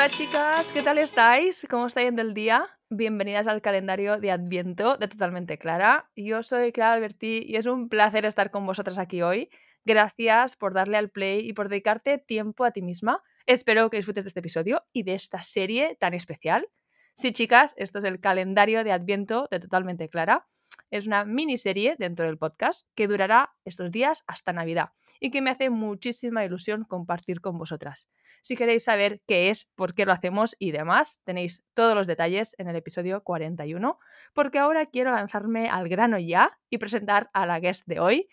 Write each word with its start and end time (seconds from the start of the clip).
Hola 0.00 0.08
chicas, 0.08 0.66
¿qué 0.72 0.82
tal 0.82 0.96
estáis? 0.96 1.66
¿Cómo 1.68 1.86
está 1.86 2.00
yendo 2.00 2.22
el 2.22 2.32
día? 2.32 2.66
Bienvenidas 2.88 3.46
al 3.46 3.60
calendario 3.60 4.18
de 4.18 4.30
Adviento 4.30 4.96
de 4.96 5.08
Totalmente 5.08 5.58
Clara. 5.58 6.10
Yo 6.16 6.42
soy 6.42 6.72
Clara 6.72 6.94
Alberti 6.94 7.44
y 7.46 7.56
es 7.56 7.66
un 7.66 7.90
placer 7.90 8.24
estar 8.24 8.50
con 8.50 8.64
vosotras 8.64 8.96
aquí 8.96 9.20
hoy. 9.20 9.50
Gracias 9.84 10.56
por 10.56 10.72
darle 10.72 10.96
al 10.96 11.10
play 11.10 11.46
y 11.46 11.52
por 11.52 11.68
dedicarte 11.68 12.16
tiempo 12.16 12.64
a 12.64 12.70
ti 12.70 12.80
misma. 12.80 13.22
Espero 13.44 13.90
que 13.90 13.98
disfrutes 13.98 14.24
de 14.24 14.28
este 14.28 14.40
episodio 14.40 14.84
y 14.94 15.02
de 15.02 15.12
esta 15.12 15.42
serie 15.42 15.98
tan 16.00 16.14
especial. 16.14 16.66
Sí, 17.12 17.32
chicas, 17.32 17.74
esto 17.76 17.98
es 17.98 18.04
el 18.04 18.20
calendario 18.20 18.84
de 18.84 18.92
Adviento 18.92 19.48
de 19.50 19.60
Totalmente 19.60 20.08
Clara. 20.08 20.48
Es 20.90 21.06
una 21.06 21.26
miniserie 21.26 21.96
dentro 21.98 22.24
del 22.24 22.38
podcast 22.38 22.88
que 22.94 23.06
durará 23.06 23.52
estos 23.66 23.90
días 23.90 24.24
hasta 24.26 24.54
Navidad 24.54 24.92
y 25.20 25.30
que 25.30 25.42
me 25.42 25.50
hace 25.50 25.68
muchísima 25.68 26.42
ilusión 26.42 26.84
compartir 26.84 27.42
con 27.42 27.58
vosotras. 27.58 28.08
Si 28.40 28.56
queréis 28.56 28.84
saber 28.84 29.20
qué 29.26 29.50
es, 29.50 29.70
por 29.74 29.94
qué 29.94 30.06
lo 30.06 30.12
hacemos 30.12 30.56
y 30.58 30.70
demás, 30.70 31.20
tenéis 31.24 31.62
todos 31.74 31.94
los 31.94 32.06
detalles 32.06 32.54
en 32.58 32.68
el 32.68 32.76
episodio 32.76 33.22
41, 33.22 33.98
porque 34.32 34.58
ahora 34.58 34.86
quiero 34.86 35.12
lanzarme 35.12 35.68
al 35.68 35.88
grano 35.88 36.18
ya 36.18 36.58
y 36.70 36.78
presentar 36.78 37.30
a 37.32 37.46
la 37.46 37.60
guest 37.60 37.86
de 37.86 38.00
hoy. 38.00 38.28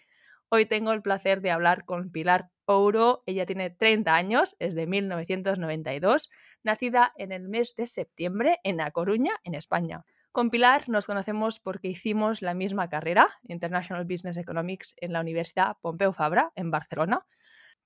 Hoy 0.50 0.66
tengo 0.66 0.94
el 0.94 1.02
placer 1.02 1.42
de 1.42 1.52
hablar 1.52 1.84
con 1.84 2.10
Pilar 2.10 2.50
Ouro. 2.66 3.22
Ella 3.26 3.46
tiene 3.46 3.70
30 3.70 4.16
años, 4.16 4.56
es 4.60 4.76
de 4.76 4.88
1992, 4.88 6.30
nacida 6.64 7.12
en 7.18 7.34
el 7.34 7.50
mes 7.50 7.76
de 7.76 7.86
septiembre 7.86 8.60
en 8.64 8.80
A 8.80 8.92
Coruña, 8.92 9.34
en 9.44 9.56
España. 9.56 10.06
Con 10.32 10.50
Pilar 10.50 10.88
nos 10.88 11.06
conocemos 11.06 11.60
porque 11.60 11.88
hicimos 11.88 12.42
la 12.42 12.54
misma 12.54 12.90
carrera, 12.90 13.28
International 13.44 14.06
Business 14.06 14.38
Economics, 14.38 14.96
en 14.98 15.12
la 15.12 15.20
Universidad 15.20 15.78
Pompeu 15.82 16.14
Fabra, 16.14 16.52
en 16.56 16.72
Barcelona. 16.72 17.26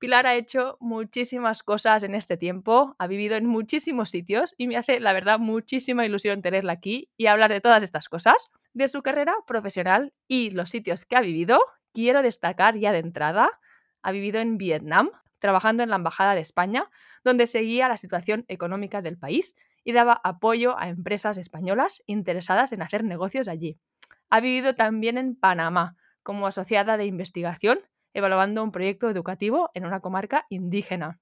Pilar 0.02 0.26
ha 0.26 0.34
hecho 0.34 0.78
muchísimas 0.80 1.62
cosas 1.62 2.02
en 2.02 2.16
este 2.16 2.36
tiempo, 2.36 2.96
ha 2.98 3.06
vivido 3.06 3.36
en 3.36 3.46
muchísimos 3.46 4.10
sitios 4.10 4.56
y 4.58 4.66
me 4.66 4.76
hace, 4.76 5.00
la 5.00 5.14
verdad, 5.14 5.38
muchísima 5.38 6.08
ilusión 6.08 6.42
tenerla 6.42 6.74
aquí 6.74 7.12
y 7.18 7.28
hablar 7.28 7.52
de 7.52 7.62
todas 7.62 7.84
estas 7.84 8.10
cosas. 8.10 8.50
De 8.74 8.88
su 8.88 9.04
carrera 9.04 9.36
profesional 9.46 10.12
y 10.28 10.50
los 10.50 10.72
sitios 10.72 11.06
que 11.06 11.18
ha 11.18 11.22
vivido, 11.22 11.60
quiero 11.94 12.24
destacar 12.24 12.80
ya 12.80 12.92
de 12.92 12.98
entrada, 12.98 13.60
ha 14.02 14.12
vivido 14.12 14.40
en 14.40 14.58
Vietnam, 14.58 15.12
trabajando 15.38 15.84
en 15.84 15.92
la 15.92 15.98
Embajada 15.98 16.34
de 16.34 16.42
España, 16.42 16.90
donde 17.24 17.46
seguía 17.46 17.88
la 17.88 17.98
situación 17.98 18.44
económica 18.48 19.04
del 19.04 19.20
país 19.20 19.56
y 19.84 19.92
daba 19.92 20.20
apoyo 20.24 20.80
a 20.80 20.90
empresas 20.90 21.38
españolas 21.38 22.02
interesadas 22.08 22.72
en 22.72 22.82
hacer 22.82 23.04
negocios 23.04 23.48
allí. 23.48 23.78
Ha 24.32 24.40
vivido 24.40 24.74
también 24.74 25.20
en 25.20 25.36
Panamá 25.36 25.96
como 26.24 26.48
asociada 26.48 26.98
de 26.98 27.06
investigación 27.06 27.82
evaluando 28.14 28.64
un 28.64 28.72
proyecto 28.72 29.10
educativo 29.10 29.70
en 29.74 29.86
una 29.86 30.00
comarca 30.00 30.46
indígena. 30.50 31.20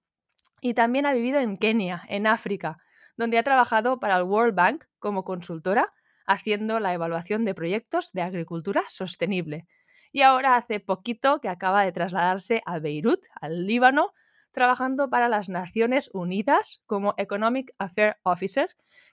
Y 0.62 0.74
también 0.74 1.06
ha 1.06 1.14
vivido 1.14 1.40
en 1.40 1.58
Kenia, 1.58 2.04
en 2.10 2.28
África, 2.28 2.78
donde 3.18 3.38
ha 3.38 3.44
trabajado 3.44 4.00
para 4.00 4.18
el 4.18 4.24
World 4.24 4.56
Bank 4.56 4.86
como 5.00 5.24
consultora, 5.24 5.94
haciendo 6.26 6.80
la 6.80 6.94
evaluación 6.94 7.44
de 7.46 7.56
proyectos 7.56 8.12
de 8.14 8.22
agricultura 8.22 8.84
sostenible. 8.88 9.68
Y 10.12 10.22
ahora 10.22 10.56
hace 10.56 10.80
poquito 10.80 11.40
que 11.40 11.50
acaba 11.50 11.84
de 11.84 11.92
trasladarse 11.92 12.62
a 12.66 12.80
Beirut, 12.80 13.26
al 13.42 13.66
Líbano, 13.66 14.14
trabajando 14.52 15.10
para 15.10 15.30
las 15.30 15.50
Naciones 15.50 16.10
Unidas 16.14 16.82
como 16.86 17.14
Economic 17.18 17.72
Affairs 17.78 18.18
Officer, 18.24 18.70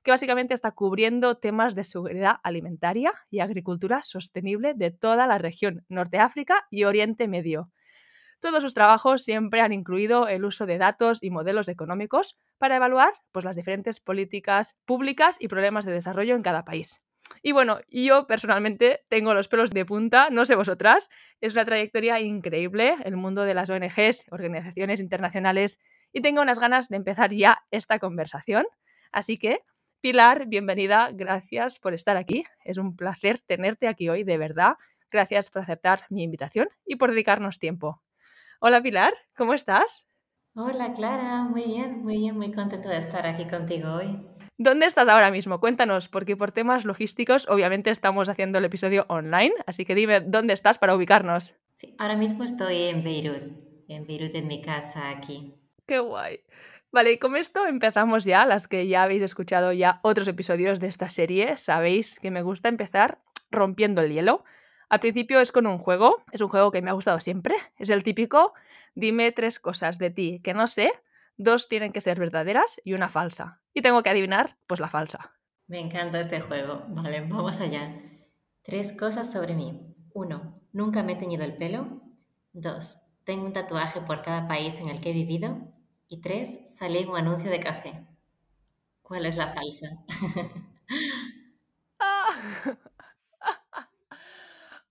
que 0.07 0.13
básicamente 0.13 0.55
está 0.55 0.71
cubriendo 0.71 1.37
temas 1.37 1.75
de 1.75 1.83
seguridad 1.83 2.37
alimentaria 2.45 3.13
y 3.29 3.41
agricultura 3.41 4.03
sostenible 4.03 4.73
de 4.73 4.93
toda 4.93 5.27
la 5.27 5.37
región 5.37 5.85
Norte 5.89 6.21
África 6.21 6.65
y 6.71 6.85
Oriente 6.85 7.27
Medio. 7.27 7.73
Todos 8.39 8.63
sus 8.63 8.73
trabajos 8.73 9.25
siempre 9.25 9.63
han 9.63 9.73
incluido 9.73 10.29
el 10.29 10.45
uso 10.45 10.65
de 10.65 10.79
datos 10.79 11.19
y 11.23 11.31
modelos 11.31 11.67
económicos 11.67 12.39
para 12.57 12.77
evaluar 12.77 13.15
pues, 13.33 13.45
las 13.45 13.57
diferentes 13.57 13.99
políticas 13.99 14.77
públicas 14.85 15.39
y 15.41 15.49
problemas 15.49 15.85
de 15.85 15.91
desarrollo 15.91 16.37
en 16.37 16.43
cada 16.43 16.65
país. 16.65 17.01
Y 17.43 17.51
bueno, 17.51 17.81
yo 17.89 18.29
personalmente 18.29 19.05
tengo 19.09 19.35
los 19.35 19.49
pelos 19.49 19.71
de 19.71 19.85
punta, 19.85 20.29
no 20.31 20.45
sé 20.45 20.55
vosotras, 20.55 21.09
es 21.41 21.55
una 21.55 21.65
trayectoria 21.65 22.21
increíble, 22.21 22.95
el 23.03 23.17
mundo 23.17 23.43
de 23.43 23.55
las 23.55 23.71
ONGs, 23.71 24.27
organizaciones 24.31 25.01
internacionales, 25.01 25.81
y 26.13 26.21
tengo 26.21 26.43
unas 26.43 26.61
ganas 26.61 26.89
de 26.89 26.97
empezar 26.97 27.35
ya 27.35 27.65
esta 27.73 27.99
conversación. 27.99 28.67
Así 29.11 29.37
que 29.39 29.63
Pilar, 30.07 30.47
bienvenida, 30.47 31.11
gracias 31.13 31.81
por 31.81 31.93
estar 31.93 32.17
aquí. 32.17 32.45
Es 32.65 32.79
un 32.79 32.95
placer 32.95 33.41
tenerte 33.45 33.89
aquí 33.89 34.09
hoy, 34.09 34.23
de 34.23 34.39
verdad. 34.39 34.75
Gracias 35.11 35.51
por 35.51 35.63
aceptar 35.63 36.03
mi 36.11 36.23
invitación 36.23 36.69
y 36.85 36.95
por 36.95 37.11
dedicarnos 37.11 37.59
tiempo. 37.59 38.05
Hola 38.61 38.81
Pilar, 38.81 39.13
¿cómo 39.37 39.53
estás? 39.53 40.07
Hola 40.55 40.93
Clara, 40.93 41.43
muy 41.43 41.65
bien, 41.65 42.05
muy 42.05 42.19
bien, 42.19 42.37
muy 42.37 42.53
contento 42.53 42.89
de 42.89 42.99
estar 42.99 43.27
aquí 43.27 43.49
contigo 43.49 43.95
hoy. 43.95 44.25
¿Dónde 44.57 44.87
estás 44.87 45.09
ahora 45.09 45.33
mismo? 45.33 45.59
Cuéntanos, 45.59 46.09
porque 46.09 46.37
por 46.37 46.53
temas 46.53 46.85
logísticos 46.85 47.49
obviamente 47.49 47.91
estamos 47.91 48.29
haciendo 48.29 48.59
el 48.59 48.65
episodio 48.65 49.07
online, 49.09 49.55
así 49.67 49.85
que 49.85 49.97
dime 49.97 50.21
dónde 50.21 50.55
estás 50.55 50.79
para 50.79 50.95
ubicarnos. 50.95 51.57
Sí, 51.75 51.97
ahora 51.99 52.15
mismo 52.15 52.45
estoy 52.45 52.83
en 52.83 53.03
Beirut, 53.03 53.43
en 53.89 54.07
Beirut 54.07 54.37
en 54.37 54.47
mi 54.47 54.63
casa 54.63 55.11
aquí. 55.11 55.53
Qué 55.85 55.99
guay. 55.99 56.39
Vale, 56.93 57.13
y 57.13 57.19
con 57.19 57.37
esto 57.37 57.67
empezamos 57.67 58.25
ya, 58.25 58.47
las 58.47 58.69
que 58.69 58.87
ya 58.87 59.03
habéis 59.03 59.23
escuchado 59.23 59.73
ya 59.73 60.01
otros 60.03 60.29
episodios 60.29 60.81
de 60.81 60.87
esta 60.87 61.11
serie, 61.11 61.57
sabéis 61.59 62.19
que 62.19 62.31
me 62.31 62.43
gusta 62.43 62.69
empezar 62.69 63.19
rompiendo 63.51 64.03
el 64.03 64.13
hielo. 64.13 64.45
Al 64.89 65.01
principio 65.01 65.41
es 65.41 65.53
con 65.53 65.67
un 65.67 65.79
juego, 65.79 66.25
es 66.33 66.41
un 66.41 66.49
juego 66.49 66.71
que 66.71 66.81
me 66.83 66.91
ha 66.91 66.95
gustado 66.95 67.21
siempre, 67.21 67.57
es 67.79 67.91
el 67.91 68.05
típico, 68.05 68.55
dime 68.95 69.33
tres 69.33 69.59
cosas 69.59 69.99
de 69.99 70.11
ti 70.11 70.41
que 70.43 70.55
no 70.55 70.69
sé, 70.69 70.93
dos 71.37 71.69
tienen 71.69 71.93
que 71.93 72.01
ser 72.01 72.19
verdaderas 72.19 72.81
y 72.85 72.95
una 72.95 73.09
falsa. 73.09 73.61
Y 73.75 73.83
tengo 73.83 74.03
que 74.03 74.11
adivinar, 74.11 74.57
pues 74.67 74.81
la 74.81 74.89
falsa. 74.89 75.33
Me 75.67 75.81
encanta 75.81 76.21
este 76.21 76.41
juego. 76.41 76.85
Vale, 76.89 77.21
vamos 77.21 77.61
allá. 77.61 77.93
Tres 78.63 78.93
cosas 78.93 79.31
sobre 79.31 79.55
mí. 79.55 79.95
Uno, 80.15 80.63
nunca 80.73 81.03
me 81.03 81.13
he 81.13 81.17
teñido 81.17 81.45
el 81.45 81.57
pelo. 81.57 82.01
Dos, 82.53 83.01
tengo 83.25 83.45
un 83.45 83.53
tatuaje 83.53 84.01
por 84.01 84.23
cada 84.23 84.47
país 84.47 84.79
en 84.79 84.89
el 84.89 85.01
que 85.01 85.11
he 85.11 85.13
vivido. 85.13 85.59
Y 86.09 86.21
tres, 86.21 86.61
salí 86.77 86.99
en 86.99 87.09
un 87.09 87.17
anuncio 87.17 87.51
de 87.51 87.59
café. 87.59 88.07
¿Cuál 89.03 89.27
es 89.27 89.37
la 89.37 89.53
falsa? 89.53 89.89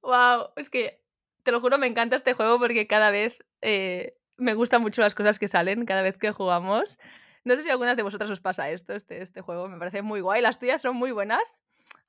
wow, 0.01 0.49
es 0.57 0.69
que 0.69 1.01
te 1.43 1.51
lo 1.51 1.61
juro, 1.61 1.77
me 1.77 1.87
encanta 1.87 2.15
este 2.15 2.33
juego 2.33 2.59
porque 2.59 2.87
cada 2.87 3.11
vez 3.11 3.43
eh, 3.61 4.17
me 4.37 4.55
gustan 4.55 4.81
mucho 4.81 5.01
las 5.01 5.15
cosas 5.15 5.39
que 5.39 5.47
salen, 5.47 5.85
cada 5.85 6.01
vez 6.01 6.17
que 6.17 6.31
jugamos. 6.31 6.99
No 7.45 7.55
sé 7.55 7.63
si 7.63 7.69
a 7.69 7.73
algunas 7.73 7.95
de 7.95 8.03
vosotras 8.03 8.31
os 8.31 8.41
pasa 8.41 8.69
esto, 8.69 8.93
este, 8.93 9.21
este 9.21 9.41
juego, 9.41 9.69
me 9.69 9.77
parece 9.77 10.01
muy 10.01 10.19
guay. 10.19 10.41
Las 10.41 10.59
tuyas 10.59 10.81
son 10.81 10.97
muy 10.97 11.11
buenas. 11.11 11.59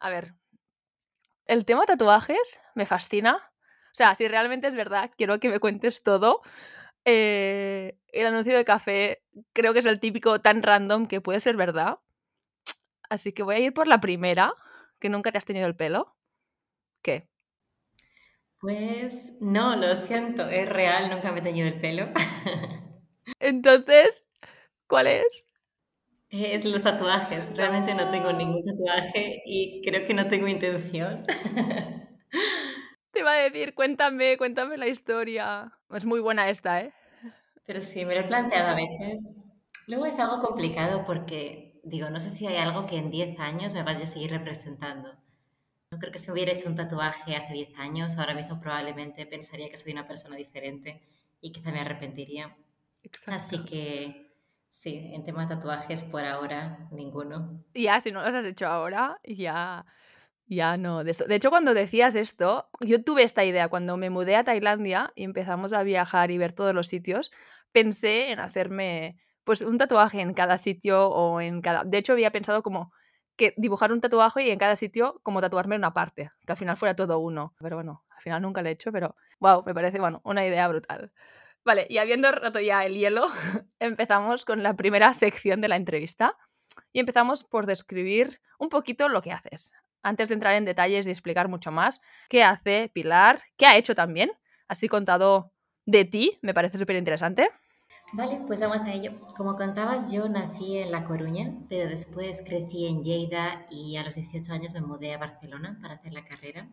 A 0.00 0.11
ver, 0.11 0.34
el 1.47 1.65
tema 1.65 1.87
tatuajes 1.87 2.61
me 2.75 2.87
fascina. 2.87 3.53
O 3.93 3.97
sea, 3.97 4.15
si 4.15 4.28
realmente 4.28 4.67
es 4.67 4.75
verdad, 4.75 5.11
quiero 5.17 5.38
que 5.38 5.49
me 5.49 5.61
cuentes 5.61 6.03
todo, 6.03 6.43
eh, 7.06 7.97
el 8.09 8.27
anuncio 8.27 8.56
de 8.56 8.65
café 8.65 9.22
creo 9.53 9.72
que 9.72 9.78
es 9.78 9.87
el 9.87 10.00
típico 10.00 10.41
tan 10.41 10.62
random 10.62 11.06
que 11.06 11.21
puede 11.21 11.41
ser 11.41 11.56
verdad. 11.56 12.00
Así 13.09 13.33
que 13.33 13.44
voy 13.44 13.55
a 13.55 13.59
ir 13.61 13.72
por 13.72 13.87
la 13.87 14.00
primera, 14.00 14.53
que 14.99 15.09
nunca 15.09 15.31
te 15.31 15.39
has 15.39 15.44
tenido 15.44 15.69
el 15.69 15.77
pelo. 15.77 16.17
¿Qué? 17.03 17.28
Pues 18.61 19.37
no, 19.41 19.77
lo 19.77 19.94
siento, 19.94 20.49
es 20.49 20.69
real, 20.69 21.09
nunca 21.11 21.31
me 21.31 21.39
he 21.39 21.43
teñido 21.43 21.69
el 21.69 21.78
pelo. 21.78 22.09
Entonces, 23.38 24.27
¿cuál 24.88 25.06
es? 25.06 25.44
Es 26.31 26.65
los 26.65 26.83
tatuajes. 26.83 27.55
Realmente 27.55 27.94
no 27.94 28.11
tengo 28.11 28.33
ningún 28.33 28.65
tatuaje 28.65 29.43
y 29.47 29.81
creo 29.84 30.05
que 30.05 30.15
no 30.15 30.27
tengo 30.27 30.49
intención. 30.49 31.25
Te 33.12 33.20
iba 33.20 33.32
a 33.32 33.37
decir, 33.37 33.75
cuéntame, 33.75 34.37
cuéntame 34.37 34.76
la 34.76 34.88
historia. 34.88 35.73
Es 35.94 36.05
muy 36.05 36.19
buena 36.19 36.50
esta, 36.50 36.81
¿eh? 36.81 36.93
Pero 37.67 37.83
sí, 37.83 38.05
me 38.05 38.15
lo 38.15 38.21
he 38.21 38.25
planteado 38.25 38.71
a 38.71 38.75
veces. 38.75 39.33
Luego 39.87 40.07
es 40.07 40.19
algo 40.19 40.41
complicado 40.41 41.05
porque, 41.05 41.81
digo, 41.85 42.11
no 42.11 42.21
sé 42.21 42.31
si 42.31 42.47
hay 42.47 42.57
algo 42.57 42.87
que 42.87 42.97
en 42.97 43.11
10 43.11 43.39
años 43.39 43.75
me 43.75 43.83
vaya 43.83 44.05
a 44.05 44.07
seguir 44.07 44.31
representando. 44.31 45.13
No 45.91 45.99
creo 45.99 46.13
que 46.13 46.19
si 46.19 46.29
me 46.29 46.35
hubiera 46.35 46.53
hecho 46.53 46.69
un 46.69 46.75
tatuaje 46.75 47.37
hace 47.37 47.53
10 47.53 47.79
años, 47.79 48.19
ahora 48.19 48.35
mismo 48.35 48.59
probablemente 48.61 49.27
pensaría 49.27 49.69
que 49.69 49.77
soy 49.77 49.93
una 49.93 50.07
persona 50.07 50.37
diferente 50.37 51.03
y 51.41 51.53
quizá 51.53 51.71
me 51.71 51.81
arrepentiría. 51.81 52.57
Así 53.27 53.65
que 53.65 54.33
sí, 54.69 55.11
en 55.13 55.23
tema 55.23 55.43
de 55.43 55.55
tatuajes 55.55 56.03
por 56.03 56.25
ahora, 56.25 56.89
ninguno. 56.91 57.65
Ya, 57.75 58.01
si 58.01 58.11
no 58.11 58.23
los 58.23 58.35
has 58.35 58.45
hecho 58.45 58.67
ahora, 58.67 59.21
ya 59.25 59.87
ya 60.49 60.77
no, 60.77 61.03
de 61.03 61.11
esto. 61.11 61.25
De 61.25 61.35
hecho, 61.35 61.51
cuando 61.51 61.75
decías 61.75 62.15
esto, 62.15 62.69
yo 62.81 63.03
tuve 63.03 63.25
esta 63.25 63.45
idea. 63.45 63.69
Cuando 63.69 63.97
me 63.97 64.11
mudé 64.11 64.37
a 64.37 64.45
Tailandia 64.45 65.13
y 65.17 65.25
empezamos 65.25 65.73
a 65.73 65.83
viajar 65.83 66.31
y 66.31 66.39
ver 66.39 66.53
todos 66.53 66.75
los 66.75 66.87
sitios, 66.87 67.33
pensé 67.76 68.31
en 68.31 68.40
hacerme 68.40 69.19
pues 69.44 69.61
un 69.61 69.76
tatuaje 69.76 70.23
en 70.23 70.32
cada 70.32 70.56
sitio 70.56 71.11
o 71.11 71.43
en 71.43 71.61
cada. 71.61 71.84
De 71.84 71.99
hecho, 71.99 72.14
había 72.14 72.32
pensado 72.32 72.62
como 72.62 72.90
que 73.37 73.52
dibujar 73.58 73.93
un 73.93 74.00
tatuaje 74.00 74.44
y 74.44 74.50
en 74.50 74.58
cada 74.58 74.76
sitio 74.76 75.20
como 75.23 75.43
tatuarme 75.43 75.76
una 75.76 75.93
parte, 75.93 76.31
que 76.46 76.52
al 76.52 76.56
final 76.56 76.78
fuera 76.78 76.96
todo 76.96 77.19
uno. 77.19 77.55
Pero 77.61 77.76
bueno, 77.76 78.02
al 78.08 78.23
final 78.23 78.40
nunca 78.40 78.62
lo 78.62 78.70
he 78.70 78.73
hecho, 78.73 78.93
pero 78.93 79.14
wow, 79.40 79.62
me 79.67 79.75
parece 79.75 80.00
bueno, 80.00 80.23
una 80.25 80.46
idea 80.46 80.67
brutal. 80.69 81.12
Vale, 81.67 81.87
y 81.90 81.99
habiendo 81.99 82.32
roto 82.32 82.61
ya 82.61 82.87
el 82.87 82.94
hielo, 82.94 83.28
empezamos 83.79 84.46
con 84.46 84.62
la 84.62 84.75
primera 84.75 85.12
sección 85.12 85.61
de 85.61 85.69
la 85.69 85.76
entrevista. 85.76 86.34
Y 86.94 87.00
empezamos 87.00 87.44
por 87.44 87.67
describir 87.67 88.40
un 88.58 88.70
poquito 88.70 89.11
lo 89.11 89.20
que 89.20 89.32
haces. 89.32 89.75
Antes 90.02 90.29
de 90.29 90.34
entrar 90.34 90.55
en 90.55 90.64
detalles 90.64 91.06
y 91.06 91.11
explicar 91.11 91.49
mucho 91.49 91.70
más, 91.72 92.00
qué 92.31 92.43
hace 92.43 92.90
Pilar, 92.94 93.43
qué 93.58 93.67
ha 93.67 93.76
hecho 93.76 93.94
también. 93.94 94.31
Así 94.67 94.88
contado 94.88 95.52
de 95.84 96.06
ti, 96.06 96.38
me 96.40 96.55
parece 96.55 96.79
súper 96.79 96.96
interesante. 96.96 97.50
Vale, 98.12 98.41
pues 98.47 98.61
vamos 98.61 98.82
a 98.82 98.93
ello. 98.93 99.20
Como 99.37 99.56
contabas, 99.56 100.12
yo 100.12 100.29
nací 100.29 100.79
en 100.79 100.93
La 100.93 101.05
Coruña, 101.05 101.53
pero 101.69 101.88
después 101.88 102.43
crecí 102.47 102.87
en 102.87 103.03
Lleida 103.03 103.67
y 103.69 103.97
a 103.97 104.05
los 104.05 104.14
18 104.14 104.53
años 104.53 104.75
me 104.75 104.81
mudé 104.81 105.12
a 105.12 105.19
Barcelona 105.19 105.76
para 105.82 105.94
hacer 105.94 106.12
la 106.12 106.25
carrera, 106.25 106.69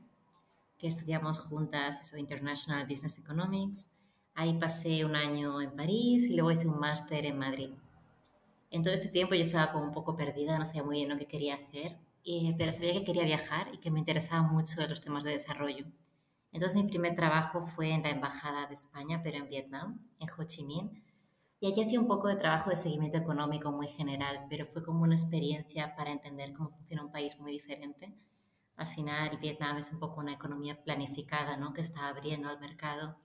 que 0.77 0.88
estudiamos 0.88 1.39
juntas 1.39 2.00
eso, 2.01 2.18
International 2.18 2.85
Business 2.88 3.18
Economics. 3.18 3.91
Ahí 4.35 4.53
pasé 4.59 5.06
un 5.06 5.15
año 5.15 5.59
en 5.59 5.75
París 5.75 6.27
y 6.27 6.35
luego 6.35 6.51
hice 6.51 6.68
un 6.68 6.80
máster 6.80 7.25
en 7.25 7.39
Madrid. 7.39 7.71
En 8.69 8.83
todo 8.83 8.94
este 8.94 9.09
tiempo 9.09 9.33
yo 9.33 9.41
estaba 9.41 9.71
como 9.71 9.85
un 9.85 9.91
poco 9.91 10.15
perdida, 10.15 10.59
no 10.59 10.65
sabía 10.65 10.83
muy 10.83 10.97
bien 10.97 11.09
lo 11.09 11.18
que 11.18 11.25
quería 11.27 11.56
hacer, 11.56 11.97
eh, 12.25 12.53
pero 12.59 12.71
sabía 12.71 12.94
que 12.94 13.03
quería 13.03 13.24
viajar 13.24 13.69
y 13.74 13.80
que 13.80 13.89
me 13.89 14.00
interesaba 14.00 14.44
mucho 14.44 14.85
los 14.88 15.01
temas 15.01 15.24
de 15.24 15.31
desarrollo. 15.31 15.85
Entonces 16.51 16.81
mi 16.81 16.88
primer 16.89 17.15
trabajo 17.15 17.65
fue 17.65 17.91
en 17.91 18.03
la 18.03 18.12
Embajada 18.12 18.68
de 18.68 18.75
España, 18.75 19.21
pero 19.24 19.38
en 19.38 19.50
Vietnam, 19.50 20.00
en 20.19 20.30
Ho 20.30 20.44
Chi 20.44 20.63
Minh, 20.63 21.03
y 21.63 21.71
aquí 21.71 21.81
hacía 21.81 21.98
un 21.98 22.07
poco 22.07 22.27
de 22.27 22.36
trabajo 22.36 22.71
de 22.71 22.75
seguimiento 22.75 23.18
económico 23.18 23.71
muy 23.71 23.88
general, 23.88 24.48
pero 24.50 24.65
fue 24.65 24.83
como 24.83 25.04
una 25.04 25.15
experiencia 25.15 25.95
para 25.95 26.12
entender 26.12 26.51
cómo 26.51 26.71
funciona 26.71 27.06
un 27.06 27.12
país 27.13 27.39
muy 27.39 27.54
diferente. 27.54 28.13
Al 28.75 28.88
final, 28.88 29.38
Vietnam 29.38 29.77
es 29.77 29.89
un 29.94 30.00
poco 30.01 30.19
una 30.19 30.33
economía 30.33 30.83
planificada, 30.83 31.56
¿no? 31.56 31.74
Que 31.74 31.80
está 31.80 32.10
abriendo 32.10 32.50
al 32.50 32.60
mercado 32.60 33.18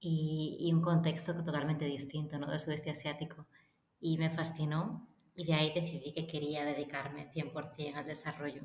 y, 0.00 0.56
y 0.58 0.72
un 0.72 0.80
contexto 0.80 1.34
totalmente 1.44 1.84
distinto, 1.84 2.38
¿no? 2.38 2.46
Del 2.46 2.58
sudeste 2.58 2.88
asiático. 2.88 3.46
Y 4.00 4.16
me 4.16 4.30
fascinó 4.30 5.06
y 5.34 5.44
de 5.44 5.52
ahí 5.52 5.70
decidí 5.74 6.14
que 6.14 6.26
quería 6.26 6.64
dedicarme 6.64 7.30
100% 7.34 7.96
al 7.96 8.06
desarrollo. 8.06 8.62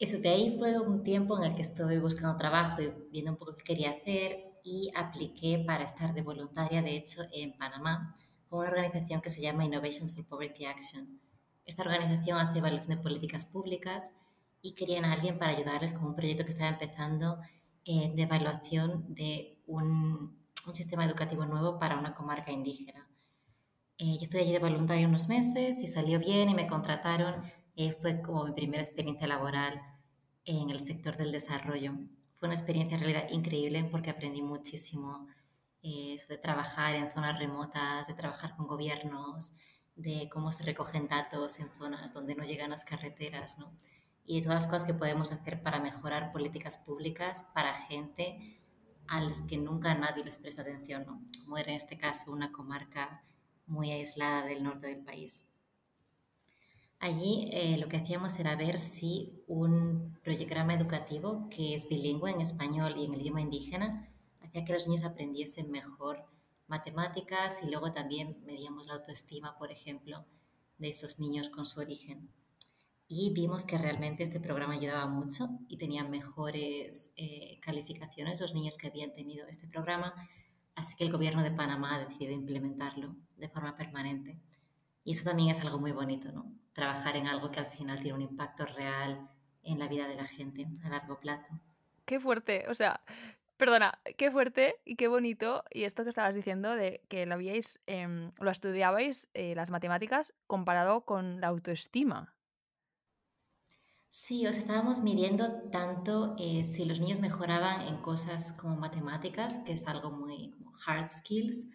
Eso 0.00 0.18
de 0.18 0.28
ahí 0.28 0.56
fue 0.58 0.76
un 0.80 1.04
tiempo 1.04 1.38
en 1.38 1.44
el 1.44 1.54
que 1.54 1.62
estuve 1.62 2.00
buscando 2.00 2.36
trabajo 2.36 2.82
y 2.82 2.92
viendo 3.12 3.30
un 3.30 3.36
poco 3.36 3.56
qué 3.56 3.62
quería 3.62 3.92
hacer 3.92 4.51
y 4.64 4.90
apliqué 4.94 5.62
para 5.66 5.84
estar 5.84 6.14
de 6.14 6.22
voluntaria, 6.22 6.82
de 6.82 6.96
hecho, 6.96 7.22
en 7.32 7.56
Panamá, 7.56 8.16
con 8.48 8.60
una 8.60 8.68
organización 8.68 9.20
que 9.20 9.30
se 9.30 9.40
llama 9.40 9.64
Innovations 9.64 10.14
for 10.14 10.26
Poverty 10.26 10.66
Action. 10.66 11.20
Esta 11.64 11.82
organización 11.82 12.38
hace 12.38 12.58
evaluación 12.58 12.96
de 12.96 13.02
políticas 13.02 13.44
públicas 13.44 14.12
y 14.60 14.74
querían 14.74 15.04
a 15.04 15.12
alguien 15.12 15.38
para 15.38 15.52
ayudarles 15.52 15.92
con 15.92 16.06
un 16.06 16.14
proyecto 16.14 16.44
que 16.44 16.50
estaba 16.50 16.70
empezando 16.70 17.38
eh, 17.84 18.12
de 18.14 18.22
evaluación 18.22 19.12
de 19.14 19.58
un, 19.66 20.38
un, 20.66 20.74
sistema 20.74 21.04
educativo 21.04 21.44
nuevo 21.46 21.78
para 21.78 21.98
una 21.98 22.14
comarca 22.14 22.52
indígena. 22.52 23.08
Eh, 23.98 24.16
yo 24.16 24.22
estuve 24.22 24.42
allí 24.42 24.52
de 24.52 24.58
voluntaria 24.58 25.06
unos 25.06 25.28
meses 25.28 25.78
y 25.80 25.88
salió 25.88 26.18
bien 26.18 26.48
y 26.48 26.54
me 26.54 26.66
contrataron. 26.66 27.42
Eh, 27.74 27.92
fue 28.00 28.20
como 28.20 28.44
mi 28.44 28.52
primera 28.52 28.82
experiencia 28.82 29.26
laboral 29.26 29.80
en 30.44 30.70
el 30.70 30.80
sector 30.80 31.16
del 31.16 31.32
desarrollo. 31.32 31.94
Fue 32.42 32.48
una 32.48 32.56
experiencia 32.56 32.96
en 32.96 33.04
realidad 33.04 33.30
increíble 33.30 33.84
porque 33.88 34.10
aprendí 34.10 34.42
muchísimo 34.42 35.28
eh, 35.80 36.16
de 36.28 36.38
trabajar 36.38 36.96
en 36.96 37.08
zonas 37.08 37.38
remotas, 37.38 38.08
de 38.08 38.14
trabajar 38.14 38.56
con 38.56 38.66
gobiernos, 38.66 39.52
de 39.94 40.28
cómo 40.28 40.50
se 40.50 40.64
recogen 40.64 41.06
datos 41.06 41.60
en 41.60 41.70
zonas 41.70 42.12
donde 42.12 42.34
no 42.34 42.42
llegan 42.42 42.70
las 42.70 42.84
carreteras, 42.84 43.58
¿no? 43.58 43.72
Y 44.24 44.40
de 44.40 44.42
todas 44.42 44.56
las 44.56 44.66
cosas 44.66 44.84
que 44.84 44.92
podemos 44.92 45.30
hacer 45.30 45.62
para 45.62 45.78
mejorar 45.78 46.32
políticas 46.32 46.78
públicas 46.78 47.48
para 47.54 47.74
gente 47.74 48.58
a 49.06 49.20
las 49.20 49.42
que 49.42 49.56
nunca 49.56 49.94
nadie 49.94 50.24
les 50.24 50.38
presta 50.38 50.62
atención, 50.62 51.06
¿no? 51.06 51.22
Como 51.44 51.58
era 51.58 51.70
en 51.70 51.76
este 51.76 51.96
caso 51.96 52.32
una 52.32 52.50
comarca 52.50 53.22
muy 53.68 53.92
aislada 53.92 54.46
del 54.46 54.64
norte 54.64 54.88
del 54.88 55.04
país. 55.04 55.51
Allí 57.02 57.48
eh, 57.50 57.78
lo 57.78 57.88
que 57.88 57.96
hacíamos 57.96 58.38
era 58.38 58.54
ver 58.54 58.78
si 58.78 59.42
un 59.48 60.16
programa 60.22 60.72
educativo 60.72 61.48
que 61.50 61.74
es 61.74 61.88
bilingüe 61.88 62.30
en 62.30 62.40
español 62.40 62.94
y 62.96 63.06
en 63.06 63.14
el 63.14 63.20
idioma 63.22 63.40
indígena 63.40 64.08
hacía 64.40 64.64
que 64.64 64.72
los 64.72 64.86
niños 64.86 65.02
aprendiesen 65.02 65.72
mejor 65.72 66.24
matemáticas 66.68 67.60
y 67.64 67.70
luego 67.70 67.92
también 67.92 68.40
medíamos 68.44 68.86
la 68.86 68.94
autoestima, 68.94 69.58
por 69.58 69.72
ejemplo, 69.72 70.24
de 70.78 70.90
esos 70.90 71.18
niños 71.18 71.48
con 71.48 71.64
su 71.64 71.80
origen. 71.80 72.30
Y 73.08 73.34
vimos 73.34 73.64
que 73.64 73.78
realmente 73.78 74.22
este 74.22 74.38
programa 74.38 74.74
ayudaba 74.74 75.06
mucho 75.08 75.48
y 75.66 75.78
tenían 75.78 76.08
mejores 76.08 77.12
eh, 77.16 77.58
calificaciones 77.62 78.40
los 78.40 78.54
niños 78.54 78.78
que 78.78 78.86
habían 78.86 79.12
tenido 79.12 79.48
este 79.48 79.66
programa, 79.66 80.14
así 80.76 80.94
que 80.94 81.02
el 81.02 81.10
gobierno 81.10 81.42
de 81.42 81.50
Panamá 81.50 81.96
ha 81.96 82.04
decidido 82.04 82.30
implementarlo 82.30 83.16
de 83.38 83.48
forma 83.48 83.74
permanente. 83.74 84.38
Y 85.04 85.12
eso 85.12 85.24
también 85.24 85.50
es 85.50 85.60
algo 85.60 85.78
muy 85.78 85.92
bonito, 85.92 86.30
¿no? 86.32 86.52
Trabajar 86.72 87.16
en 87.16 87.26
algo 87.26 87.50
que 87.50 87.60
al 87.60 87.66
final 87.66 88.00
tiene 88.00 88.16
un 88.16 88.22
impacto 88.22 88.64
real 88.66 89.28
en 89.62 89.78
la 89.78 89.88
vida 89.88 90.08
de 90.08 90.16
la 90.16 90.26
gente 90.26 90.66
a 90.84 90.88
largo 90.88 91.18
plazo. 91.18 91.60
Qué 92.04 92.20
fuerte, 92.20 92.66
o 92.68 92.74
sea, 92.74 93.00
perdona, 93.56 94.00
qué 94.16 94.30
fuerte 94.30 94.76
y 94.84 94.96
qué 94.96 95.08
bonito. 95.08 95.64
Y 95.70 95.84
esto 95.84 96.02
que 96.04 96.10
estabas 96.10 96.34
diciendo 96.34 96.74
de 96.74 97.02
que 97.08 97.26
lo 97.26 97.34
habíais, 97.34 97.80
eh, 97.86 98.30
lo 98.38 98.50
estudiabais, 98.50 99.28
eh, 99.34 99.54
las 99.54 99.70
matemáticas, 99.70 100.32
comparado 100.46 101.04
con 101.04 101.40
la 101.40 101.48
autoestima. 101.48 102.34
Sí, 104.14 104.46
os 104.46 104.58
estábamos 104.58 105.00
midiendo 105.00 105.70
tanto 105.70 106.36
eh, 106.38 106.64
si 106.64 106.84
los 106.84 107.00
niños 107.00 107.20
mejoraban 107.20 107.88
en 107.88 107.96
cosas 108.02 108.52
como 108.52 108.76
matemáticas, 108.76 109.58
que 109.64 109.72
es 109.72 109.86
algo 109.86 110.10
muy 110.10 110.54
hard 110.86 111.08
skills, 111.08 111.68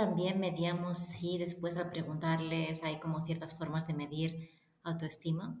también 0.00 0.40
medíamos 0.40 0.96
si 0.96 1.36
después 1.36 1.76
al 1.76 1.90
preguntarles 1.90 2.82
hay 2.84 2.98
como 3.00 3.22
ciertas 3.26 3.54
formas 3.54 3.86
de 3.86 3.92
medir 3.92 4.50
autoestima, 4.82 5.58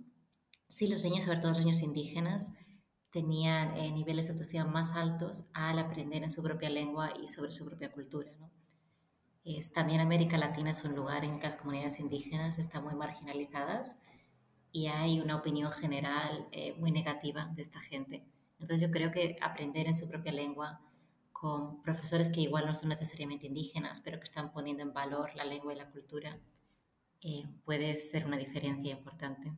si 0.66 0.88
los 0.88 1.04
niños, 1.04 1.24
sobre 1.24 1.40
todo 1.40 1.50
los 1.50 1.60
niños 1.60 1.82
indígenas, 1.82 2.50
tenían 3.10 3.76
eh, 3.76 3.92
niveles 3.92 4.26
de 4.26 4.32
autoestima 4.32 4.64
más 4.64 4.94
altos 4.94 5.44
al 5.52 5.78
aprender 5.78 6.22
en 6.22 6.30
su 6.30 6.42
propia 6.42 6.70
lengua 6.70 7.12
y 7.22 7.28
sobre 7.28 7.52
su 7.52 7.66
propia 7.66 7.92
cultura. 7.92 8.32
Es, 9.44 9.74
también 9.74 10.00
América 10.00 10.38
Latina 10.38 10.70
es 10.70 10.84
un 10.84 10.96
lugar 10.96 11.22
en 11.26 11.38
que 11.38 11.44
las 11.44 11.56
comunidades 11.56 12.00
indígenas 12.00 12.58
están 12.58 12.84
muy 12.84 12.94
marginalizadas 12.94 14.00
y 14.72 14.86
hay 14.86 15.20
una 15.20 15.36
opinión 15.36 15.70
general 15.70 16.48
eh, 16.52 16.74
muy 16.78 16.92
negativa 16.92 17.50
de 17.54 17.60
esta 17.60 17.80
gente. 17.80 18.24
Entonces 18.58 18.80
yo 18.80 18.90
creo 18.90 19.10
que 19.10 19.36
aprender 19.42 19.86
en 19.86 19.94
su 19.94 20.08
propia 20.08 20.32
lengua 20.32 20.80
con 21.40 21.80
profesores 21.80 22.28
que 22.28 22.42
igual 22.42 22.66
no 22.66 22.74
son 22.74 22.90
necesariamente 22.90 23.46
indígenas, 23.46 24.00
pero 24.00 24.18
que 24.18 24.24
están 24.24 24.52
poniendo 24.52 24.82
en 24.82 24.92
valor 24.92 25.34
la 25.34 25.46
lengua 25.46 25.72
y 25.72 25.76
la 25.78 25.90
cultura, 25.90 26.38
eh, 27.22 27.44
puede 27.64 27.96
ser 27.96 28.26
una 28.26 28.36
diferencia 28.36 28.92
importante. 28.92 29.50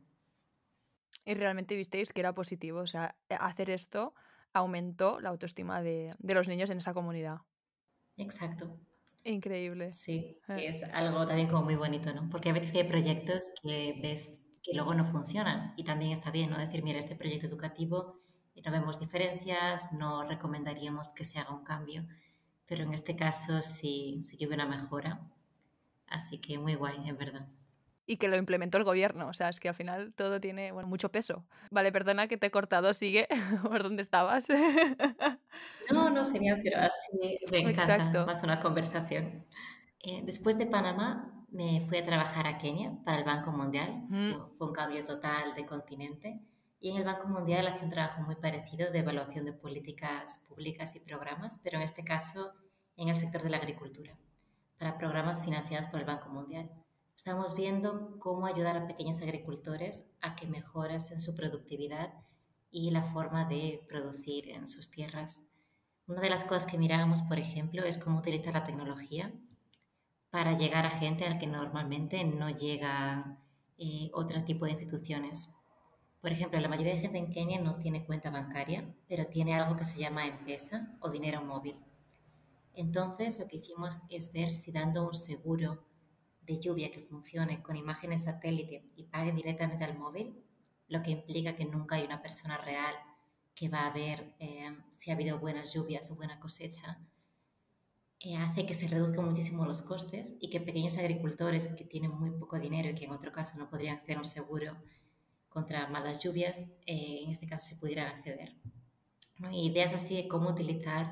Y 1.25 1.33
realmente 1.33 1.75
visteis 1.75 2.13
que 2.13 2.21
era 2.21 2.33
positivo, 2.33 2.79
o 2.79 2.87
sea, 2.87 3.17
eh, 3.27 3.35
hacer 3.37 3.69
esto 3.69 4.13
aumentó 4.53 5.19
la 5.19 5.27
autoestima 5.27 5.81
de, 5.81 6.15
de 6.19 6.33
los 6.33 6.47
niños 6.47 6.69
en 6.69 6.77
esa 6.77 6.93
comunidad. 6.93 7.39
Exacto. 8.15 8.79
Increíble. 9.25 9.89
Sí, 9.89 10.39
que 10.47 10.67
es 10.67 10.83
algo 10.83 11.25
también 11.25 11.49
como 11.49 11.63
muy 11.63 11.75
bonito, 11.75 12.13
¿no? 12.13 12.29
Porque 12.29 12.49
a 12.49 12.53
veces 12.53 12.73
hay 12.75 12.85
proyectos 12.85 13.51
que 13.61 13.99
ves 14.01 14.47
que 14.63 14.73
luego 14.73 14.93
no 14.93 15.03
funcionan 15.03 15.73
y 15.75 15.83
también 15.83 16.13
está 16.13 16.31
bien, 16.31 16.49
¿no? 16.49 16.57
Decir, 16.57 16.81
mira, 16.81 16.99
este 16.99 17.17
proyecto 17.17 17.47
educativo 17.47 18.22
no 18.61 18.71
vemos 18.71 18.99
diferencias, 18.99 19.91
no 19.93 20.23
recomendaríamos 20.23 21.13
que 21.13 21.23
se 21.23 21.39
haga 21.39 21.53
un 21.53 21.63
cambio, 21.63 22.05
pero 22.65 22.83
en 22.83 22.93
este 22.93 23.15
caso 23.15 23.61
sí, 23.61 24.21
sí 24.23 24.37
que 24.37 24.47
hubo 24.47 24.53
una 24.53 24.65
mejora. 24.65 25.21
Así 26.07 26.39
que 26.39 26.57
muy 26.59 26.75
guay, 26.75 27.09
en 27.09 27.17
verdad. 27.17 27.47
Y 28.05 28.17
que 28.17 28.27
lo 28.27 28.35
implementó 28.35 28.77
el 28.77 28.83
gobierno, 28.83 29.27
o 29.27 29.33
sea, 29.33 29.49
es 29.49 29.59
que 29.59 29.69
al 29.69 29.75
final 29.75 30.13
todo 30.13 30.39
tiene 30.39 30.71
bueno, 30.71 30.89
mucho 30.89 31.09
peso. 31.09 31.45
Vale, 31.71 31.91
perdona 31.91 32.27
que 32.27 32.37
te 32.37 32.47
he 32.47 32.51
cortado, 32.51 32.93
sigue 32.93 33.27
por 33.63 33.81
dónde 33.81 34.01
estabas. 34.01 34.47
no, 35.89 36.09
no, 36.09 36.25
genial, 36.29 36.59
pero 36.63 36.81
así 36.81 37.39
me 37.51 37.71
encanta, 37.71 37.95
Exacto. 37.95 38.25
más 38.25 38.43
una 38.43 38.59
conversación. 38.59 39.45
Eh, 39.99 40.21
después 40.25 40.57
de 40.57 40.65
Panamá 40.65 41.45
me 41.49 41.85
fui 41.87 41.97
a 41.97 42.03
trabajar 42.03 42.45
a 42.45 42.57
Kenia 42.57 42.91
para 43.05 43.19
el 43.19 43.23
Banco 43.23 43.51
Mundial, 43.51 44.03
mm. 44.09 44.57
fue 44.57 44.67
un 44.67 44.73
cambio 44.73 45.03
total 45.05 45.53
de 45.55 45.65
continente 45.65 46.41
y 46.83 46.89
en 46.89 46.97
el 46.97 47.05
Banco 47.05 47.29
Mundial 47.29 47.65
hace 47.65 47.85
un 47.85 47.89
trabajo 47.89 48.21
muy 48.23 48.35
parecido 48.35 48.91
de 48.91 48.99
evaluación 48.99 49.45
de 49.45 49.53
políticas 49.53 50.43
públicas 50.49 50.93
y 50.97 50.99
programas, 50.99 51.61
pero 51.63 51.77
en 51.77 51.83
este 51.83 52.03
caso 52.03 52.51
en 52.97 53.07
el 53.07 53.15
sector 53.15 53.41
de 53.41 53.51
la 53.51 53.55
agricultura, 53.55 54.17
para 54.77 54.97
programas 54.97 55.45
financiados 55.45 55.87
por 55.87 56.01
el 56.01 56.05
Banco 56.05 56.27
Mundial. 56.27 56.69
Estamos 57.15 57.55
viendo 57.55 58.19
cómo 58.19 58.47
ayudar 58.47 58.75
a 58.75 58.85
pequeños 58.85 59.21
agricultores 59.21 60.11
a 60.19 60.35
que 60.35 60.45
mejoren 60.45 60.99
su 60.99 61.33
productividad 61.33 62.15
y 62.69 62.89
la 62.89 63.03
forma 63.03 63.45
de 63.45 63.85
producir 63.87 64.49
en 64.49 64.67
sus 64.67 64.91
tierras. 64.91 65.41
Una 66.05 66.19
de 66.19 66.29
las 66.29 66.43
cosas 66.43 66.69
que 66.69 66.77
miramos, 66.77 67.21
por 67.21 67.39
ejemplo, 67.39 67.85
es 67.85 67.97
cómo 67.97 68.19
utilizar 68.19 68.55
la 68.55 68.65
tecnología 68.65 69.31
para 70.31 70.51
llegar 70.51 70.85
a 70.85 70.91
gente 70.91 71.25
al 71.25 71.39
que 71.39 71.47
normalmente 71.47 72.25
no 72.25 72.49
llega 72.49 73.39
eh, 73.77 74.11
otro 74.13 74.43
tipo 74.43 74.65
de 74.65 74.71
instituciones. 74.71 75.62
Por 76.23 76.31
ejemplo, 76.31 76.57
la 76.61 76.69
mayoría 76.69 76.93
de 76.93 77.01
gente 77.01 77.17
en 77.17 77.29
Kenia 77.29 77.59
no 77.59 77.75
tiene 77.75 78.05
cuenta 78.05 78.29
bancaria, 78.29 78.85
pero 79.09 79.25
tiene 79.25 79.55
algo 79.55 79.75
que 79.75 79.83
se 79.83 79.99
llama 79.99 80.25
M-Pesa 80.25 80.95
o 81.01 81.09
dinero 81.09 81.43
móvil. 81.43 81.75
Entonces, 82.73 83.41
lo 83.41 83.47
que 83.49 83.57
hicimos 83.57 84.03
es 84.09 84.31
ver 84.31 84.53
si 84.53 84.71
dando 84.71 85.05
un 85.05 85.15
seguro 85.15 85.83
de 86.43 86.61
lluvia 86.61 86.91
que 86.91 87.01
funcione 87.01 87.61
con 87.61 87.75
imágenes 87.75 88.23
satélite 88.23 88.85
y 88.95 89.03
pague 89.03 89.33
directamente 89.33 89.83
al 89.83 89.97
móvil, 89.97 90.41
lo 90.87 91.01
que 91.01 91.11
implica 91.11 91.57
que 91.57 91.65
nunca 91.65 91.97
hay 91.97 92.05
una 92.05 92.21
persona 92.21 92.57
real 92.57 92.95
que 93.53 93.67
va 93.67 93.85
a 93.85 93.91
ver 93.91 94.33
eh, 94.39 94.73
si 94.91 95.11
ha 95.11 95.15
habido 95.15 95.39
buenas 95.39 95.73
lluvias 95.73 96.09
o 96.09 96.15
buena 96.15 96.39
cosecha, 96.39 96.99
eh, 98.21 98.37
hace 98.37 98.65
que 98.65 98.73
se 98.73 98.87
reduzcan 98.87 99.25
muchísimo 99.25 99.65
los 99.65 99.81
costes 99.81 100.37
y 100.39 100.49
que 100.49 100.61
pequeños 100.61 100.97
agricultores 100.97 101.67
que 101.67 101.83
tienen 101.83 102.11
muy 102.11 102.31
poco 102.31 102.57
dinero 102.59 102.87
y 102.87 102.95
que 102.95 103.03
en 103.03 103.11
otro 103.11 103.33
caso 103.33 103.59
no 103.59 103.69
podrían 103.69 103.97
hacer 103.97 104.17
un 104.17 104.23
seguro 104.23 104.77
contra 105.53 105.87
malas 105.87 106.23
lluvias, 106.23 106.67
eh, 106.85 107.21
en 107.23 107.31
este 107.31 107.47
caso 107.47 107.67
se 107.69 107.75
pudieran 107.75 108.07
acceder. 108.07 108.55
Ideas 109.51 109.93
así 109.93 110.15
de 110.15 110.27
cómo 110.27 110.49
utilizar 110.49 111.11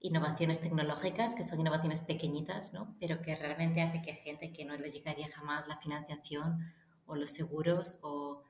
innovaciones 0.00 0.60
tecnológicas, 0.60 1.34
que 1.34 1.44
son 1.44 1.60
innovaciones 1.60 2.00
pequeñitas, 2.00 2.72
¿no? 2.72 2.96
pero 2.98 3.20
que 3.20 3.36
realmente 3.36 3.82
hace 3.82 4.02
que 4.02 4.14
gente 4.14 4.52
que 4.52 4.64
no 4.64 4.76
le 4.76 4.90
llegaría 4.90 5.28
jamás 5.28 5.68
la 5.68 5.76
financiación 5.76 6.72
o 7.06 7.16
los 7.16 7.30
seguros 7.30 7.98
o 8.02 8.42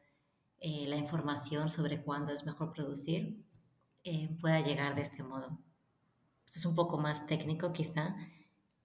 eh, 0.60 0.86
la 0.86 0.96
información 0.96 1.68
sobre 1.68 2.02
cuándo 2.02 2.32
es 2.32 2.46
mejor 2.46 2.72
producir, 2.72 3.44
eh, 4.04 4.30
pueda 4.40 4.60
llegar 4.60 4.94
de 4.94 5.02
este 5.02 5.22
modo. 5.22 5.58
Esto 6.46 6.58
es 6.58 6.66
un 6.66 6.74
poco 6.74 6.98
más 6.98 7.26
técnico 7.26 7.72
quizá, 7.72 8.14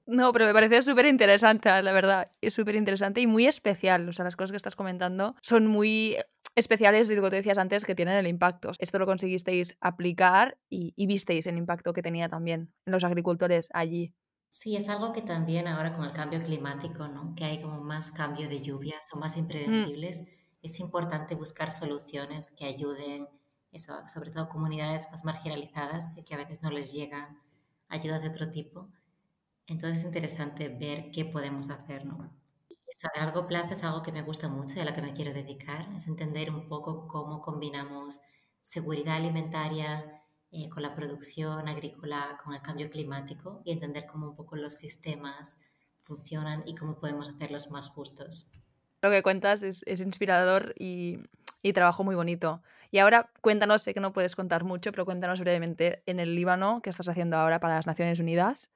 no, 0.08 0.32
pero 0.32 0.46
me 0.46 0.54
parece 0.54 0.82
súper 0.82 1.06
interesante, 1.06 1.70
la 1.84 1.92
verdad. 1.92 2.32
Es 2.40 2.54
súper 2.54 2.76
interesante 2.76 3.20
y 3.20 3.28
muy 3.28 3.46
especial. 3.46 4.08
O 4.08 4.14
sea, 4.14 4.24
las 4.24 4.38
cosas 4.38 4.52
que 4.52 4.58
estás 4.58 4.78
comentando 4.78 5.36
son 5.42 5.68
muy 5.68 6.16
especiales 6.56 7.12
y 7.12 7.16
lo 7.16 7.24
que 7.24 7.30
te 7.30 7.36
decías 7.36 7.58
antes 7.58 7.84
que 7.84 7.94
tienen 7.94 8.16
el 8.16 8.26
impacto. 8.26 8.72
Esto 8.80 9.00
lo 9.00 9.06
conseguisteis 9.06 9.78
aplicar 9.82 10.58
y, 10.70 10.94
visteis 11.06 11.46
el 11.48 11.58
impacto 11.58 11.92
que 11.92 12.02
tenía 12.02 12.30
también 12.30 12.72
en 12.86 12.94
los 12.94 13.04
agricultores 13.04 13.68
allí. 13.74 14.14
Sí, 14.48 14.78
es 14.78 14.88
algo 14.88 15.12
que 15.12 15.22
también 15.22 15.68
ahora 15.68 15.94
con 15.94 16.06
el 16.06 16.14
cambio 16.14 16.42
climático, 16.42 17.10
¿no? 17.10 17.36
Que 17.36 17.44
hay 17.44 17.62
como 17.62 17.82
más 17.82 18.10
cambio 18.12 18.48
de 18.48 18.62
lluvias, 18.62 19.10
son 19.10 19.20
más 19.20 19.36
impredecibles. 19.36 20.22
Mm. 20.22 20.26
Es 20.62 20.80
importante 20.80 21.36
buscar 21.36 21.70
soluciones 21.70 22.52
que 22.52 22.64
ayuden, 22.64 23.28
eso, 23.74 23.94
sobre 24.08 24.32
todo 24.32 24.48
comunidades 24.48 25.10
más 25.12 25.26
marginalizadas 25.26 26.18
y 26.18 26.24
que 26.24 26.34
a 26.34 26.38
veces 26.38 26.64
no 26.64 26.72
les 26.72 26.94
llegan 26.94 27.42
ayudas 27.90 28.22
de 28.22 28.30
otro 28.30 28.50
tipo 28.50 28.90
entonces 29.68 30.00
es 30.00 30.06
interesante 30.06 30.70
ver 30.70 31.12
qué 31.12 31.26
podemos 31.26 31.70
hacer, 31.70 32.06
¿no? 32.06 32.34
Eso 32.88 33.10
a 33.14 33.20
largo 33.20 33.48
plazo 33.48 33.74
es 33.74 33.84
algo 33.84 34.02
que 34.02 34.12
me 34.12 34.24
gusta 34.24 34.48
mucho 34.48 34.78
y 34.78 34.80
a 34.80 34.86
lo 34.86 34.94
que 34.94 35.02
me 35.02 35.14
quiero 35.14 35.34
dedicar, 35.34 35.88
es 35.96 36.08
entender 36.08 36.50
un 36.50 36.68
poco 36.68 37.08
cómo 37.08 37.42
combinamos 37.42 38.22
seguridad 38.62 39.18
alimentaria 39.18 40.24
eh, 40.52 40.70
con 40.70 40.82
la 40.82 40.96
producción 40.96 41.68
agrícola, 41.68 42.38
con 42.44 42.54
el 42.54 42.62
cambio 42.62 42.90
climático 42.90 43.62
y 43.66 43.74
entender 43.74 44.06
cómo 44.06 44.30
un 44.30 44.36
poco 44.36 44.56
los 44.56 44.76
sistemas 44.76 45.60
funcionan 46.02 46.64
y 46.66 46.74
cómo 46.74 46.98
podemos 47.00 47.30
hacerlos 47.30 47.70
más 47.70 47.90
justos. 47.90 48.50
Lo 49.02 49.12
que 49.12 49.22
cuentas 49.22 49.62
es, 49.64 49.84
es 49.86 50.00
inspirador 50.00 50.74
y, 50.80 51.20
y, 51.62 51.74
trabajo 51.74 52.04
muy 52.04 52.16
bonito. 52.16 52.62
Y 52.90 53.00
ahora 53.00 53.30
cuéntanos, 53.42 53.84
sé 53.84 53.94
que 53.94 54.00
no 54.00 54.14
puedes 54.14 54.36
contar 54.36 54.64
mucho, 54.64 54.92
pero 54.92 55.06
cuéntanos 55.06 55.42
brevemente 55.42 56.02
en 56.06 56.20
el 56.20 56.34
Líbano, 56.34 56.82
¿qué 56.82 56.90
estás 56.90 57.10
haciendo 57.10 57.38
ahora 57.38 57.60
para 57.60 57.76
las 57.76 57.86
Naciones 57.86 58.20
Unidas? 58.20 58.70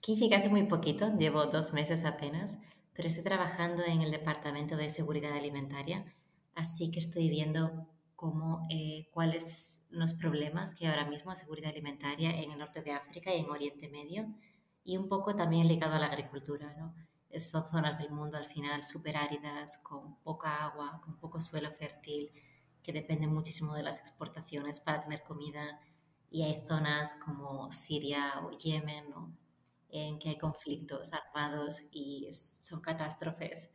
Aquí 0.00 0.14
llegué 0.14 0.34
hace 0.34 0.48
muy 0.48 0.62
poquito, 0.62 1.14
llevo 1.18 1.44
dos 1.44 1.74
meses 1.74 2.06
apenas, 2.06 2.58
pero 2.94 3.06
estoy 3.06 3.22
trabajando 3.22 3.84
en 3.84 4.00
el 4.00 4.10
Departamento 4.10 4.78
de 4.78 4.88
Seguridad 4.88 5.36
Alimentaria, 5.36 6.06
así 6.54 6.90
que 6.90 7.00
estoy 7.00 7.28
viendo 7.28 7.86
cómo, 8.16 8.66
eh, 8.70 9.10
cuáles 9.12 9.84
los 9.90 10.14
problemas 10.14 10.74
que 10.74 10.88
ahora 10.88 11.04
mismo 11.04 11.32
hay 11.32 11.36
seguridad 11.36 11.72
alimentaria 11.72 12.30
en 12.30 12.50
el 12.50 12.58
norte 12.58 12.80
de 12.80 12.92
África 12.92 13.34
y 13.34 13.40
en 13.40 13.50
Oriente 13.50 13.90
Medio, 13.90 14.26
y 14.84 14.96
un 14.96 15.06
poco 15.06 15.36
también 15.36 15.68
ligado 15.68 15.96
a 15.96 15.98
la 15.98 16.06
agricultura. 16.06 16.74
¿no? 16.78 16.94
Son 17.38 17.68
zonas 17.68 17.98
del 17.98 18.10
mundo 18.10 18.38
al 18.38 18.46
final 18.46 18.82
súper 18.82 19.18
áridas, 19.18 19.82
con 19.82 20.16
poca 20.22 20.64
agua, 20.64 21.02
con 21.04 21.18
poco 21.18 21.40
suelo 21.40 21.70
fértil, 21.72 22.30
que 22.82 22.94
dependen 22.94 23.34
muchísimo 23.34 23.74
de 23.74 23.82
las 23.82 23.98
exportaciones 23.98 24.80
para 24.80 25.00
tener 25.00 25.22
comida, 25.24 25.78
y 26.30 26.40
hay 26.40 26.66
zonas 26.66 27.16
como 27.22 27.70
Siria 27.70 28.40
o 28.46 28.50
Yemen, 28.56 29.10
¿no? 29.10 29.39
En 29.92 30.18
que 30.18 30.30
hay 30.30 30.38
conflictos 30.38 31.12
armados 31.12 31.84
y 31.92 32.28
son 32.32 32.80
catástrofes. 32.80 33.72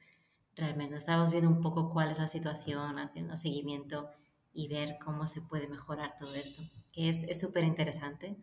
Realmente 0.55 0.95
estamos 0.95 1.31
viendo 1.31 1.49
un 1.49 1.61
poco 1.61 1.91
cuál 1.91 2.11
es 2.11 2.19
la 2.19 2.27
situación, 2.27 2.99
haciendo 2.99 3.35
seguimiento 3.35 4.09
y 4.53 4.67
ver 4.67 4.97
cómo 5.03 5.27
se 5.27 5.41
puede 5.41 5.67
mejorar 5.67 6.15
todo 6.17 6.33
esto, 6.35 6.61
que 6.93 7.09
es 7.09 7.39
súper 7.39 7.63
interesante 7.63 8.37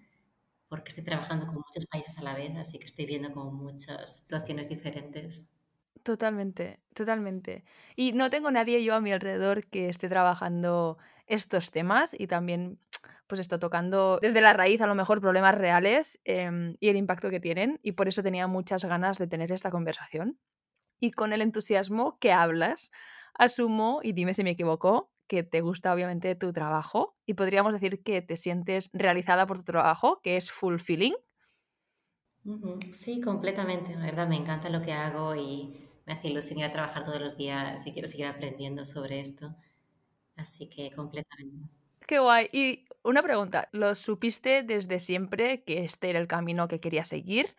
porque 0.73 0.89
estoy 0.89 1.05
trabajando 1.05 1.45
con 1.45 1.57
muchos 1.57 1.85
países 1.85 2.17
a 2.17 2.23
la 2.23 2.35
vez, 2.35 2.57
así 2.57 2.79
que 2.79 2.87
estoy 2.87 3.05
viendo 3.05 3.31
como 3.31 3.51
muchas 3.51 4.21
situaciones 4.21 4.71
diferentes. 4.71 5.45
Totalmente, 6.03 6.81
totalmente. 6.95 7.63
Y 7.95 8.13
no 8.13 8.31
tengo 8.31 8.51
nadie 8.51 8.83
yo 8.83 8.95
a 8.95 9.01
mi 9.03 9.13
alrededor 9.13 9.67
que 9.67 9.91
esté 9.91 10.09
trabajando 10.09 10.97
estos 11.27 11.71
temas 11.71 12.15
y 12.19 12.27
también 12.27 12.79
pues 13.33 13.41
esto, 13.41 13.59
tocando 13.59 14.19
desde 14.21 14.43
la 14.43 14.53
raíz 14.53 14.83
a 14.83 14.87
lo 14.87 14.95
mejor 14.95 15.23
problemas 15.23 15.55
reales 15.55 16.21
em, 16.25 16.77
y 16.81 16.91
el 16.91 16.97
impacto 16.99 17.31
que 17.31 17.41
tienen. 17.41 17.81
Y 17.83 17.93
por 17.93 18.07
eso 18.07 18.23
tenía 18.23 18.47
muchas 18.47 18.85
ganas 18.85 19.17
de 19.17 19.27
tener 19.27 19.53
esta 19.53 19.71
conversación. 19.71 20.39
Y 21.01 21.13
con 21.13 21.33
el 21.33 21.43
entusiasmo 21.43 22.19
que 22.21 22.33
hablas, 22.33 22.91
asumo, 23.35 24.01
y 24.03 24.13
dime 24.13 24.35
si 24.35 24.45
me 24.45 24.51
equivoco, 24.51 25.13
que 25.29 25.43
te 25.45 25.63
gusta 25.63 25.95
obviamente 25.95 26.35
tu 26.35 26.53
trabajo 26.53 27.17
y 27.27 27.35
podríamos 27.35 27.73
decir 27.73 28.03
que 28.03 28.23
te 28.23 28.37
sientes 28.37 28.91
realizada 28.93 29.47
por 29.47 29.59
tu 29.59 29.65
trabajo, 29.65 30.21
que 30.23 30.37
es 30.37 30.53
fulfilling. 30.53 31.15
Sí, 32.93 33.21
completamente, 33.21 33.95
la 33.97 34.05
verdad 34.05 34.29
me 34.29 34.37
encanta 34.37 34.69
lo 34.69 34.81
que 34.83 34.93
hago 34.93 35.35
y 35.35 35.75
me 36.07 36.13
hace 36.13 36.29
ilusión 36.29 36.59
ir 36.61 36.65
a 36.67 36.71
trabajar 36.73 37.05
todos 37.05 37.21
los 37.21 37.37
días 37.37 37.87
y 37.87 37.93
quiero 37.93 38.07
seguir 38.09 38.27
aprendiendo 38.27 38.85
sobre 38.85 39.21
esto. 39.21 39.55
Así 40.37 40.69
que 40.69 40.93
completamente. 40.93 41.69
Qué 42.07 42.19
guay. 42.19 42.49
Y 42.53 42.87
una 43.05 43.23
pregunta, 43.23 43.69
¿lo 43.73 43.95
supiste 43.95 44.63
desde 44.63 45.01
siempre 45.01 45.63
que 45.65 45.85
este 45.85 46.11
era 46.11 46.19
el 46.19 46.27
camino 46.27 46.69
que 46.69 46.81
querías 46.81 47.09
seguir 47.09 47.57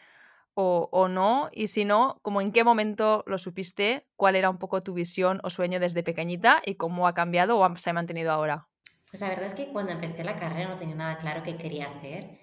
o, 0.55 1.07
no? 1.09 1.49
Y 1.51 1.67
si 1.67 1.83
no, 1.83 2.19
¿cómo 2.21 2.41
en 2.41 2.51
qué 2.51 2.63
momento 2.63 3.23
lo 3.27 3.37
supiste? 3.37 4.05
¿Cuál 4.15 4.35
era 4.35 4.49
un 4.49 4.57
poco 4.57 4.83
tu 4.83 4.93
visión 4.93 5.39
o 5.43 5.49
sueño 5.49 5.79
desde 5.79 6.03
pequeñita 6.03 6.61
y 6.65 6.75
cómo 6.75 7.07
ha 7.07 7.13
cambiado 7.13 7.57
o 7.57 7.75
se 7.75 7.89
ha 7.89 7.93
mantenido 7.93 8.31
ahora? 8.31 8.67
Pues 9.09 9.21
la 9.21 9.29
verdad 9.29 9.45
es 9.45 9.55
que 9.55 9.67
cuando 9.67 9.91
empecé 9.91 10.23
la 10.23 10.35
carrera 10.35 10.69
no 10.69 10.75
tenía 10.75 10.95
nada 10.95 11.17
claro 11.17 11.43
qué 11.43 11.55
quería 11.55 11.89
hacer. 11.89 12.39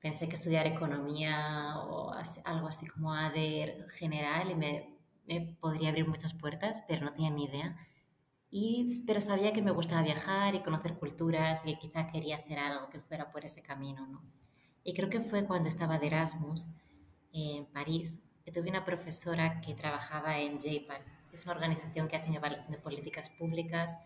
Pensé 0.00 0.28
que 0.28 0.34
estudiar 0.34 0.66
economía 0.66 1.74
o 1.78 2.12
algo 2.44 2.68
así 2.68 2.86
como 2.86 3.12
ADER 3.12 3.88
general 3.90 4.50
y 4.50 4.54
me, 4.54 4.98
me 5.26 5.56
podría 5.60 5.90
abrir 5.90 6.08
muchas 6.08 6.32
puertas, 6.32 6.84
pero 6.88 7.04
no 7.04 7.12
tenía 7.12 7.30
ni 7.30 7.44
idea. 7.44 7.76
Y, 8.50 9.04
pero 9.06 9.20
sabía 9.20 9.52
que 9.52 9.62
me 9.62 9.70
gustaba 9.70 10.02
viajar 10.02 10.54
y 10.54 10.62
conocer 10.62 10.94
culturas 10.94 11.62
y 11.64 11.76
quizá 11.76 12.08
quería 12.08 12.36
hacer 12.36 12.58
algo 12.58 12.90
que 12.90 13.00
fuera 13.00 13.30
por 13.30 13.44
ese 13.44 13.62
camino, 13.62 14.06
¿no? 14.06 14.20
Y 14.82 14.94
creo 14.94 15.08
que 15.08 15.20
fue 15.20 15.46
cuando 15.46 15.68
estaba 15.68 15.98
de 15.98 16.08
Erasmus 16.08 16.68
en 17.32 17.66
París, 17.66 18.24
que 18.44 18.50
tuve 18.50 18.70
una 18.70 18.84
profesora 18.84 19.60
que 19.60 19.74
trabajaba 19.74 20.38
en 20.38 20.58
JPAL, 20.58 21.02
que 21.28 21.36
es 21.36 21.44
una 21.44 21.54
organización 21.54 22.08
que 22.08 22.16
hace 22.16 22.32
evaluación 22.32 22.72
de 22.72 22.78
políticas 22.78 23.30
públicas 23.30 23.98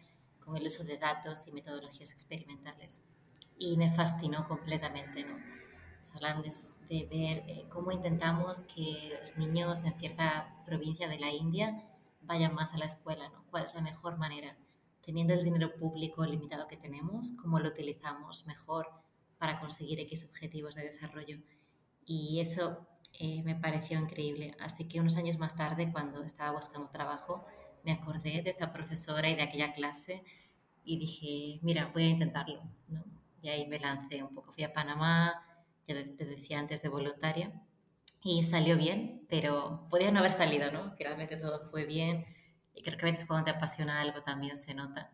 con 0.44 0.56
el 0.56 0.66
uso 0.66 0.84
de 0.84 0.98
datos 0.98 1.46
y 1.48 1.52
metodologías 1.52 2.12
experimentales. 2.12 3.02
Y 3.58 3.76
me 3.78 3.88
fascinó 3.88 4.46
completamente, 4.46 5.24
¿no? 5.24 5.36
Hablando 6.14 6.42
de, 6.42 7.06
ver 7.06 7.44
eh, 7.48 7.64
cómo 7.70 7.90
intentamos 7.90 8.64
que 8.64 9.16
los 9.18 9.38
niños 9.38 9.82
en 9.84 9.98
cierta 9.98 10.54
provincia 10.66 11.08
de 11.08 11.18
la 11.18 11.30
India 11.30 11.82
vayan 12.26 12.54
más 12.54 12.74
a 12.74 12.78
la 12.78 12.86
escuela, 12.86 13.28
¿no? 13.28 13.44
¿Cuál 13.50 13.64
es 13.64 13.74
la 13.74 13.80
mejor 13.80 14.18
manera? 14.18 14.56
Teniendo 15.00 15.34
el 15.34 15.44
dinero 15.44 15.74
público 15.74 16.24
limitado 16.24 16.66
que 16.66 16.76
tenemos, 16.76 17.32
¿cómo 17.40 17.58
lo 17.58 17.68
utilizamos 17.68 18.46
mejor 18.46 18.88
para 19.38 19.60
conseguir 19.60 20.00
X 20.00 20.24
objetivos 20.24 20.74
de 20.74 20.84
desarrollo? 20.84 21.38
Y 22.06 22.40
eso 22.40 22.86
eh, 23.18 23.42
me 23.42 23.54
pareció 23.54 23.98
increíble. 23.98 24.56
Así 24.60 24.88
que 24.88 25.00
unos 25.00 25.16
años 25.16 25.38
más 25.38 25.54
tarde, 25.56 25.92
cuando 25.92 26.22
estaba 26.22 26.52
buscando 26.52 26.88
trabajo, 26.88 27.44
me 27.84 27.92
acordé 27.92 28.42
de 28.42 28.50
esta 28.50 28.70
profesora 28.70 29.28
y 29.28 29.36
de 29.36 29.42
aquella 29.42 29.72
clase 29.72 30.24
y 30.84 30.98
dije, 30.98 31.60
mira, 31.62 31.90
voy 31.92 32.04
a 32.04 32.08
intentarlo. 32.08 32.62
Y 33.42 33.48
ahí 33.48 33.66
me 33.66 33.78
lancé 33.78 34.22
un 34.22 34.34
poco. 34.34 34.52
Fui 34.52 34.64
a 34.64 34.72
Panamá, 34.72 35.34
ya 35.86 35.94
te 36.16 36.24
decía 36.24 36.58
antes, 36.58 36.82
de 36.82 36.88
voluntaria 36.88 37.52
y 38.24 38.42
salió 38.42 38.76
bien, 38.78 39.13
pero 39.40 39.84
podía 39.90 40.12
no 40.12 40.20
haber 40.20 40.30
salido, 40.30 40.70
¿no? 40.70 40.94
Finalmente 40.96 41.36
todo 41.36 41.68
fue 41.68 41.86
bien 41.86 42.24
y 42.72 42.82
creo 42.82 42.96
que 42.96 43.04
a 43.04 43.10
veces 43.10 43.26
cuando 43.26 43.46
te 43.46 43.50
apasiona 43.50 44.00
algo 44.00 44.22
también 44.22 44.54
se 44.54 44.74
nota. 44.74 45.10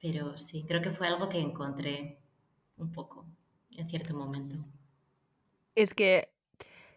Pero 0.00 0.36
sí, 0.36 0.64
creo 0.66 0.82
que 0.82 0.90
fue 0.90 1.06
algo 1.06 1.28
que 1.28 1.38
encontré 1.38 2.18
un 2.76 2.90
poco 2.90 3.24
en 3.76 3.88
cierto 3.88 4.14
momento. 4.14 4.56
Es 5.76 5.94
que 5.94 6.32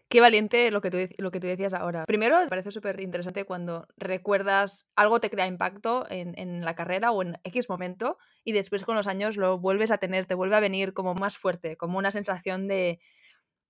qué 0.08 0.20
valiente 0.20 0.72
lo 0.72 0.80
que 0.80 0.90
tú, 0.90 0.98
lo 1.18 1.30
que 1.30 1.38
tú 1.38 1.46
decías 1.46 1.72
ahora. 1.72 2.04
Primero, 2.04 2.40
me 2.40 2.48
parece 2.48 2.72
súper 2.72 3.00
interesante 3.00 3.44
cuando 3.44 3.86
recuerdas 3.96 4.90
algo 4.96 5.20
te 5.20 5.30
crea 5.30 5.46
impacto 5.46 6.04
en, 6.10 6.36
en, 6.36 6.64
la 6.64 6.74
carrera 6.74 7.12
o 7.12 7.22
en 7.22 7.38
X 7.44 7.68
momento 7.68 8.18
y 8.42 8.50
después 8.50 8.82
con 8.82 8.96
los 8.96 9.06
años 9.06 9.36
lo 9.36 9.60
vuelves 9.60 9.92
a 9.92 9.98
tener, 9.98 10.26
te 10.26 10.34
vuelve 10.34 10.56
a 10.56 10.60
venir 10.60 10.94
como 10.94 11.14
más 11.14 11.36
fuerte, 11.36 11.76
como 11.76 11.96
una 11.96 12.10
sensación 12.10 12.66
de, 12.66 12.98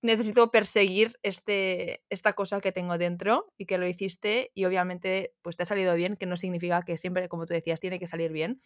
necesito 0.01 0.51
perseguir 0.51 1.17
este, 1.23 2.03
esta 2.09 2.33
cosa 2.33 2.59
que 2.59 2.71
tengo 2.71 2.97
dentro 2.97 3.53
y 3.57 3.65
que 3.65 3.77
lo 3.77 3.87
hiciste 3.87 4.51
y 4.53 4.65
obviamente 4.65 5.33
pues 5.41 5.57
te 5.57 5.63
ha 5.63 5.65
salido 5.65 5.93
bien, 5.95 6.15
que 6.15 6.25
no 6.25 6.37
significa 6.37 6.81
que 6.83 6.97
siempre, 6.97 7.29
como 7.29 7.45
tú 7.45 7.53
decías, 7.53 7.79
tiene 7.79 7.99
que 7.99 8.07
salir 8.07 8.31
bien. 8.31 8.61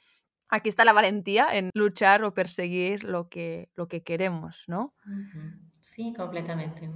Aquí 0.50 0.70
está 0.70 0.86
la 0.86 0.94
valentía 0.94 1.48
en 1.52 1.70
luchar 1.74 2.24
o 2.24 2.34
perseguir 2.34 3.04
lo 3.04 3.30
que, 3.30 3.70
lo 3.76 3.88
que 3.88 4.04
queremos, 4.04 4.64
¿no? 4.68 4.94
Sí, 5.80 6.14
completamente. 6.14 6.90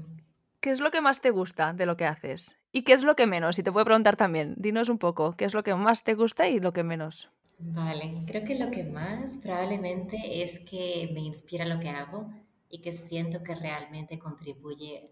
¿Qué 0.61 0.71
es 0.71 0.81
lo 0.81 0.91
que 0.91 1.01
más 1.01 1.21
te 1.21 1.31
gusta 1.31 1.73
de 1.73 1.85
lo 1.85 1.97
que 1.97 2.05
haces? 2.05 2.55
¿Y 2.71 2.83
qué 2.83 2.93
es 2.93 3.03
lo 3.03 3.15
que 3.15 3.25
menos? 3.25 3.57
Y 3.57 3.63
te 3.63 3.71
puedo 3.71 3.85
preguntar 3.85 4.17
también, 4.17 4.55
dinos 4.57 4.89
un 4.89 4.99
poco, 4.99 5.35
¿qué 5.35 5.45
es 5.45 5.53
lo 5.53 5.63
que 5.63 5.73
más 5.73 6.03
te 6.03 6.13
gusta 6.13 6.47
y 6.47 6.59
lo 6.59 6.73
que 6.73 6.83
menos? 6.83 7.29
Vale, 7.57 8.23
creo 8.27 8.45
que 8.45 8.57
lo 8.57 8.69
que 8.69 8.83
más 8.83 9.37
probablemente 9.37 10.41
es 10.41 10.59
que 10.59 11.09
me 11.13 11.21
inspira 11.21 11.65
lo 11.65 11.79
que 11.79 11.89
hago 11.89 12.29
y 12.69 12.81
que 12.81 12.91
siento 12.91 13.43
que 13.43 13.55
realmente 13.55 14.19
contribuye, 14.19 15.11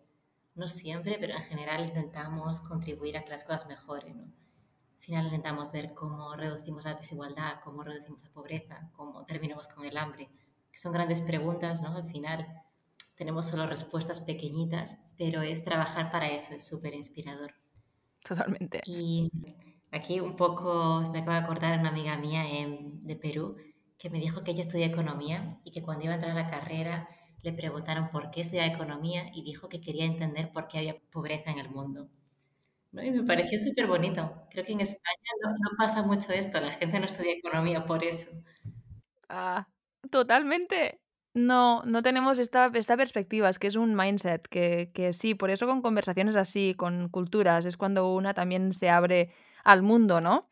no 0.55 0.67
siempre, 0.67 1.17
pero 1.19 1.33
en 1.33 1.41
general 1.41 1.85
intentamos 1.85 2.61
contribuir 2.61 3.17
a 3.17 3.23
que 3.23 3.31
las 3.31 3.43
cosas 3.43 3.67
mejoren. 3.67 4.33
Al 4.97 5.03
final 5.03 5.25
intentamos 5.25 5.71
ver 5.71 5.93
cómo 5.93 6.35
reducimos 6.35 6.85
la 6.85 6.93
desigualdad, 6.93 7.59
cómo 7.63 7.83
reducimos 7.83 8.23
la 8.23 8.31
pobreza, 8.31 8.89
cómo 8.93 9.25
terminamos 9.25 9.67
con 9.67 9.85
el 9.85 9.97
hambre, 9.97 10.29
que 10.71 10.77
son 10.77 10.91
grandes 10.91 11.21
preguntas, 11.21 11.81
¿no? 11.81 11.95
Al 11.95 12.03
final 12.03 12.45
tenemos 13.15 13.47
solo 13.47 13.65
respuestas 13.65 14.19
pequeñitas, 14.19 14.99
pero 15.17 15.41
es 15.41 15.63
trabajar 15.63 16.11
para 16.11 16.29
eso, 16.29 16.53
es 16.53 16.67
súper 16.67 16.93
inspirador. 16.93 17.53
Totalmente. 18.23 18.81
Y 18.85 19.31
aquí 19.91 20.19
un 20.19 20.35
poco 20.35 21.01
me 21.11 21.19
acabo 21.19 21.31
de 21.31 21.43
acordar 21.43 21.79
una 21.79 21.89
amiga 21.89 22.17
mía 22.17 22.43
de 22.43 23.15
Perú 23.15 23.55
que 23.97 24.09
me 24.09 24.19
dijo 24.19 24.43
que 24.43 24.51
ella 24.51 24.61
estudia 24.61 24.85
economía 24.85 25.59
y 25.63 25.71
que 25.71 25.81
cuando 25.81 26.03
iba 26.03 26.13
a 26.13 26.15
entrar 26.15 26.37
a 26.37 26.41
la 26.43 26.49
carrera 26.49 27.09
le 27.43 27.53
preguntaron 27.53 28.09
por 28.09 28.31
qué 28.31 28.41
estudiaba 28.41 28.67
economía 28.67 29.29
y 29.33 29.43
dijo 29.43 29.69
que 29.69 29.81
quería 29.81 30.05
entender 30.05 30.51
por 30.51 30.67
qué 30.67 30.79
había 30.79 30.99
pobreza 31.11 31.51
en 31.51 31.59
el 31.59 31.69
mundo. 31.69 32.09
¿no? 32.91 33.03
Y 33.03 33.11
me 33.11 33.23
pareció 33.23 33.59
súper 33.59 33.87
bonito. 33.87 34.47
Creo 34.49 34.65
que 34.65 34.73
en 34.73 34.81
España 34.81 35.31
no, 35.43 35.51
no, 35.51 35.77
pasa 35.77 36.03
mucho 36.03 36.33
esto, 36.33 36.59
la 36.59 36.71
gente 36.71 36.99
no 36.99 37.05
estudia 37.05 37.33
economía 37.33 37.83
por 37.83 38.03
eso. 38.03 38.31
Ah, 39.29 39.67
totalmente. 40.09 40.99
No, 41.33 41.83
no 41.83 42.01
tenemos 42.01 42.39
esta, 42.39 42.71
esta 42.73 42.97
perspectiva, 42.97 43.49
es 43.49 43.59
que 43.59 43.67
es 43.67 43.75
un 43.75 43.95
mindset, 43.95 44.47
que, 44.47 44.91
que 44.91 45.13
sí, 45.13 45.35
por 45.35 45.51
eso 45.51 45.67
con 45.67 45.83
conversaciones 45.83 46.35
así, 46.35 46.73
con 46.73 47.09
culturas, 47.09 47.65
es 47.65 47.77
cuando 47.77 48.11
una 48.11 48.33
también 48.33 48.73
se 48.73 48.89
abre 48.89 49.31
al 49.63 49.83
mundo, 49.83 50.19
¿no? 50.19 50.49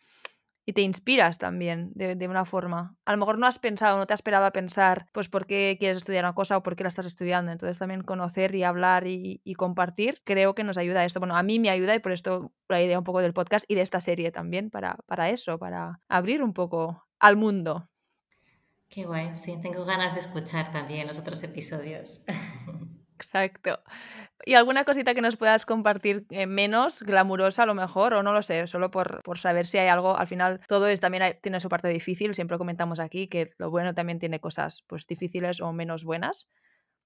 Y 0.65 0.73
te 0.73 0.81
inspiras 0.81 1.37
también 1.37 1.91
de, 1.93 2.27
una 2.27 2.45
forma. 2.45 2.95
A 3.05 3.11
lo 3.11 3.17
mejor 3.17 3.37
no 3.37 3.45
has 3.45 3.59
pensado, 3.59 3.97
no 3.97 4.07
te 4.07 4.13
has 4.13 4.19
esperado 4.19 4.45
a 4.45 4.51
pensar, 4.51 5.05
pues, 5.13 5.29
por 5.29 5.45
qué 5.45 5.77
quieres 5.79 5.97
estudiar 5.97 6.25
una 6.25 6.33
cosa 6.33 6.57
o 6.57 6.63
por 6.63 6.75
qué 6.75 6.83
la 6.83 6.89
estás 6.89 7.05
estudiando. 7.05 7.51
Entonces, 7.51 7.77
también 7.77 8.01
conocer 8.01 8.55
y 8.55 8.63
hablar 8.63 9.05
y, 9.05 9.41
compartir 9.55 10.21
creo 10.23 10.53
que 10.55 10.63
nos 10.63 10.77
ayuda 10.77 11.01
a 11.01 11.05
esto. 11.05 11.19
Bueno, 11.19 11.37
a 11.37 11.43
mí 11.43 11.59
me 11.59 11.69
ayuda 11.69 11.95
y 11.95 11.99
por 11.99 12.11
esto 12.11 12.51
la 12.67 12.81
idea 12.81 12.97
un 12.97 13.05
poco 13.05 13.21
del 13.21 13.33
podcast 13.33 13.65
y 13.67 13.75
de 13.75 13.81
esta 13.81 14.01
serie 14.01 14.31
también, 14.31 14.69
para, 14.69 14.97
para 15.05 15.29
eso, 15.29 15.59
para 15.59 16.01
abrir 16.09 16.41
un 16.43 16.53
poco 16.53 17.05
al 17.19 17.37
mundo. 17.37 17.89
Qué 18.89 19.05
guay, 19.05 19.33
sí, 19.33 19.59
tengo 19.61 19.85
ganas 19.85 20.13
de 20.13 20.19
escuchar 20.19 20.71
también 20.71 21.07
los 21.07 21.19
otros 21.19 21.43
episodios. 21.43 22.23
Exacto. 23.15 23.79
¿Y 24.45 24.55
alguna 24.55 24.83
cosita 24.83 25.13
que 25.13 25.21
nos 25.21 25.37
puedas 25.37 25.65
compartir 25.65 26.25
eh, 26.29 26.45
menos 26.45 27.01
glamurosa 27.01 27.63
a 27.63 27.65
lo 27.65 27.73
mejor? 27.73 28.13
O 28.13 28.23
no 28.23 28.33
lo 28.33 28.41
sé, 28.41 28.67
solo 28.67 28.91
por, 28.91 29.21
por 29.23 29.39
saber 29.39 29.65
si 29.65 29.77
hay 29.77 29.87
algo. 29.87 30.17
Al 30.17 30.27
final 30.27 30.59
todo 30.67 30.87
es, 30.87 30.99
también 30.99 31.37
tiene 31.41 31.59
su 31.59 31.69
parte 31.69 31.87
difícil, 31.87 32.35
siempre 32.35 32.57
comentamos 32.57 32.99
aquí 32.99 33.27
que 33.27 33.51
lo 33.57 33.69
bueno 33.69 33.93
también 33.93 34.19
tiene 34.19 34.39
cosas 34.39 34.83
pues 34.87 35.07
difíciles 35.07 35.61
o 35.61 35.71
menos 35.71 36.03
buenas. 36.03 36.49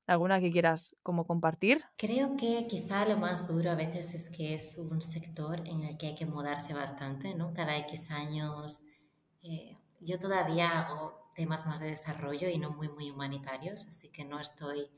¿Alguna 0.07 0.39
que 0.39 0.51
quieras 0.51 0.95
como 1.03 1.27
compartir? 1.27 1.83
Creo 1.95 2.36
que 2.36 2.65
quizá 2.67 3.05
lo 3.05 3.17
más 3.17 3.47
duro 3.47 3.69
a 3.69 3.75
veces 3.75 4.15
es 4.15 4.31
que 4.31 4.55
es 4.55 4.79
un 4.79 5.01
sector 5.01 5.60
en 5.67 5.84
el 5.84 5.99
que 5.99 6.07
hay 6.07 6.15
que 6.15 6.25
mudarse 6.25 6.73
bastante, 6.73 7.36
¿no? 7.36 7.53
Cada 7.53 7.77
X 7.77 8.10
años. 8.10 8.81
Eh, 9.43 9.77
yo 9.99 10.17
todavía 10.17 10.79
hago 10.79 11.29
temas 11.36 11.67
más 11.67 11.79
de 11.79 11.88
desarrollo 11.88 12.49
y 12.49 12.57
no 12.57 12.71
muy, 12.71 12.89
muy 12.89 13.12
humanitarios, 13.12 13.86
así 13.86 14.10
que 14.10 14.25
no 14.25 14.39
estoy 14.39 14.89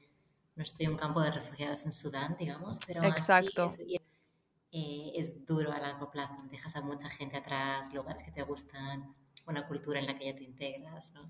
no 0.55 0.63
estoy 0.63 0.85
en 0.85 0.93
un 0.93 0.97
campo 0.97 1.21
de 1.21 1.31
refugiados 1.31 1.85
en 1.85 1.91
Sudán, 1.91 2.35
digamos, 2.37 2.79
pero 2.85 3.03
Exacto. 3.03 3.65
Así 3.65 3.95
es, 3.95 4.01
eh, 4.71 5.11
es, 5.15 5.45
duro 5.45 5.71
a 5.71 5.79
largo 5.79 6.09
plazo. 6.09 6.35
Dejas 6.49 6.75
a 6.75 6.81
mucha 6.81 7.09
gente 7.09 7.37
atrás, 7.37 7.93
lugares 7.93 8.23
que 8.23 8.31
te 8.31 8.43
gustan, 8.43 9.15
una 9.47 9.67
cultura 9.67 9.99
en 9.99 10.07
la 10.07 10.17
que 10.17 10.25
ya 10.25 10.35
te 10.35 10.43
integras, 10.43 11.13
¿no? 11.13 11.29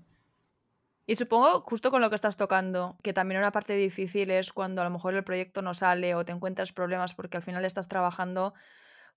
Y 1.04 1.16
supongo, 1.16 1.62
justo 1.62 1.90
con 1.90 2.00
lo 2.00 2.08
que 2.08 2.14
estás 2.14 2.36
tocando, 2.36 2.96
que 3.02 3.12
también 3.12 3.40
una 3.40 3.50
parte 3.50 3.74
difícil 3.74 4.30
es 4.30 4.52
cuando 4.52 4.82
a 4.82 4.84
lo 4.84 4.90
mejor 4.90 5.14
el 5.14 5.24
proyecto 5.24 5.60
no 5.60 5.74
sale 5.74 6.14
o 6.14 6.24
te 6.24 6.30
encuentras 6.30 6.72
problemas 6.72 7.12
porque 7.14 7.36
al 7.36 7.42
final 7.42 7.64
estás 7.64 7.88
trabajando 7.88 8.54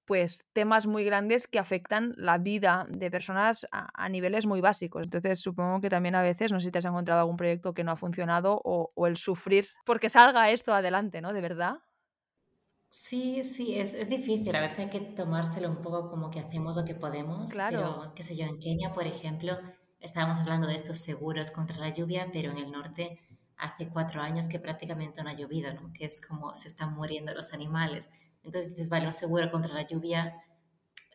pues 0.06 0.46
temas 0.54 0.86
muy 0.88 1.04
grandes 1.04 1.48
que 1.48 1.60
afectan 1.60 2.14
la 2.18 2.38
vida 2.38 2.86
de 2.90 3.10
personas 3.10 3.66
a, 3.72 4.10
niveles 4.10 4.46
muy 4.46 4.62
básicos. 4.62 5.04
Entonces 5.04 5.40
supongo 5.40 5.82
que 5.82 5.90
también 5.90 6.16
a 6.16 6.22
veces, 6.22 6.52
no 6.52 6.60
sé 6.60 6.68
si 6.68 6.72
te 6.72 6.80
has 6.80 6.86
encontrado 6.86 7.22
algún 7.22 7.38
proyecto 7.38 7.74
que 7.74 7.84
no 7.84 7.92
ha 7.92 7.96
funcionado 7.96 8.62
o, 8.64 8.88
el 9.08 9.18
sufrir 9.18 9.66
porque 9.86 10.10
salga 10.10 10.50
esto 10.50 10.74
adelante, 10.74 11.22
¿no? 11.22 11.34
De 11.34 11.42
verdad. 11.42 11.80
Sí, 12.90 13.44
sí, 13.44 13.78
es, 13.78 13.94
es, 13.94 14.08
difícil. 14.08 14.56
A 14.56 14.62
veces 14.62 14.80
hay 14.80 14.90
que 14.90 15.02
tomárselo 15.02 15.70
un 15.70 15.82
poco 15.82 16.10
como 16.10 16.32
que 16.32 16.40
hacemos 16.40 16.78
lo 16.78 16.86
que 16.86 16.96
podemos. 16.96 17.52
Claro. 17.52 17.78
Pero, 17.78 18.14
qué 18.16 18.24
sé 18.24 18.36
yo, 18.36 18.46
en 18.46 18.58
Kenia, 18.58 18.94
por 18.94 19.06
ejemplo, 19.06 19.58
estábamos 20.00 20.38
hablando 20.38 20.68
de 20.68 20.76
estos 20.76 20.98
seguros 21.00 21.52
contra 21.52 21.78
la 21.78 21.90
lluvia, 21.90 22.30
pero 22.32 22.52
en 22.52 22.58
el 22.58 22.72
norte 22.72 23.20
hace 23.58 23.90
cuatro 23.90 24.22
años 24.22 24.48
que 24.48 24.60
prácticamente 24.60 25.24
no 25.24 25.30
ha 25.30 25.34
llovido, 25.34 25.74
¿no? 25.74 25.92
Que 25.94 26.06
es 26.06 26.22
como 26.22 26.56
se 26.56 26.68
están 26.68 26.94
muriendo 26.94 27.34
los 27.34 27.54
animales. 27.54 28.10
Entonces 28.46 28.70
dices, 28.70 28.90
vale, 28.90 29.08
un 29.08 29.14
seguro 29.14 29.52
contra 29.52 29.74
la 29.74 29.86
lluvia 29.86 30.42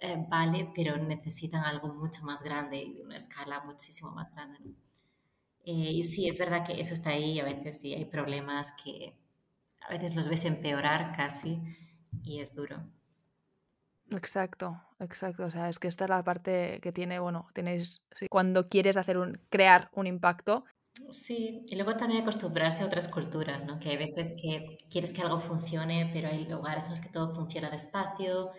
eh, 0.01 0.25
vale, 0.29 0.71
pero 0.75 0.97
necesitan 0.97 1.63
algo 1.65 1.89
mucho 1.89 2.23
más 2.25 2.43
grande 2.43 2.83
y 2.83 3.03
una 3.03 3.17
escala 3.17 3.61
muchísimo 3.61 4.11
más 4.11 4.35
grande. 4.35 4.59
Eh, 5.65 5.93
y 5.93 6.03
sí, 6.03 6.27
es 6.27 6.39
verdad 6.39 6.67
que 6.67 6.81
eso 6.81 6.95
está 6.95 7.11
ahí, 7.11 7.39
a 7.39 7.45
veces 7.45 7.81
sí 7.81 7.93
hay 7.95 8.07
problemas 8.07 8.73
que 8.83 9.15
a 9.83 9.91
veces 9.91 10.17
los 10.17 10.29
ves 10.29 10.45
empeorar 10.47 11.15
casi 11.17 11.61
y 12.23 12.41
es 12.41 12.55
duro. 12.55 12.83
Exacto, 14.11 14.83
exacto. 14.99 15.45
O 15.45 15.51
sea, 15.51 15.69
es 15.69 15.79
que 15.79 15.89
esta 15.89 16.05
es 16.05 16.11
la 16.11 16.25
parte 16.25 16.81
que 16.83 16.93
tiene, 16.93 17.19
bueno, 17.19 17.49
tenéis, 17.53 18.03
cuando 18.31 18.69
quieres 18.69 18.97
hacer 18.97 19.19
un, 19.19 19.41
crear 19.51 19.91
un 19.93 20.07
impacto, 20.07 20.65
Sí, 21.11 21.65
y 21.69 21.75
luego 21.77 21.97
también 21.97 22.23
acostumbrarse 22.23 22.83
a 22.83 22.87
otras 22.87 23.09
culturas, 23.09 23.65
¿no? 23.65 23.79
Que 23.79 23.91
hay 23.91 23.97
veces 23.97 24.35
que 24.41 24.79
quieres 24.91 25.13
que 25.13 25.23
algo 25.23 25.39
funcione, 25.39 26.11
pero 26.13 26.29
hay 26.29 26.47
lugares 26.47 26.85
en 26.85 26.91
los 26.91 27.01
que 27.01 27.09
todo 27.09 27.35
funciona 27.35 27.71
despacio, 27.71 28.51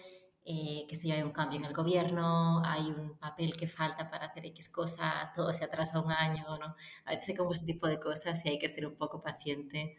eh, 0.43 0.85
que 0.87 0.95
si 0.95 1.11
hay 1.11 1.21
un 1.21 1.31
cambio 1.31 1.59
en 1.59 1.65
el 1.65 1.73
gobierno, 1.73 2.63
hay 2.65 2.87
un 2.87 3.17
papel 3.17 3.55
que 3.55 3.67
falta 3.67 4.09
para 4.09 4.27
hacer 4.27 4.45
X 4.47 4.69
cosa, 4.69 5.31
todo 5.35 5.51
se 5.51 5.65
atrasa 5.65 6.01
un 6.01 6.11
año, 6.11 6.57
¿no? 6.57 6.75
A 7.05 7.11
veces 7.11 7.29
hay 7.29 7.35
como 7.35 7.51
este 7.51 7.65
tipo 7.65 7.87
de 7.87 7.99
cosas 7.99 8.43
y 8.45 8.49
hay 8.49 8.59
que 8.59 8.67
ser 8.67 8.87
un 8.87 8.95
poco 8.95 9.21
paciente 9.21 9.97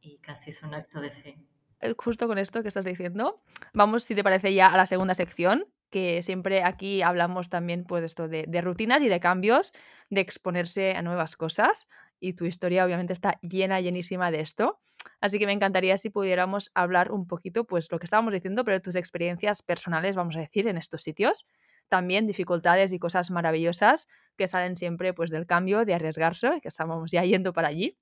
y 0.00 0.18
casi 0.18 0.50
es 0.50 0.62
un 0.62 0.74
acto 0.74 1.00
de 1.00 1.10
fe. 1.10 1.38
Justo 1.96 2.28
con 2.28 2.36
esto 2.36 2.62
que 2.62 2.68
estás 2.68 2.84
diciendo, 2.84 3.42
vamos, 3.72 4.04
si 4.04 4.14
te 4.14 4.22
parece, 4.22 4.52
ya 4.52 4.68
a 4.68 4.76
la 4.76 4.86
segunda 4.86 5.14
sección, 5.14 5.66
que 5.90 6.22
siempre 6.22 6.62
aquí 6.62 7.02
hablamos 7.02 7.50
también 7.50 7.84
pues 7.84 8.04
esto 8.04 8.28
de, 8.28 8.46
rutinas 8.60 9.02
y 9.02 9.08
de 9.08 9.20
cambios, 9.20 9.72
de 10.08 10.20
exponerse 10.20 10.92
a 10.92 11.02
nuevas 11.02 11.36
cosas 11.36 11.88
y 12.20 12.34
tu 12.34 12.46
historia 12.46 12.84
obviamente 12.84 13.12
está 13.12 13.38
llena, 13.42 13.80
llenísima 13.80 14.30
de 14.30 14.40
esto. 14.40 14.80
Así 15.20 15.38
que 15.38 15.46
me 15.46 15.52
encantaría 15.52 15.96
si 15.96 16.10
pudiéramos 16.10 16.70
hablar 16.74 17.10
un 17.10 17.26
poquito, 17.26 17.64
pues 17.64 17.90
lo 17.90 17.98
que 17.98 18.04
estábamos 18.04 18.34
diciendo, 18.34 18.64
pero 18.64 18.80
tus 18.80 18.96
experiencias 18.96 19.62
personales, 19.62 20.14
vamos 20.14 20.36
a 20.36 20.40
decir, 20.40 20.68
en 20.68 20.76
estos 20.76 21.02
sitios. 21.02 21.46
También 21.88 22.26
dificultades 22.26 22.92
y 22.92 22.98
cosas 22.98 23.30
maravillosas 23.30 24.06
que 24.36 24.46
salen 24.46 24.76
siempre 24.76 25.14
pues 25.14 25.30
del 25.30 25.46
cambio, 25.46 25.84
de 25.84 25.94
arriesgarse, 25.94 26.60
que 26.60 26.68
estábamos 26.68 27.10
ya 27.10 27.24
yendo 27.24 27.52
para 27.52 27.68
allí. 27.68 27.98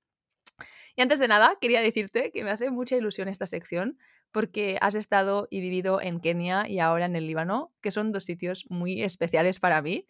Y 0.95 1.01
antes 1.01 1.19
de 1.19 1.29
nada, 1.29 1.57
quería 1.61 1.79
decirte 1.79 2.31
que 2.31 2.43
me 2.43 2.51
hace 2.51 2.69
mucha 2.69 2.97
ilusión 2.97 3.29
esta 3.29 3.45
sección 3.45 3.97
porque 4.31 4.77
has 4.81 4.95
estado 4.95 5.47
y 5.49 5.61
vivido 5.61 6.01
en 6.01 6.19
Kenia 6.19 6.67
y 6.67 6.79
ahora 6.79 7.05
en 7.05 7.15
el 7.15 7.27
Líbano, 7.27 7.71
que 7.81 7.91
son 7.91 8.11
dos 8.11 8.25
sitios 8.25 8.65
muy 8.69 9.03
especiales 9.03 9.59
para 9.59 9.81
mí. 9.81 10.05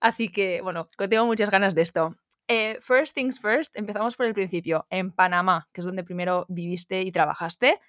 Así 0.00 0.28
que, 0.30 0.60
bueno, 0.60 0.88
tengo 1.08 1.26
muchas 1.26 1.50
ganas 1.50 1.74
de 1.74 1.82
esto. 1.82 2.16
Eh, 2.48 2.78
first 2.80 3.14
things 3.14 3.40
first, 3.40 3.74
empezamos 3.76 4.16
por 4.16 4.26
el 4.26 4.34
principio. 4.34 4.86
En 4.90 5.12
Panamá, 5.12 5.68
que 5.72 5.80
es 5.80 5.86
donde 5.86 6.04
primero 6.04 6.44
viviste 6.48 7.02
y 7.02 7.10
trabajaste, 7.12 7.80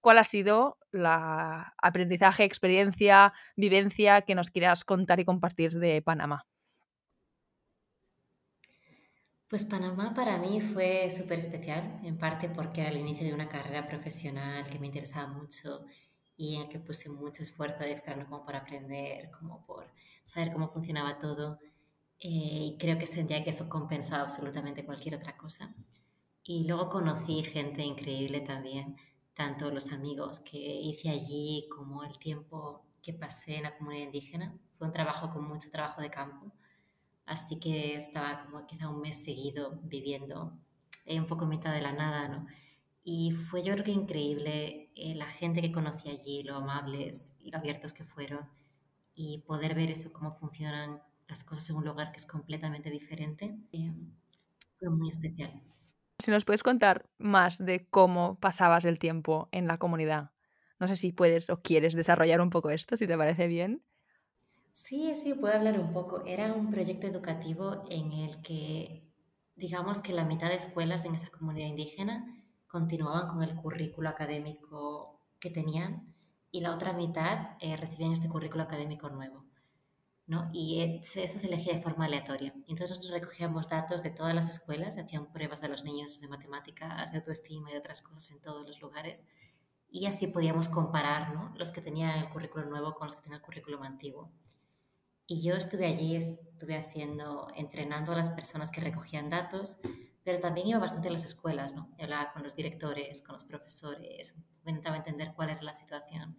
¿cuál 0.00 0.18
ha 0.18 0.24
sido 0.24 0.78
la 0.92 1.74
aprendizaje, 1.82 2.44
experiencia, 2.44 3.32
vivencia 3.56 4.22
que 4.22 4.34
nos 4.34 4.50
quieras 4.50 4.84
contar 4.84 5.18
y 5.20 5.24
compartir 5.24 5.72
de 5.72 6.00
Panamá? 6.02 6.46
Pues 9.48 9.64
Panamá 9.64 10.14
para 10.14 10.38
mí 10.38 10.60
fue 10.60 11.10
súper 11.10 11.38
especial, 11.38 12.00
en 12.02 12.18
parte 12.18 12.48
porque 12.48 12.80
era 12.80 12.90
el 12.90 12.96
inicio 12.98 13.26
de 13.26 13.34
una 13.34 13.48
carrera 13.48 13.86
profesional 13.86 14.68
que 14.68 14.78
me 14.78 14.86
interesaba 14.86 15.28
mucho 15.28 15.84
y 16.36 16.56
en 16.56 16.62
el 16.62 16.68
que 16.68 16.80
puse 16.80 17.10
mucho 17.10 17.42
esfuerzo 17.42 17.84
extra, 17.84 18.14
como 18.24 18.42
por 18.42 18.56
aprender, 18.56 19.30
como 19.30 19.64
por 19.66 19.92
saber 20.24 20.52
cómo 20.52 20.68
funcionaba 20.68 21.18
todo. 21.18 21.58
Eh, 22.18 22.28
y 22.72 22.78
creo 22.78 22.98
que 22.98 23.06
sentía 23.06 23.44
que 23.44 23.50
eso 23.50 23.68
compensaba 23.68 24.22
absolutamente 24.22 24.84
cualquier 24.84 25.16
otra 25.16 25.36
cosa. 25.36 25.74
Y 26.42 26.66
luego 26.66 26.88
conocí 26.88 27.42
gente 27.44 27.82
increíble 27.82 28.40
también, 28.40 28.96
tanto 29.34 29.70
los 29.70 29.92
amigos 29.92 30.40
que 30.40 30.58
hice 30.58 31.10
allí 31.10 31.68
como 31.74 32.02
el 32.04 32.18
tiempo 32.18 32.84
que 33.02 33.12
pasé 33.12 33.56
en 33.56 33.64
la 33.64 33.76
comunidad 33.76 34.06
indígena. 34.06 34.58
Fue 34.78 34.86
un 34.86 34.92
trabajo 34.92 35.30
con 35.32 35.46
mucho 35.46 35.70
trabajo 35.70 36.00
de 36.00 36.10
campo, 36.10 36.52
así 37.26 37.58
que 37.58 37.96
estaba 37.96 38.44
como 38.44 38.66
quizá 38.66 38.88
un 38.88 39.00
mes 39.00 39.22
seguido 39.22 39.80
viviendo 39.84 40.58
eh, 41.06 41.20
un 41.20 41.26
poco 41.26 41.46
mitad 41.46 41.72
de 41.72 41.80
la 41.80 41.92
nada, 41.92 42.28
¿no? 42.28 42.46
Y 43.02 43.32
fue 43.32 43.62
yo 43.62 43.72
creo 43.74 43.84
que 43.84 43.90
increíble 43.90 44.90
eh, 44.94 45.14
la 45.14 45.26
gente 45.26 45.60
que 45.60 45.72
conocí 45.72 46.08
allí, 46.08 46.42
lo 46.42 46.56
amables 46.56 47.36
y 47.40 47.50
lo 47.50 47.58
abiertos 47.58 47.92
que 47.92 48.04
fueron, 48.04 48.48
y 49.14 49.44
poder 49.46 49.74
ver 49.74 49.90
eso, 49.90 50.12
cómo 50.12 50.32
funcionan 50.32 51.02
las 51.28 51.44
cosas 51.44 51.68
en 51.70 51.76
un 51.76 51.84
lugar 51.84 52.10
que 52.10 52.16
es 52.16 52.26
completamente 52.26 52.90
diferente, 52.90 53.56
eh, 53.72 53.92
fue 54.78 54.90
muy 54.90 55.08
especial. 55.08 55.62
Si 56.18 56.30
nos 56.30 56.44
puedes 56.44 56.62
contar 56.62 57.08
más 57.18 57.58
de 57.58 57.86
cómo 57.88 58.38
pasabas 58.40 58.84
el 58.84 58.98
tiempo 58.98 59.48
en 59.52 59.66
la 59.66 59.78
comunidad. 59.78 60.30
No 60.78 60.88
sé 60.88 60.96
si 60.96 61.12
puedes 61.12 61.50
o 61.50 61.60
quieres 61.60 61.94
desarrollar 61.94 62.40
un 62.40 62.50
poco 62.50 62.70
esto, 62.70 62.96
si 62.96 63.06
te 63.06 63.16
parece 63.16 63.46
bien. 63.46 63.82
Sí, 64.74 65.14
sí, 65.14 65.34
puedo 65.34 65.54
hablar 65.54 65.78
un 65.78 65.92
poco. 65.92 66.24
Era 66.26 66.52
un 66.52 66.68
proyecto 66.68 67.06
educativo 67.06 67.84
en 67.90 68.12
el 68.12 68.42
que, 68.42 69.08
digamos 69.54 70.02
que 70.02 70.12
la 70.12 70.24
mitad 70.24 70.48
de 70.48 70.56
escuelas 70.56 71.04
en 71.04 71.14
esa 71.14 71.30
comunidad 71.30 71.68
indígena 71.68 72.26
continuaban 72.66 73.28
con 73.28 73.44
el 73.44 73.54
currículo 73.54 74.08
académico 74.08 75.20
que 75.38 75.50
tenían 75.50 76.12
y 76.50 76.60
la 76.60 76.74
otra 76.74 76.92
mitad 76.92 77.56
eh, 77.60 77.76
recibían 77.76 78.12
este 78.12 78.28
currículo 78.28 78.64
académico 78.64 79.08
nuevo. 79.10 79.44
¿no? 80.26 80.50
Y 80.52 81.00
eso 81.04 81.38
se 81.38 81.46
elegía 81.46 81.74
de 81.74 81.82
forma 81.82 82.06
aleatoria. 82.06 82.52
Entonces 82.66 82.90
nosotros 82.90 83.20
recogíamos 83.20 83.68
datos 83.68 84.02
de 84.02 84.10
todas 84.10 84.34
las 84.34 84.50
escuelas, 84.50 84.98
hacían 84.98 85.30
pruebas 85.32 85.62
a 85.62 85.68
los 85.68 85.84
niños 85.84 86.20
de 86.20 86.26
matemáticas, 86.26 87.12
de 87.12 87.18
autoestima 87.18 87.70
y 87.70 87.76
otras 87.76 88.02
cosas 88.02 88.28
en 88.32 88.40
todos 88.40 88.66
los 88.66 88.80
lugares. 88.80 89.24
Y 89.88 90.06
así 90.06 90.26
podíamos 90.26 90.68
comparar 90.68 91.32
¿no? 91.32 91.54
los 91.56 91.70
que 91.70 91.80
tenían 91.80 92.18
el 92.18 92.28
currículo 92.30 92.64
nuevo 92.64 92.94
con 92.94 93.06
los 93.06 93.14
que 93.14 93.22
tenían 93.22 93.40
el 93.40 93.46
currículum 93.46 93.84
antiguo. 93.84 94.32
Y 95.26 95.42
yo 95.42 95.54
estuve 95.54 95.86
allí, 95.86 96.16
estuve 96.16 96.76
haciendo, 96.76 97.48
entrenando 97.56 98.12
a 98.12 98.16
las 98.16 98.30
personas 98.30 98.70
que 98.70 98.80
recogían 98.80 99.30
datos, 99.30 99.78
pero 100.22 100.38
también 100.38 100.68
iba 100.68 100.78
bastante 100.78 101.08
a 101.08 101.12
las 101.12 101.24
escuelas, 101.24 101.74
¿no? 101.74 101.88
Hablaba 101.98 102.32
con 102.32 102.42
los 102.42 102.54
directores, 102.54 103.22
con 103.22 103.34
los 103.34 103.44
profesores, 103.44 104.34
intentaba 104.58 104.96
entender 104.96 105.32
cuál 105.34 105.50
era 105.50 105.62
la 105.62 105.74
situación. 105.74 106.36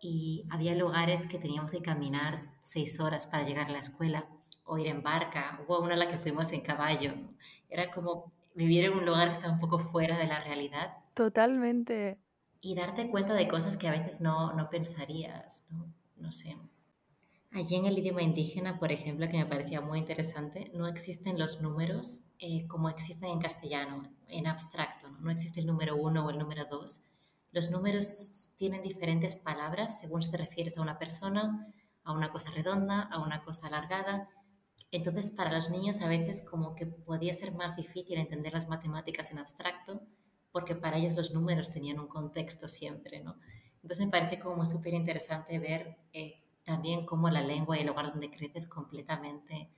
Y 0.00 0.46
había 0.50 0.74
lugares 0.74 1.26
que 1.26 1.38
teníamos 1.38 1.72
que 1.72 1.80
caminar 1.80 2.54
seis 2.58 2.98
horas 2.98 3.26
para 3.26 3.44
llegar 3.44 3.68
a 3.68 3.72
la 3.72 3.78
escuela 3.78 4.26
o 4.64 4.78
ir 4.78 4.88
en 4.88 5.02
barca. 5.02 5.60
Hubo 5.64 5.80
una 5.80 5.94
en 5.94 6.00
la 6.00 6.08
que 6.08 6.18
fuimos 6.18 6.52
en 6.52 6.60
caballo. 6.60 7.14
Era 7.68 7.90
como 7.90 8.32
vivir 8.54 8.84
en 8.84 8.94
un 8.94 9.06
lugar 9.06 9.28
que 9.28 9.34
estaba 9.34 9.52
un 9.52 9.60
poco 9.60 9.78
fuera 9.78 10.18
de 10.18 10.26
la 10.26 10.42
realidad. 10.42 10.96
Totalmente. 11.14 12.18
Y 12.60 12.74
darte 12.74 13.08
cuenta 13.10 13.34
de 13.34 13.48
cosas 13.48 13.76
que 13.76 13.88
a 13.88 13.92
veces 13.92 14.20
no, 14.20 14.52
no 14.54 14.70
pensarías, 14.70 15.66
¿no? 15.70 15.86
No 16.16 16.32
sé, 16.32 16.56
Allí 17.54 17.76
en 17.76 17.84
el 17.84 17.98
idioma 17.98 18.22
indígena, 18.22 18.78
por 18.78 18.92
ejemplo, 18.92 19.28
que 19.28 19.36
me 19.36 19.44
parecía 19.44 19.82
muy 19.82 19.98
interesante, 19.98 20.70
no 20.72 20.88
existen 20.88 21.38
los 21.38 21.60
números 21.60 22.22
eh, 22.38 22.66
como 22.66 22.88
existen 22.88 23.28
en 23.28 23.40
castellano, 23.40 24.10
en 24.28 24.46
abstracto. 24.46 25.10
¿no? 25.20 25.30
existe 25.30 25.60
el 25.60 25.66
número 25.66 25.94
uno 25.94 26.24
o 26.24 26.30
el 26.30 26.38
número 26.38 26.64
dos. 26.64 27.02
Los 27.50 27.70
números 27.70 28.54
tienen 28.56 28.80
diferentes 28.80 29.36
palabras 29.36 30.00
según 30.00 30.22
si 30.22 30.30
te 30.30 30.38
refieres 30.38 30.78
a 30.78 30.80
una 30.80 30.98
persona, 30.98 31.70
a 32.04 32.12
una 32.12 32.30
cosa 32.30 32.50
redonda, 32.52 33.02
a 33.02 33.22
una 33.22 33.44
cosa 33.44 33.66
alargada. 33.66 34.30
Entonces, 34.90 35.30
para 35.30 35.52
los 35.52 35.68
niños 35.68 36.00
a 36.00 36.08
veces 36.08 36.40
como 36.40 36.74
que 36.74 36.86
podía 36.86 37.34
ser 37.34 37.52
más 37.52 37.76
difícil 37.76 38.18
entender 38.18 38.54
las 38.54 38.70
matemáticas 38.70 39.30
en 39.30 39.38
abstracto, 39.38 40.00
porque 40.52 40.74
para 40.74 40.96
ellos 40.96 41.14
los 41.16 41.32
números 41.32 41.70
tenían 41.70 42.00
un 42.00 42.08
contexto 42.08 42.66
siempre, 42.66 43.20
¿no? 43.20 43.36
Entonces 43.82 44.06
me 44.06 44.10
parece 44.10 44.38
como 44.38 44.64
súper 44.64 44.94
interesante 44.94 45.58
ver 45.58 45.98
eh, 46.14 46.41
también 46.64 47.06
cómo 47.06 47.30
la 47.30 47.42
lengua 47.42 47.76
y 47.76 47.80
el 47.80 47.86
lugar 47.88 48.10
donde 48.12 48.30
creces 48.30 48.66
completamente 48.68 49.70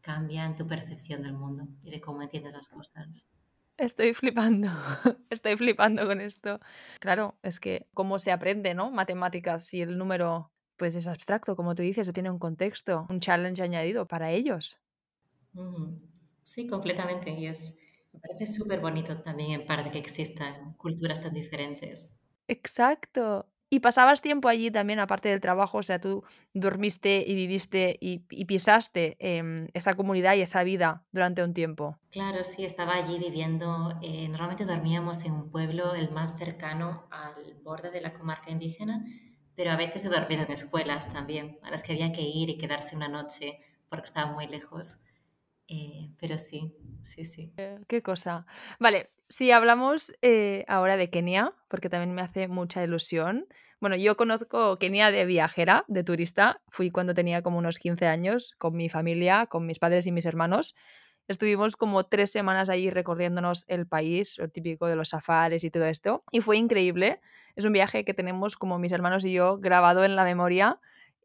cambian 0.00 0.56
tu 0.56 0.66
percepción 0.66 1.22
del 1.22 1.34
mundo 1.34 1.68
y 1.82 1.90
de 1.90 2.00
cómo 2.00 2.22
entiendes 2.22 2.54
las 2.54 2.68
cosas. 2.68 3.28
Estoy 3.76 4.12
flipando, 4.12 4.68
estoy 5.30 5.56
flipando 5.56 6.06
con 6.06 6.20
esto. 6.20 6.60
Claro, 7.00 7.38
es 7.42 7.60
que 7.60 7.88
cómo 7.94 8.18
se 8.18 8.32
aprende, 8.32 8.74
¿no? 8.74 8.90
Matemáticas 8.90 9.66
si 9.66 9.82
el 9.82 9.98
número 9.98 10.52
pues 10.76 10.96
es 10.96 11.06
abstracto, 11.06 11.56
como 11.56 11.74
tú 11.74 11.82
dices, 11.82 12.08
o 12.08 12.12
tiene 12.12 12.30
un 12.30 12.38
contexto, 12.38 13.06
un 13.08 13.20
challenge 13.20 13.62
añadido 13.62 14.06
para 14.06 14.30
ellos. 14.32 14.78
Sí, 16.42 16.66
completamente. 16.66 17.30
Y 17.30 17.46
es, 17.46 17.76
me 18.12 18.20
parece 18.20 18.46
súper 18.46 18.80
bonito 18.80 19.20
también 19.22 19.52
en 19.60 19.66
parte 19.66 19.90
que 19.90 19.98
existan 19.98 20.74
culturas 20.74 21.20
tan 21.20 21.32
diferentes. 21.34 22.18
Exacto. 22.46 23.48
Y 23.70 23.80
pasabas 23.80 24.22
tiempo 24.22 24.48
allí 24.48 24.70
también, 24.70 24.98
aparte 24.98 25.28
del 25.28 25.40
trabajo, 25.40 25.78
o 25.78 25.82
sea, 25.82 26.00
tú 26.00 26.24
dormiste 26.54 27.22
y 27.26 27.34
viviste 27.34 27.98
y, 28.00 28.18
pisaste 28.46 29.16
em, 29.18 29.68
esa 29.74 29.94
comunidad 29.94 30.34
y 30.36 30.40
esa 30.40 30.62
vida 30.64 31.04
durante 31.12 31.42
un 31.42 31.52
tiempo. 31.52 31.98
Claro, 32.10 32.42
sí, 32.44 32.64
estaba 32.64 32.94
allí 32.94 33.18
viviendo. 33.18 33.98
Eh, 34.02 34.28
normalmente 34.28 34.64
dormíamos 34.64 35.24
en 35.24 35.32
un 35.32 35.50
pueblo 35.50 35.94
el 35.94 36.10
más 36.10 36.38
cercano 36.38 37.06
al 37.10 37.54
borde 37.62 37.90
de 37.90 38.00
la 38.00 38.14
comarca 38.14 38.50
indígena, 38.50 39.04
pero 39.54 39.72
a 39.72 39.76
veces 39.76 40.04
he 40.04 40.08
dormido 40.08 40.42
en 40.44 40.52
escuelas 40.52 41.12
también, 41.12 41.58
a 41.62 41.70
las 41.70 41.82
que 41.82 41.92
había 41.92 42.10
que 42.12 42.22
ir 42.22 42.48
y 42.48 42.56
quedarse 42.56 42.96
una 42.96 43.08
noche 43.08 43.58
porque 43.90 44.06
estaban 44.06 44.34
muy 44.34 44.46
lejos. 44.46 44.98
Eh, 45.68 46.10
pero 46.18 46.38
sí, 46.38 46.74
sí, 47.02 47.24
sí. 47.24 47.52
Eh, 47.58 47.78
qué 47.86 48.02
cosa. 48.02 48.46
Vale, 48.80 49.10
si 49.28 49.50
hablamos 49.52 50.12
eh, 50.22 50.64
ahora 50.66 50.96
de 50.96 51.10
Kenia, 51.10 51.52
porque 51.68 51.90
también 51.90 52.14
me 52.14 52.22
hace 52.22 52.48
mucha 52.48 52.82
ilusión. 52.82 53.46
Bueno, 53.78 53.94
yo 53.94 54.16
conozco 54.16 54.78
Kenia 54.78 55.10
de 55.10 55.26
viajera, 55.26 55.84
de 55.86 56.02
turista. 56.02 56.62
Fui 56.68 56.90
cuando 56.90 57.14
tenía 57.14 57.42
como 57.42 57.58
unos 57.58 57.78
15 57.78 58.06
años 58.06 58.54
con 58.58 58.74
mi 58.74 58.88
familia, 58.88 59.46
con 59.46 59.66
mis 59.66 59.78
padres 59.78 60.06
y 60.06 60.12
mis 60.12 60.26
hermanos. 60.26 60.74
Estuvimos 61.28 61.76
como 61.76 62.04
tres 62.04 62.32
semanas 62.32 62.70
allí 62.70 62.88
recorriéndonos 62.88 63.66
el 63.68 63.86
país, 63.86 64.38
lo 64.38 64.48
típico 64.48 64.86
de 64.86 64.96
los 64.96 65.10
safares 65.10 65.62
y 65.62 65.70
todo 65.70 65.84
esto. 65.84 66.24
Y 66.32 66.40
fue 66.40 66.56
increíble. 66.56 67.20
Es 67.54 67.66
un 67.66 67.74
viaje 67.74 68.06
que 68.06 68.14
tenemos 68.14 68.56
como 68.56 68.78
mis 68.78 68.92
hermanos 68.92 69.26
y 69.26 69.32
yo 69.32 69.58
grabado 69.58 70.04
en 70.04 70.16
la 70.16 70.24
memoria 70.24 70.80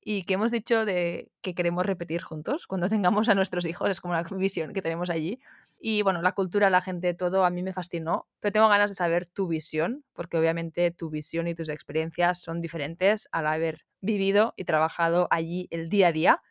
y 0.06 0.24
que 0.24 0.36
hemos 0.36 0.52
dicho 0.52 0.86
de 0.86 1.32
que 1.42 1.56
queremos 1.56 1.86
repetir 1.86 2.22
juntos 2.22 2.68
cuando 2.68 2.90
tengamos 2.90 3.30
a 3.30 3.36
nuestros 3.36 3.66
hijos, 3.66 3.90
es 3.90 4.02
como 4.02 4.14
la 4.14 4.24
visión 4.24 4.74
que 4.74 4.82
tenemos 4.82 5.10
allí. 5.10 5.40
Y 5.80 6.02
bueno, 6.02 6.22
la 6.22 6.32
cultura, 6.32 6.70
la 6.70 6.82
gente, 6.82 7.14
todo 7.14 7.46
a 7.46 7.50
mí 7.50 7.64
me 7.64 7.74
fascinó, 7.74 8.28
pero 8.40 8.52
tengo 8.52 8.70
ganas 8.70 8.90
de 8.90 8.96
saber 8.96 9.28
tu 9.28 9.48
visión, 9.48 10.04
porque 10.14 10.38
obviamente 10.38 10.92
tu 10.92 11.10
visión 11.10 11.48
y 11.48 11.56
tus 11.56 11.70
experiencias 11.70 12.42
son 12.42 12.62
diferentes 12.62 13.28
al 13.32 13.48
haber 13.48 13.86
vivido 14.02 14.54
y 14.56 14.66
trabajado 14.66 15.28
allí 15.32 15.68
el 15.72 15.90
día 15.90 16.08
a 16.08 16.12
día. 16.12 16.42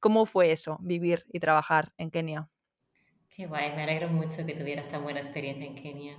¿Cómo 0.00 0.26
fue 0.26 0.52
eso, 0.52 0.78
vivir 0.80 1.24
y 1.32 1.40
trabajar 1.40 1.92
en 1.96 2.10
Kenia? 2.10 2.48
Qué 3.34 3.46
guay, 3.46 3.74
me 3.74 3.84
alegro 3.84 4.08
mucho 4.08 4.44
que 4.44 4.52
tuvieras 4.52 4.88
tan 4.88 5.02
buena 5.02 5.20
experiencia 5.20 5.64
en 5.64 5.74
Kenia. 5.74 6.18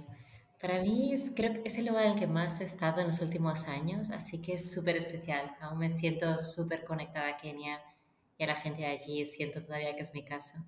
Para 0.63 0.79
mí 0.79 1.11
es, 1.11 1.29
creo 1.35 1.61
que 1.61 1.67
es 1.67 1.77
el 1.77 1.87
lugar 1.87 2.05
en 2.05 2.11
el 2.13 2.19
que 2.19 2.25
más 2.25 2.61
he 2.61 2.63
estado 2.63 3.01
en 3.01 3.07
los 3.07 3.19
últimos 3.19 3.67
años, 3.67 4.11
así 4.11 4.37
que 4.41 4.53
es 4.53 4.71
súper 4.71 4.95
especial. 4.95 5.53
Aún 5.59 5.79
me 5.79 5.89
siento 5.89 6.39
súper 6.39 6.85
conectada 6.85 7.27
a 7.27 7.35
Kenia 7.35 7.81
y 8.37 8.45
a 8.45 8.47
la 8.47 8.55
gente 8.55 8.83
de 8.83 8.87
allí, 8.87 9.25
siento 9.25 9.61
todavía 9.61 9.93
que 9.93 9.99
es 9.99 10.13
mi 10.13 10.23
casa. 10.23 10.65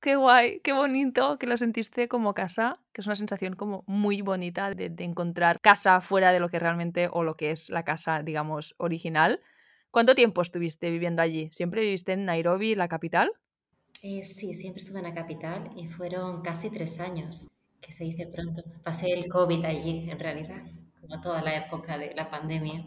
Qué 0.00 0.16
guay, 0.16 0.58
qué 0.64 0.72
bonito 0.72 1.38
que 1.38 1.46
lo 1.46 1.56
sentiste 1.56 2.08
como 2.08 2.34
casa, 2.34 2.80
que 2.92 3.02
es 3.02 3.06
una 3.06 3.14
sensación 3.14 3.54
como 3.54 3.84
muy 3.86 4.20
bonita 4.20 4.74
de, 4.74 4.92
encontrar 4.98 5.60
casa 5.60 6.00
fuera 6.00 6.32
de 6.32 6.40
lo 6.40 6.48
que 6.48 6.58
realmente 6.58 7.08
o 7.08 7.22
lo 7.22 7.36
que 7.36 7.52
es 7.52 7.70
la 7.70 7.84
casa, 7.84 8.24
digamos, 8.24 8.74
original. 8.78 9.40
¿Cuánto 9.92 10.16
tiempo 10.16 10.42
estuviste 10.42 10.90
viviendo 10.90 11.22
allí? 11.22 11.50
¿Siempre 11.52 11.82
viviste 11.82 12.14
en 12.14 12.24
Nairobi, 12.24 12.74
la 12.74 12.88
capital? 12.88 13.30
Eh, 14.02 14.24
sí, 14.24 14.54
siempre 14.54 14.80
estuve 14.80 14.98
en 14.98 15.04
la 15.04 15.14
capital 15.14 15.70
y 15.76 15.86
fueron 15.86 16.42
casi 16.42 16.68
tres 16.68 16.98
años 16.98 17.46
que 17.80 17.92
se 17.92 18.04
dice 18.04 18.26
pronto. 18.26 18.62
Pasé 18.82 19.12
el 19.12 19.28
COVID 19.28 19.64
allí, 19.64 20.10
en 20.10 20.18
realidad, 20.18 20.62
como 21.00 21.20
toda 21.20 21.42
la 21.42 21.56
época 21.56 21.98
de 21.98 22.14
la 22.14 22.28
pandemia. 22.28 22.84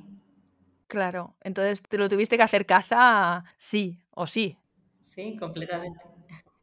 Claro, 0.88 1.36
entonces 1.42 1.82
te 1.82 1.98
lo 1.98 2.08
tuviste 2.10 2.38
que 2.38 2.44
hacer 2.44 2.66
casa 2.66 3.44
sí 3.58 4.00
o 4.12 4.28
sí. 4.28 4.58
Sí, 5.00 5.36
completamente. 5.38 6.00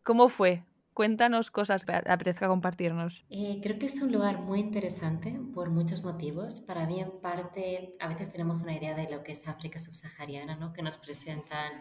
¿Cómo 0.03 0.29
fue? 0.29 0.63
Cuéntanos 0.95 1.51
cosas 1.51 1.85
que 1.85 1.93
apetezca 1.93 2.49
compartirnos. 2.49 3.25
Eh, 3.31 3.61
creo 3.63 3.79
que 3.79 3.87
es 3.87 4.03
un 4.03 4.13
lugar 4.13 4.39
muy 4.39 4.61
interesante 4.61 5.39
por 5.55 5.71
muchos 5.71 6.03
motivos. 6.05 6.61
Para 6.61 6.87
mí, 6.87 7.01
en 7.01 7.11
parte, 7.21 7.97
a 8.01 8.09
veces 8.09 8.31
tenemos 8.31 8.63
una 8.63 8.75
idea 8.75 8.95
de 8.95 9.11
lo 9.11 9.23
que 9.23 9.33
es 9.33 9.47
África 9.49 9.79
subsahariana, 9.79 10.57
¿no? 10.57 10.73
que 10.73 10.83
nos 10.83 10.97
presentan, 10.97 11.73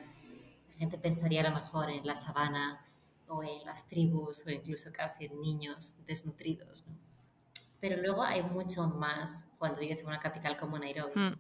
la 0.70 0.76
gente 0.76 0.98
pensaría 0.98 1.42
a 1.42 1.50
lo 1.50 1.56
mejor 1.56 1.90
en 1.90 2.06
la 2.06 2.16
sabana 2.16 2.86
o 3.30 3.44
en 3.44 3.66
las 3.66 3.88
tribus 3.88 4.46
o 4.46 4.50
incluso 4.50 4.92
casi 4.92 5.26
en 5.26 5.40
niños 5.40 5.96
desnutridos. 6.06 6.86
¿no? 6.88 6.96
Pero 7.80 8.02
luego 8.02 8.24
hay 8.24 8.42
mucho 8.44 8.88
más 8.88 9.48
cuando 9.58 9.80
vives 9.80 10.02
en 10.02 10.08
una 10.08 10.20
capital 10.20 10.58
como 10.58 10.78
Nairobi. 10.78 11.14
Mm. 11.16 11.38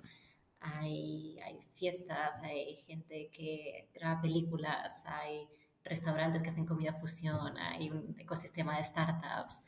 Hay, 0.61 1.39
hay 1.39 1.59
fiestas, 1.73 2.41
hay 2.43 2.75
gente 2.87 3.29
que 3.31 3.89
graba 3.93 4.21
películas, 4.21 5.03
hay 5.05 5.47
restaurantes 5.83 6.43
que 6.43 6.49
hacen 6.49 6.65
comida 6.65 6.93
fusión, 6.93 7.57
hay 7.57 7.89
un 7.89 8.15
ecosistema 8.19 8.77
de 8.77 8.83
startups. 8.83 9.61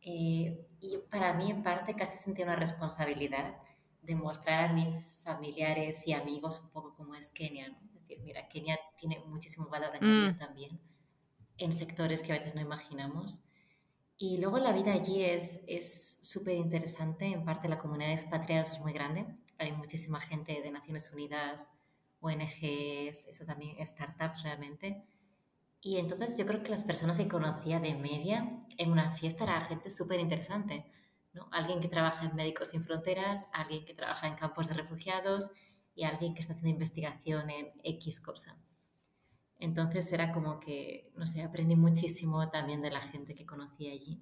Eh, 0.00 0.66
y 0.80 0.98
para 1.10 1.34
mí, 1.34 1.50
en 1.50 1.62
parte, 1.62 1.94
casi 1.94 2.18
sentí 2.18 2.42
una 2.42 2.56
responsabilidad 2.56 3.56
de 4.00 4.14
mostrar 4.16 4.70
a 4.70 4.72
mis 4.72 5.16
familiares 5.22 6.06
y 6.08 6.12
amigos 6.12 6.60
un 6.60 6.70
poco 6.70 6.94
cómo 6.96 7.14
es 7.14 7.30
Kenia. 7.30 7.68
¿no? 7.68 7.76
Es 7.84 7.92
decir, 7.94 8.20
mira, 8.20 8.48
Kenia 8.48 8.78
tiene 8.96 9.20
muchísimo 9.26 9.68
valor 9.68 9.90
añadido 9.94 10.32
Mm, 10.32 10.38
también 10.38 10.80
en 11.62 11.72
sectores 11.72 12.22
que 12.22 12.32
a 12.32 12.38
veces 12.38 12.54
no 12.54 12.60
imaginamos. 12.60 13.40
Y 14.16 14.38
luego 14.38 14.58
la 14.58 14.72
vida 14.72 14.92
allí 14.92 15.22
es 15.22 15.62
es 15.66 16.20
súper 16.22 16.56
interesante. 16.56 17.26
En 17.26 17.44
parte 17.44 17.68
la 17.68 17.78
comunidad 17.78 18.08
de 18.08 18.14
expatriados 18.14 18.70
es 18.70 18.80
muy 18.80 18.92
grande. 18.92 19.26
Hay 19.58 19.72
muchísima 19.72 20.20
gente 20.20 20.60
de 20.62 20.70
Naciones 20.70 21.12
Unidas, 21.12 21.68
ONGs, 22.20 23.26
eso 23.28 23.44
también, 23.44 23.84
startups 23.84 24.42
realmente. 24.42 25.04
Y 25.80 25.98
entonces 25.98 26.38
yo 26.38 26.46
creo 26.46 26.62
que 26.62 26.70
las 26.70 26.84
personas 26.84 27.18
que 27.18 27.26
conocía 27.26 27.80
de 27.80 27.94
media 27.94 28.60
en 28.78 28.92
una 28.92 29.10
fiesta 29.16 29.44
era 29.44 29.60
gente 29.60 29.90
súper 29.90 30.20
interesante. 30.20 30.86
¿no? 31.32 31.48
Alguien 31.50 31.80
que 31.80 31.88
trabaja 31.88 32.26
en 32.26 32.36
Médicos 32.36 32.68
Sin 32.68 32.84
Fronteras, 32.84 33.48
alguien 33.52 33.84
que 33.84 33.94
trabaja 33.94 34.28
en 34.28 34.36
campos 34.36 34.68
de 34.68 34.74
refugiados 34.74 35.50
y 35.94 36.04
alguien 36.04 36.34
que 36.34 36.40
está 36.40 36.52
haciendo 36.52 36.70
investigación 36.70 37.50
en 37.50 37.72
X 37.82 38.20
cosa. 38.20 38.56
Entonces 39.62 40.12
era 40.12 40.32
como 40.32 40.58
que, 40.58 41.12
no 41.14 41.24
sé, 41.24 41.40
aprendí 41.40 41.76
muchísimo 41.76 42.50
también 42.50 42.82
de 42.82 42.90
la 42.90 43.00
gente 43.00 43.36
que 43.36 43.46
conocí 43.46 43.88
allí. 43.88 44.20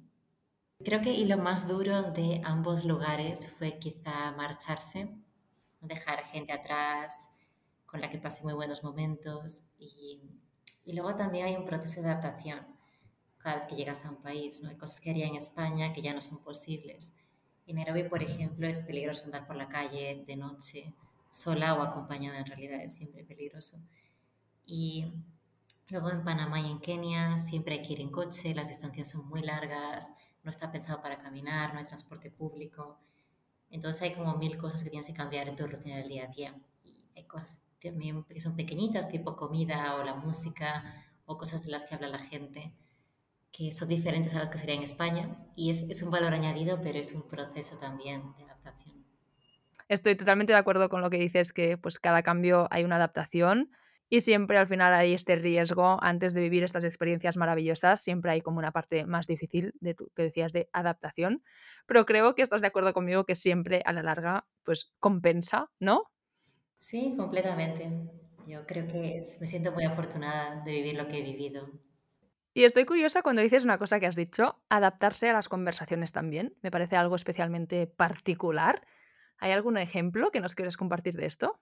Creo 0.85 1.01
que 1.01 1.15
y 1.15 1.25
lo 1.25 1.39
más 1.39 1.67
duro 1.67 2.13
de 2.13 2.43
ambos 2.45 2.85
lugares 2.85 3.51
fue 3.57 3.79
quizá 3.79 4.33
marcharse, 4.33 5.09
dejar 5.81 6.27
gente 6.27 6.53
atrás 6.53 7.31
con 7.87 8.03
la 8.03 8.11
que 8.11 8.19
pasé 8.19 8.43
muy 8.43 8.53
buenos 8.53 8.85
momentos 8.85 9.63
y, 9.79 10.21
y 10.85 10.93
luego 10.93 11.15
también 11.15 11.47
hay 11.47 11.57
un 11.57 11.65
proceso 11.65 12.03
de 12.03 12.11
adaptación 12.11 12.61
cada 13.39 13.57
vez 13.57 13.67
que 13.67 13.77
llegas 13.77 14.05
a 14.05 14.11
un 14.11 14.21
país, 14.21 14.63
¿no? 14.63 14.69
Hay 14.69 14.77
cosas 14.77 15.01
que 15.01 15.09
haría 15.09 15.27
en 15.27 15.37
España 15.37 15.95
que 15.95 16.03
ya 16.03 16.13
no 16.13 16.21
son 16.21 16.43
posibles. 16.43 17.15
En 17.67 17.77
Nairobi, 17.77 18.03
por 18.03 18.23
ejemplo, 18.23 18.69
es 18.69 18.83
peligroso 18.83 19.25
andar 19.25 19.47
por 19.47 19.57
la 19.57 19.71
calle 19.71 20.23
de 20.27 20.37
noche, 20.37 20.95
sola 21.31 21.77
o 21.77 21.83
acompañada, 21.83 22.41
en 22.41 22.47
realidad 22.47 22.83
es 22.83 22.93
siempre 22.93 23.25
peligroso. 23.25 23.79
Y 24.71 25.13
luego 25.89 26.11
en 26.11 26.23
Panamá 26.23 26.61
y 26.61 26.71
en 26.71 26.79
Kenia 26.79 27.39
siempre 27.39 27.75
hay 27.75 27.83
que 27.83 27.95
ir 27.95 28.01
en 28.01 28.11
coche, 28.11 28.55
las 28.55 28.69
distancias 28.69 29.11
son 29.11 29.29
muy 29.29 29.43
largas, 29.43 30.13
no 30.45 30.51
está 30.51 30.71
pensado 30.71 31.03
para 31.03 31.19
caminar, 31.19 31.75
no 31.75 31.81
hay 31.81 31.87
transporte 31.87 32.31
público. 32.31 33.01
Entonces 33.69 34.03
hay 34.03 34.15
como 34.15 34.37
mil 34.37 34.57
cosas 34.57 34.85
que 34.85 34.91
tienes 34.91 35.09
que 35.09 35.13
cambiar 35.13 35.49
en 35.49 35.57
tu 35.57 35.67
rutina 35.67 35.97
del 35.97 36.09
día 36.09 36.25
a 36.25 36.29
día. 36.29 36.55
Y 36.85 36.95
hay 37.17 37.25
cosas 37.25 37.63
también 37.83 38.23
que 38.23 38.39
son 38.39 38.55
pequeñitas, 38.55 39.09
tipo 39.09 39.35
comida 39.35 39.97
o 39.97 40.05
la 40.05 40.15
música 40.15 41.05
o 41.25 41.37
cosas 41.37 41.65
de 41.65 41.73
las 41.73 41.85
que 41.85 41.97
habla 41.97 42.07
la 42.07 42.21
gente, 42.21 42.73
que 43.51 43.73
son 43.73 43.89
diferentes 43.89 44.37
a 44.37 44.39
las 44.39 44.51
que 44.51 44.59
sería 44.59 44.77
en 44.77 44.85
España. 44.85 45.37
Y 45.57 45.71
es, 45.71 45.83
es 45.91 46.01
un 46.05 46.13
valor 46.13 46.33
añadido, 46.33 46.81
pero 46.81 46.97
es 46.97 47.13
un 47.13 47.27
proceso 47.27 47.77
también 47.79 48.23
de 48.37 48.45
adaptación. 48.45 49.05
Estoy 49.89 50.15
totalmente 50.15 50.53
de 50.53 50.61
acuerdo 50.61 50.89
con 50.89 51.01
lo 51.01 51.11
que 51.11 51.19
dices, 51.19 51.53
que 51.53 51.77
pues 51.77 51.99
cada 51.99 52.23
cambio 52.23 52.69
hay 52.71 52.85
una 52.85 52.95
adaptación 52.95 53.73
y 54.11 54.21
siempre 54.23 54.59
al 54.59 54.69
final 54.69 54.95
hay 54.95 55.15
este 55.15 55.37
riesgo 55.37 55.99
antes 56.03 56.35
de 56.35 56.43
vivir 56.43 56.65
estas 56.65 56.85
experiencias 56.85 57.37
maravillosas, 57.39 58.03
siempre 58.03 58.33
hay 58.33 58.43
como 58.43 58.59
una 58.59 58.73
parte 58.73 59.07
más 59.07 59.27
difícil 59.29 59.75
de 59.81 59.95
tu, 59.95 60.11
que 60.15 60.25
decías 60.25 60.53
de 60.53 60.69
adaptación, 60.75 61.45
pero 61.87 62.07
creo 62.07 62.35
que 62.35 62.43
estás 62.43 62.61
de 62.63 62.69
acuerdo 62.69 62.93
conmigo 62.95 63.25
que 63.27 63.37
siempre 63.37 63.83
a 63.87 63.93
la 63.95 64.03
larga 64.03 64.47
pues 64.65 64.95
compensa, 65.01 65.71
¿no? 65.81 66.11
Sí, 66.79 67.15
completamente. 67.17 68.11
Yo 68.47 68.67
creo 68.67 68.87
que 68.89 69.19
es- 69.19 69.41
me 69.41 69.47
siento 69.47 69.71
muy 69.73 69.85
afortunada 69.85 70.63
de 70.65 70.73
vivir 70.73 70.97
lo 70.97 71.07
que 71.09 71.19
he 71.19 71.23
vivido. 71.23 71.69
Y 72.55 72.65
estoy 72.65 72.85
curiosa 72.87 73.23
cuando 73.23 73.43
dices 73.43 73.65
una 73.65 73.79
cosa 73.79 73.99
que 74.01 74.07
has 74.07 74.17
dicho, 74.17 74.63
adaptarse 74.69 75.29
a 75.29 75.33
las 75.33 75.49
conversaciones 75.49 76.13
también. 76.13 76.57
Me 76.63 76.71
parece 76.71 76.97
algo 76.97 77.17
especialmente 77.17 77.87
particular. 77.89 78.87
¿Hay 79.39 79.53
algún 79.53 79.79
ejemplo 79.79 80.31
que 80.31 80.41
nos 80.41 80.55
quieres 80.55 80.77
compartir 80.77 81.17
de 81.17 81.27
esto? 81.27 81.61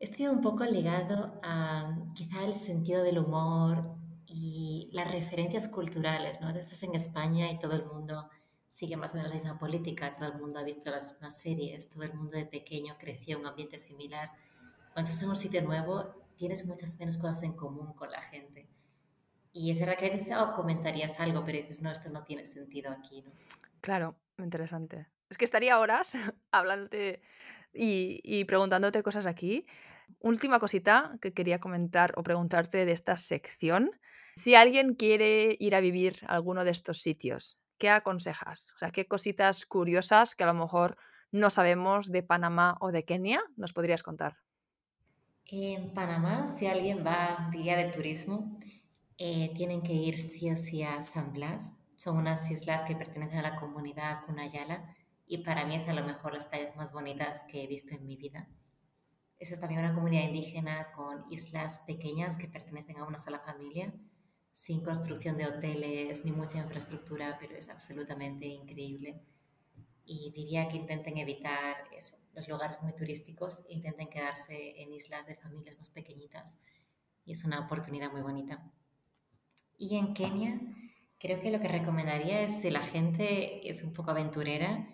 Estoy 0.00 0.28
un 0.28 0.40
poco 0.40 0.64
ligado 0.64 1.40
a 1.42 1.96
quizá 2.14 2.44
el 2.44 2.54
sentido 2.54 3.02
del 3.02 3.18
humor 3.18 3.82
y 4.26 4.88
las 4.92 5.10
referencias 5.10 5.66
culturales, 5.66 6.40
¿no? 6.40 6.50
Estás 6.50 6.84
en 6.84 6.94
España 6.94 7.50
y 7.50 7.58
todo 7.58 7.74
el 7.74 7.84
mundo 7.84 8.28
sigue 8.68 8.96
más 8.96 9.12
o 9.12 9.16
menos 9.16 9.30
la 9.32 9.34
misma 9.34 9.58
política, 9.58 10.12
todo 10.12 10.26
el 10.26 10.38
mundo 10.38 10.60
ha 10.60 10.62
visto 10.62 10.90
las 10.90 11.12
mismas 11.12 11.40
series, 11.40 11.88
todo 11.88 12.04
el 12.04 12.14
mundo 12.14 12.36
de 12.36 12.46
pequeño 12.46 12.96
creció 12.96 13.36
en 13.36 13.40
un 13.42 13.48
ambiente 13.48 13.76
similar. 13.76 14.30
Cuando 14.92 15.10
estás 15.10 15.22
en 15.24 15.30
un 15.30 15.36
sitio 15.36 15.62
nuevo, 15.62 16.14
tienes 16.36 16.64
muchas 16.66 16.96
menos 17.00 17.16
cosas 17.16 17.42
en 17.42 17.54
común 17.54 17.92
con 17.94 18.10
la 18.12 18.22
gente. 18.22 18.68
Y 19.52 19.72
es 19.72 19.80
verdad 19.80 19.96
que 19.96 20.06
a 20.06 20.10
veces 20.10 20.36
oh, 20.38 20.52
comentarías 20.54 21.18
algo, 21.18 21.44
pero 21.44 21.58
dices, 21.58 21.82
no, 21.82 21.90
esto 21.90 22.08
no 22.10 22.22
tiene 22.22 22.44
sentido 22.44 22.92
aquí, 22.92 23.22
¿no? 23.22 23.32
Claro, 23.80 24.14
interesante. 24.38 25.08
Es 25.28 25.36
que 25.38 25.44
estaría 25.44 25.80
horas 25.80 26.12
hablándote 26.52 27.20
y, 27.74 28.20
y 28.22 28.44
preguntándote 28.44 29.02
cosas 29.02 29.26
aquí. 29.26 29.66
Última 30.20 30.58
cosita 30.58 31.18
que 31.20 31.32
quería 31.32 31.60
comentar 31.60 32.12
o 32.16 32.22
preguntarte 32.22 32.84
de 32.84 32.92
esta 32.92 33.16
sección. 33.16 33.90
Si 34.36 34.54
alguien 34.54 34.94
quiere 34.94 35.56
ir 35.58 35.74
a 35.74 35.80
vivir 35.80 36.20
a 36.26 36.34
alguno 36.34 36.64
de 36.64 36.70
estos 36.70 37.00
sitios, 37.00 37.58
¿qué 37.78 37.90
aconsejas? 37.90 38.72
O 38.74 38.78
sea, 38.78 38.90
¿qué 38.90 39.06
cositas 39.06 39.66
curiosas 39.66 40.34
que 40.34 40.44
a 40.44 40.48
lo 40.48 40.54
mejor 40.54 40.96
no 41.30 41.50
sabemos 41.50 42.10
de 42.10 42.22
Panamá 42.22 42.76
o 42.80 42.92
de 42.92 43.04
Kenia 43.04 43.42
nos 43.56 43.72
podrías 43.72 44.02
contar? 44.02 44.38
En 45.46 45.94
Panamá, 45.94 46.46
si 46.46 46.66
alguien 46.66 47.04
va, 47.04 47.48
diría 47.50 47.76
de 47.76 47.90
turismo, 47.90 48.50
eh, 49.16 49.52
tienen 49.54 49.82
que 49.82 49.92
ir 49.94 50.16
sí 50.16 50.50
o 50.50 50.56
sí 50.56 50.82
a 50.82 51.00
San 51.00 51.32
Blas. 51.32 51.90
Son 51.96 52.16
unas 52.16 52.50
islas 52.50 52.84
que 52.84 52.94
pertenecen 52.96 53.38
a 53.38 53.42
la 53.42 53.56
comunidad 53.56 54.24
Cunayala 54.26 54.94
y 55.26 55.38
para 55.38 55.66
mí 55.66 55.74
es 55.76 55.88
a 55.88 55.92
lo 55.92 56.04
mejor 56.04 56.34
las 56.34 56.46
playas 56.46 56.76
más 56.76 56.92
bonitas 56.92 57.44
que 57.50 57.64
he 57.64 57.66
visto 57.66 57.94
en 57.94 58.06
mi 58.06 58.16
vida. 58.16 58.48
Esa 59.38 59.54
es 59.54 59.60
también 59.60 59.80
una 59.80 59.94
comunidad 59.94 60.24
indígena 60.24 60.90
con 60.92 61.24
islas 61.30 61.84
pequeñas 61.86 62.36
que 62.36 62.48
pertenecen 62.48 62.98
a 62.98 63.04
una 63.04 63.18
sola 63.18 63.38
familia, 63.38 63.92
sin 64.50 64.82
construcción 64.82 65.36
de 65.36 65.46
hoteles 65.46 66.24
ni 66.24 66.32
mucha 66.32 66.58
infraestructura, 66.58 67.36
pero 67.38 67.54
es 67.54 67.68
absolutamente 67.68 68.46
increíble. 68.46 69.22
Y 70.04 70.32
diría 70.32 70.66
que 70.68 70.76
intenten 70.76 71.18
evitar 71.18 71.76
eso, 71.96 72.16
los 72.34 72.48
lugares 72.48 72.82
muy 72.82 72.92
turísticos, 72.94 73.62
intenten 73.68 74.08
quedarse 74.08 74.80
en 74.82 74.92
islas 74.92 75.26
de 75.26 75.36
familias 75.36 75.76
más 75.76 75.90
pequeñitas. 75.90 76.58
Y 77.24 77.32
es 77.32 77.44
una 77.44 77.60
oportunidad 77.60 78.10
muy 78.10 78.22
bonita. 78.22 78.72
Y 79.76 79.96
en 79.96 80.14
Kenia, 80.14 80.60
creo 81.20 81.40
que 81.40 81.52
lo 81.52 81.60
que 81.60 81.68
recomendaría 81.68 82.40
es 82.40 82.60
si 82.60 82.70
la 82.70 82.82
gente 82.82 83.68
es 83.68 83.84
un 83.84 83.92
poco 83.92 84.10
aventurera, 84.10 84.88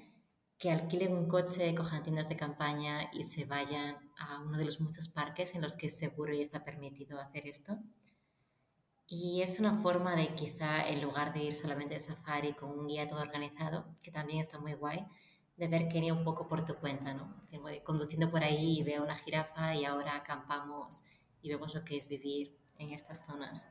que 0.58 0.70
alquilen 0.70 1.14
un 1.14 1.28
coche, 1.28 1.74
cojan 1.74 2.02
tiendas 2.02 2.28
de 2.28 2.36
campaña 2.36 3.10
y 3.12 3.24
se 3.24 3.44
vayan 3.44 3.96
a 4.18 4.40
uno 4.40 4.56
de 4.58 4.64
los 4.64 4.80
muchos 4.80 5.08
parques 5.08 5.54
en 5.54 5.62
los 5.62 5.76
que 5.76 5.86
es 5.86 5.98
seguro 5.98 6.32
y 6.32 6.40
está 6.40 6.64
permitido 6.64 7.20
hacer 7.20 7.46
esto. 7.46 7.78
Y 9.06 9.42
es 9.42 9.60
una 9.60 9.82
forma 9.82 10.16
de 10.16 10.34
quizá, 10.34 10.88
en 10.88 11.02
lugar 11.02 11.34
de 11.34 11.44
ir 11.44 11.54
solamente 11.54 11.94
de 11.94 12.00
safari 12.00 12.54
con 12.54 12.70
un 12.70 12.86
guía 12.86 13.06
todo 13.06 13.20
organizado, 13.20 13.84
que 14.02 14.10
también 14.10 14.40
está 14.40 14.58
muy 14.58 14.74
guay, 14.74 15.06
de 15.56 15.68
ver 15.68 15.88
Kenia 15.88 16.14
un 16.14 16.24
poco 16.24 16.48
por 16.48 16.64
tu 16.64 16.74
cuenta, 16.76 17.12
¿no? 17.14 17.32
Voy 17.60 17.80
conduciendo 17.80 18.30
por 18.30 18.42
ahí 18.42 18.78
y 18.78 18.82
veo 18.82 19.02
una 19.02 19.16
jirafa 19.16 19.74
y 19.74 19.84
ahora 19.84 20.16
acampamos 20.16 21.02
y 21.42 21.50
vemos 21.50 21.74
lo 21.74 21.84
que 21.84 21.96
es 21.96 22.08
vivir 22.08 22.56
en 22.78 22.90
estas 22.90 23.24
zonas. 23.24 23.68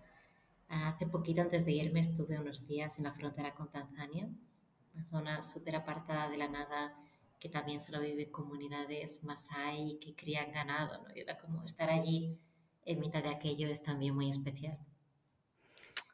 Hace 0.69 1.07
poquito 1.07 1.41
antes 1.41 1.65
de 1.65 1.73
irme 1.73 1.99
estuve 1.99 2.39
unos 2.39 2.67
días 2.67 2.97
en 2.97 3.03
la 3.03 3.11
frontera 3.11 3.53
con 3.53 3.69
Tanzania, 3.69 4.29
una 4.93 5.05
zona 5.05 5.43
súper 5.43 5.75
apartada 5.75 6.29
de 6.29 6.37
la 6.37 6.47
nada 6.47 6.95
que 7.39 7.49
también 7.49 7.81
solo 7.81 7.99
vive 7.99 8.31
comunidades 8.31 9.23
masái 9.25 9.99
que 9.99 10.15
crían 10.15 10.51
ganado, 10.51 11.03
¿no? 11.03 11.13
Y 11.13 11.19
era 11.19 11.37
como 11.37 11.63
estar 11.65 11.89
allí 11.89 12.39
en 12.85 12.99
mitad 12.99 13.21
de 13.21 13.29
aquello 13.29 13.67
es 13.67 13.83
también 13.83 14.15
muy 14.15 14.29
especial. 14.29 14.77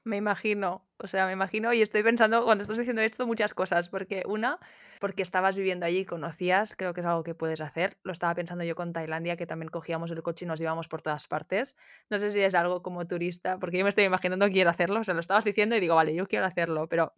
Me 0.03 0.17
imagino, 0.17 0.81
o 0.97 1.07
sea, 1.07 1.27
me 1.27 1.33
imagino 1.33 1.71
y 1.73 1.81
estoy 1.81 2.01
pensando 2.01 2.43
cuando 2.43 2.61
estás 2.63 2.77
diciendo 2.77 3.01
esto 3.01 3.27
muchas 3.27 3.53
cosas, 3.53 3.89
porque 3.89 4.23
una, 4.25 4.57
porque 4.99 5.21
estabas 5.21 5.55
viviendo 5.55 5.85
allí, 5.85 6.05
conocías, 6.05 6.75
creo 6.75 6.93
que 6.93 7.01
es 7.01 7.05
algo 7.05 7.23
que 7.23 7.35
puedes 7.35 7.61
hacer. 7.61 7.97
Lo 8.03 8.11
estaba 8.11 8.33
pensando 8.33 8.63
yo 8.63 8.75
con 8.75 8.91
Tailandia, 8.91 9.37
que 9.37 9.45
también 9.45 9.69
cogíamos 9.69 10.09
el 10.09 10.23
coche 10.23 10.45
y 10.45 10.47
nos 10.47 10.59
íbamos 10.61 10.87
por 10.87 11.01
todas 11.01 11.27
partes. 11.27 11.75
No 12.09 12.17
sé 12.17 12.31
si 12.31 12.39
es 12.39 12.55
algo 12.55 12.81
como 12.81 13.05
turista, 13.05 13.59
porque 13.59 13.77
yo 13.77 13.83
me 13.83 13.89
estoy 13.89 14.05
imaginando 14.05 14.49
quiero 14.49 14.69
hacerlo, 14.69 15.01
o 15.01 15.03
sea, 15.03 15.13
lo 15.13 15.19
estabas 15.19 15.45
diciendo 15.45 15.75
y 15.75 15.79
digo, 15.79 15.95
vale, 15.95 16.15
yo 16.15 16.27
quiero 16.27 16.45
hacerlo, 16.45 16.87
pero 16.87 17.13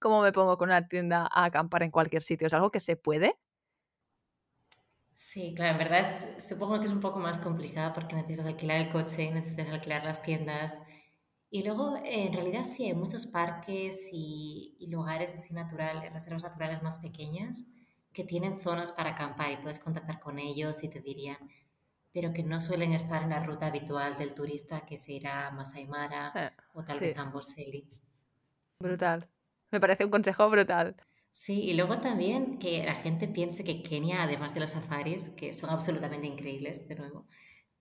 ¿cómo 0.00 0.22
me 0.22 0.32
pongo 0.32 0.58
con 0.58 0.68
una 0.70 0.88
tienda 0.88 1.28
a 1.30 1.44
acampar 1.44 1.82
en 1.82 1.90
cualquier 1.90 2.22
sitio? 2.22 2.46
¿Es 2.46 2.54
algo 2.54 2.70
que 2.70 2.80
se 2.80 2.96
puede? 2.96 3.36
Sí, 5.14 5.54
claro, 5.54 5.72
en 5.72 5.78
verdad 5.78 6.00
es- 6.00 6.48
supongo 6.48 6.78
que 6.80 6.86
es 6.86 6.90
un 6.92 7.00
poco 7.00 7.18
más 7.20 7.38
complicada 7.38 7.92
porque 7.92 8.16
necesitas 8.16 8.46
alquilar 8.46 8.78
el 8.78 8.88
coche, 8.90 9.30
necesitas 9.30 9.68
alquilar 9.68 10.04
las 10.04 10.22
tiendas. 10.22 10.76
Y 11.50 11.62
luego, 11.64 11.96
en 12.04 12.32
realidad 12.32 12.64
sí, 12.64 12.86
hay 12.86 12.94
muchos 12.94 13.26
parques 13.26 14.08
y, 14.12 14.76
y 14.80 14.88
lugares 14.88 15.34
así 15.34 15.54
naturales, 15.54 16.12
reservas 16.12 16.42
naturales 16.42 16.82
más 16.82 16.98
pequeñas 16.98 17.66
que 18.12 18.24
tienen 18.24 18.60
zonas 18.60 18.92
para 18.92 19.10
acampar 19.10 19.52
y 19.52 19.56
puedes 19.58 19.78
contactar 19.78 20.20
con 20.20 20.38
ellos 20.38 20.82
y 20.84 20.88
te 20.90 21.00
dirían, 21.00 21.38
pero 22.12 22.32
que 22.32 22.42
no 22.44 22.60
suelen 22.60 22.92
estar 22.92 23.22
en 23.24 23.30
la 23.30 23.42
ruta 23.44 23.66
habitual 23.68 24.16
del 24.16 24.34
turista 24.34 24.86
que 24.86 24.96
se 24.98 25.12
irá 25.14 25.48
a 25.48 25.50
Masai 25.52 25.86
Mara 25.86 26.34
Eh, 26.34 26.50
o 26.72 26.84
tal 26.84 27.00
vez 27.00 27.10
sí, 27.10 27.16
a 27.16 27.22
Amboseli. 27.22 27.88
brutal. 28.80 29.28
Me 29.74 29.80
parece 29.80 30.04
un 30.04 30.10
consejo 30.12 30.48
brutal. 30.48 30.94
Sí, 31.32 31.62
y 31.62 31.74
luego 31.74 31.98
también 31.98 32.60
que 32.60 32.84
la 32.84 32.94
gente 32.94 33.26
piense 33.26 33.64
que 33.64 33.82
Kenia, 33.82 34.22
además 34.22 34.54
de 34.54 34.60
los 34.60 34.70
safaris, 34.70 35.30
que 35.30 35.52
son 35.52 35.70
absolutamente 35.70 36.28
increíbles, 36.28 36.86
de 36.86 36.94
nuevo, 36.94 37.26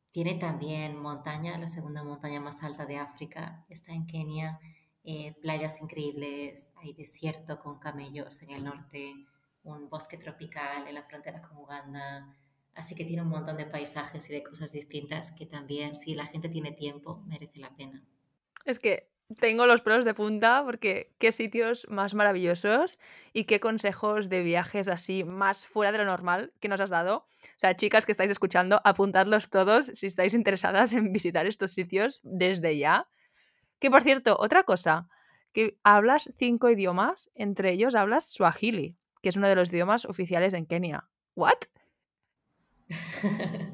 tiene 0.09 0.33
también 0.33 0.97
montaña, 0.97 1.55
la 1.59 1.67
segunda 1.67 2.03
montaña 2.03 2.39
más 2.39 2.63
alta 2.63 2.87
de 2.87 2.97
África, 2.97 3.63
está 3.69 3.93
en 3.93 4.07
Kenia, 4.07 4.59
eh, 5.03 5.35
playas 5.39 5.83
increíbles, 5.83 6.71
hay 6.77 6.93
desierto 6.93 7.59
con 7.59 7.77
camellos 7.77 8.41
en 8.41 8.49
el 8.49 8.63
norte, 8.63 9.13
un 9.61 9.87
bosque 9.87 10.17
tropical 10.17 10.87
en 10.87 10.95
la 10.95 11.03
frontera 11.03 11.43
con 11.43 11.57
Uganda, 11.57 12.35
así 12.73 12.95
que 12.95 13.05
tiene 13.05 13.21
un 13.21 13.29
montón 13.29 13.57
de 13.57 13.67
paisajes 13.67 14.27
y 14.31 14.33
de 14.33 14.41
cosas 14.41 14.71
distintas 14.71 15.31
que 15.31 15.45
también, 15.45 15.93
si 15.93 16.15
la 16.15 16.25
gente 16.25 16.49
tiene 16.49 16.71
tiempo, 16.71 17.21
merece 17.27 17.59
la 17.59 17.69
pena. 17.75 18.03
Es 18.65 18.79
que 18.79 19.12
tengo 19.39 19.65
los 19.65 19.81
pelos 19.81 20.05
de 20.05 20.13
punta 20.13 20.63
porque 20.63 21.13
qué 21.17 21.31
sitios 21.31 21.87
más 21.89 22.13
maravillosos 22.13 22.99
y 23.33 23.45
qué 23.45 23.59
consejos 23.59 24.29
de 24.29 24.41
viajes 24.41 24.87
así 24.87 25.23
más 25.23 25.67
fuera 25.67 25.91
de 25.91 25.97
lo 25.99 26.05
normal 26.05 26.53
que 26.59 26.67
nos 26.67 26.81
has 26.81 26.89
dado. 26.89 27.17
O 27.43 27.57
sea, 27.57 27.75
chicas 27.75 28.05
que 28.05 28.11
estáis 28.11 28.31
escuchando, 28.31 28.81
apuntadlos 28.83 29.49
todos 29.49 29.85
si 29.85 30.07
estáis 30.07 30.33
interesadas 30.33 30.93
en 30.93 31.11
visitar 31.11 31.45
estos 31.45 31.71
sitios 31.71 32.19
desde 32.23 32.77
ya. 32.77 33.07
Que 33.79 33.89
por 33.89 34.03
cierto, 34.03 34.37
otra 34.39 34.63
cosa, 34.63 35.07
que 35.51 35.77
hablas 35.83 36.31
cinco 36.37 36.69
idiomas, 36.69 37.29
entre 37.35 37.71
ellos 37.71 37.95
hablas 37.95 38.25
Swahili, 38.31 38.97
que 39.21 39.29
es 39.29 39.37
uno 39.37 39.47
de 39.47 39.55
los 39.55 39.69
idiomas 39.69 40.05
oficiales 40.05 40.53
en 40.53 40.65
Kenia. 40.65 41.07
¿What? 41.35 41.57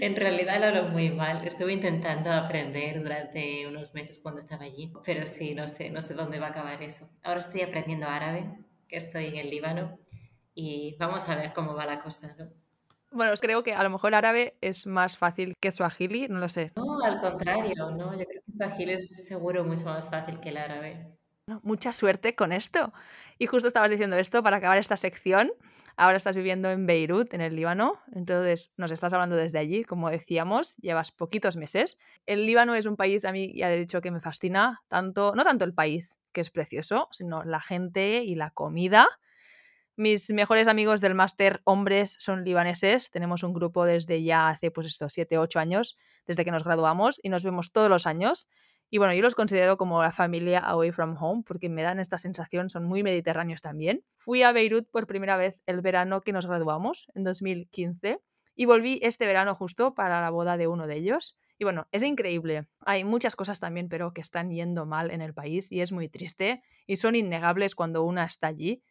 en 0.00 0.16
realidad 0.16 0.58
lo 0.60 0.66
hablo 0.66 0.88
muy 0.90 1.10
mal. 1.10 1.46
Estuve 1.46 1.72
intentando 1.72 2.32
aprender 2.32 3.02
durante 3.02 3.66
unos 3.66 3.94
meses 3.94 4.18
cuando 4.18 4.40
estaba 4.40 4.64
allí, 4.64 4.92
pero 5.04 5.26
sí, 5.26 5.54
no 5.54 5.68
sé, 5.68 5.90
no 5.90 6.00
sé 6.00 6.14
dónde 6.14 6.38
va 6.38 6.46
a 6.46 6.50
acabar 6.50 6.82
eso. 6.82 7.10
Ahora 7.22 7.40
estoy 7.40 7.60
aprendiendo 7.60 8.06
árabe, 8.06 8.50
que 8.88 8.96
estoy 8.96 9.26
en 9.26 9.36
el 9.36 9.50
Líbano, 9.50 9.98
y 10.54 10.96
vamos 10.98 11.28
a 11.28 11.36
ver 11.36 11.52
cómo 11.52 11.74
va 11.74 11.86
la 11.86 12.00
cosa, 12.00 12.34
¿no? 12.38 12.48
Bueno, 13.12 13.32
creo 13.40 13.62
que 13.62 13.74
a 13.74 13.82
lo 13.82 13.90
mejor 13.90 14.14
árabe 14.14 14.56
es 14.60 14.86
más 14.86 15.18
fácil 15.18 15.54
que 15.60 15.72
swahili, 15.72 16.28
no 16.28 16.38
lo 16.38 16.48
sé. 16.48 16.72
No, 16.76 17.00
al 17.04 17.20
contrario, 17.20 17.90
no, 17.90 18.16
yo 18.16 18.24
creo 18.24 18.42
que 18.46 18.52
swahili 18.56 18.92
es 18.92 19.26
seguro 19.26 19.64
mucho 19.64 19.86
más 19.86 20.08
fácil 20.08 20.38
que 20.40 20.50
el 20.50 20.56
árabe. 20.56 21.08
mucha 21.62 21.92
suerte 21.92 22.34
con 22.36 22.52
esto. 22.52 22.92
Y 23.38 23.46
justo 23.46 23.66
estabas 23.68 23.90
diciendo 23.90 24.16
esto 24.16 24.42
para 24.42 24.58
acabar 24.58 24.78
esta 24.78 24.96
sección. 24.96 25.52
Ahora 26.00 26.16
estás 26.16 26.34
viviendo 26.34 26.70
en 26.70 26.86
Beirut, 26.86 27.34
en 27.34 27.42
el 27.42 27.54
Líbano, 27.54 28.00
entonces 28.14 28.72
nos 28.78 28.90
estás 28.90 29.12
hablando 29.12 29.36
desde 29.36 29.58
allí, 29.58 29.84
como 29.84 30.08
decíamos, 30.08 30.74
llevas 30.78 31.12
poquitos 31.12 31.56
meses. 31.56 31.98
El 32.24 32.46
Líbano 32.46 32.74
es 32.74 32.86
un 32.86 32.96
país, 32.96 33.26
a 33.26 33.32
mí 33.32 33.52
ya 33.54 33.70
he 33.70 33.78
dicho 33.78 34.00
que 34.00 34.10
me 34.10 34.22
fascina, 34.22 34.80
tanto, 34.88 35.34
no 35.34 35.44
tanto 35.44 35.66
el 35.66 35.74
país, 35.74 36.18
que 36.32 36.40
es 36.40 36.48
precioso, 36.48 37.08
sino 37.10 37.44
la 37.44 37.60
gente 37.60 38.24
y 38.24 38.34
la 38.34 38.48
comida. 38.48 39.06
Mis 39.94 40.30
mejores 40.30 40.68
amigos 40.68 41.02
del 41.02 41.14
máster 41.14 41.60
hombres 41.64 42.16
son 42.18 42.44
libaneses, 42.44 43.10
tenemos 43.10 43.42
un 43.42 43.52
grupo 43.52 43.84
desde 43.84 44.22
ya 44.22 44.48
hace 44.48 44.70
pues 44.70 44.86
estos 44.86 45.12
7, 45.12 45.36
8 45.36 45.58
años, 45.58 45.98
desde 46.26 46.46
que 46.46 46.50
nos 46.50 46.64
graduamos 46.64 47.20
y 47.22 47.28
nos 47.28 47.44
vemos 47.44 47.72
todos 47.72 47.90
los 47.90 48.06
años. 48.06 48.48
Y 48.92 48.98
bueno, 48.98 49.14
yo 49.14 49.22
los 49.22 49.36
considero 49.36 49.76
como 49.76 50.02
la 50.02 50.10
familia 50.10 50.58
away 50.58 50.90
from 50.90 51.16
home 51.16 51.44
porque 51.46 51.68
me 51.68 51.82
dan 51.82 52.00
esta 52.00 52.18
sensación, 52.18 52.70
son 52.70 52.84
muy 52.84 53.04
mediterráneos 53.04 53.62
también. 53.62 54.04
Fui 54.18 54.42
a 54.42 54.50
Beirut 54.50 54.90
por 54.90 55.06
primera 55.06 55.36
vez 55.36 55.60
el 55.66 55.80
verano 55.80 56.22
que 56.22 56.32
nos 56.32 56.46
graduamos, 56.46 57.06
en 57.14 57.22
2015, 57.22 58.18
y 58.56 58.64
volví 58.64 58.98
este 59.02 59.26
verano 59.26 59.54
justo 59.54 59.94
para 59.94 60.20
la 60.20 60.30
boda 60.30 60.56
de 60.56 60.66
uno 60.66 60.88
de 60.88 60.96
ellos. 60.96 61.38
Y 61.56 61.62
bueno, 61.62 61.86
es 61.92 62.02
increíble. 62.02 62.66
Hay 62.80 63.04
muchas 63.04 63.36
cosas 63.36 63.60
también, 63.60 63.88
pero 63.88 64.12
que 64.12 64.22
están 64.22 64.50
yendo 64.50 64.86
mal 64.86 65.12
en 65.12 65.20
el 65.22 65.34
país 65.34 65.70
y 65.70 65.82
es 65.82 65.92
muy 65.92 66.08
triste 66.08 66.60
y 66.84 66.96
son 66.96 67.14
innegables 67.14 67.76
cuando 67.76 68.02
una 68.02 68.24
está 68.24 68.48
allí. 68.48 68.82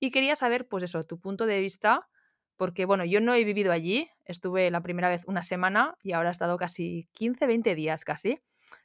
Y 0.00 0.10
quería 0.10 0.34
saber, 0.34 0.66
pues 0.66 0.82
eso, 0.82 1.02
tu 1.02 1.20
punto 1.20 1.44
de 1.44 1.60
vista, 1.60 2.08
porque 2.56 2.86
bueno, 2.86 3.04
yo 3.04 3.20
no 3.20 3.34
he 3.34 3.44
vivido 3.44 3.70
allí, 3.70 4.08
estuve 4.24 4.70
la 4.70 4.80
primera 4.80 5.10
vez 5.10 5.24
una 5.26 5.42
semana 5.42 5.94
y 6.02 6.12
ahora 6.12 6.30
he 6.30 6.32
estado 6.32 6.56
casi 6.56 7.08
15, 7.12 7.46
20 7.46 7.74
días 7.74 8.04
casi 8.04 8.40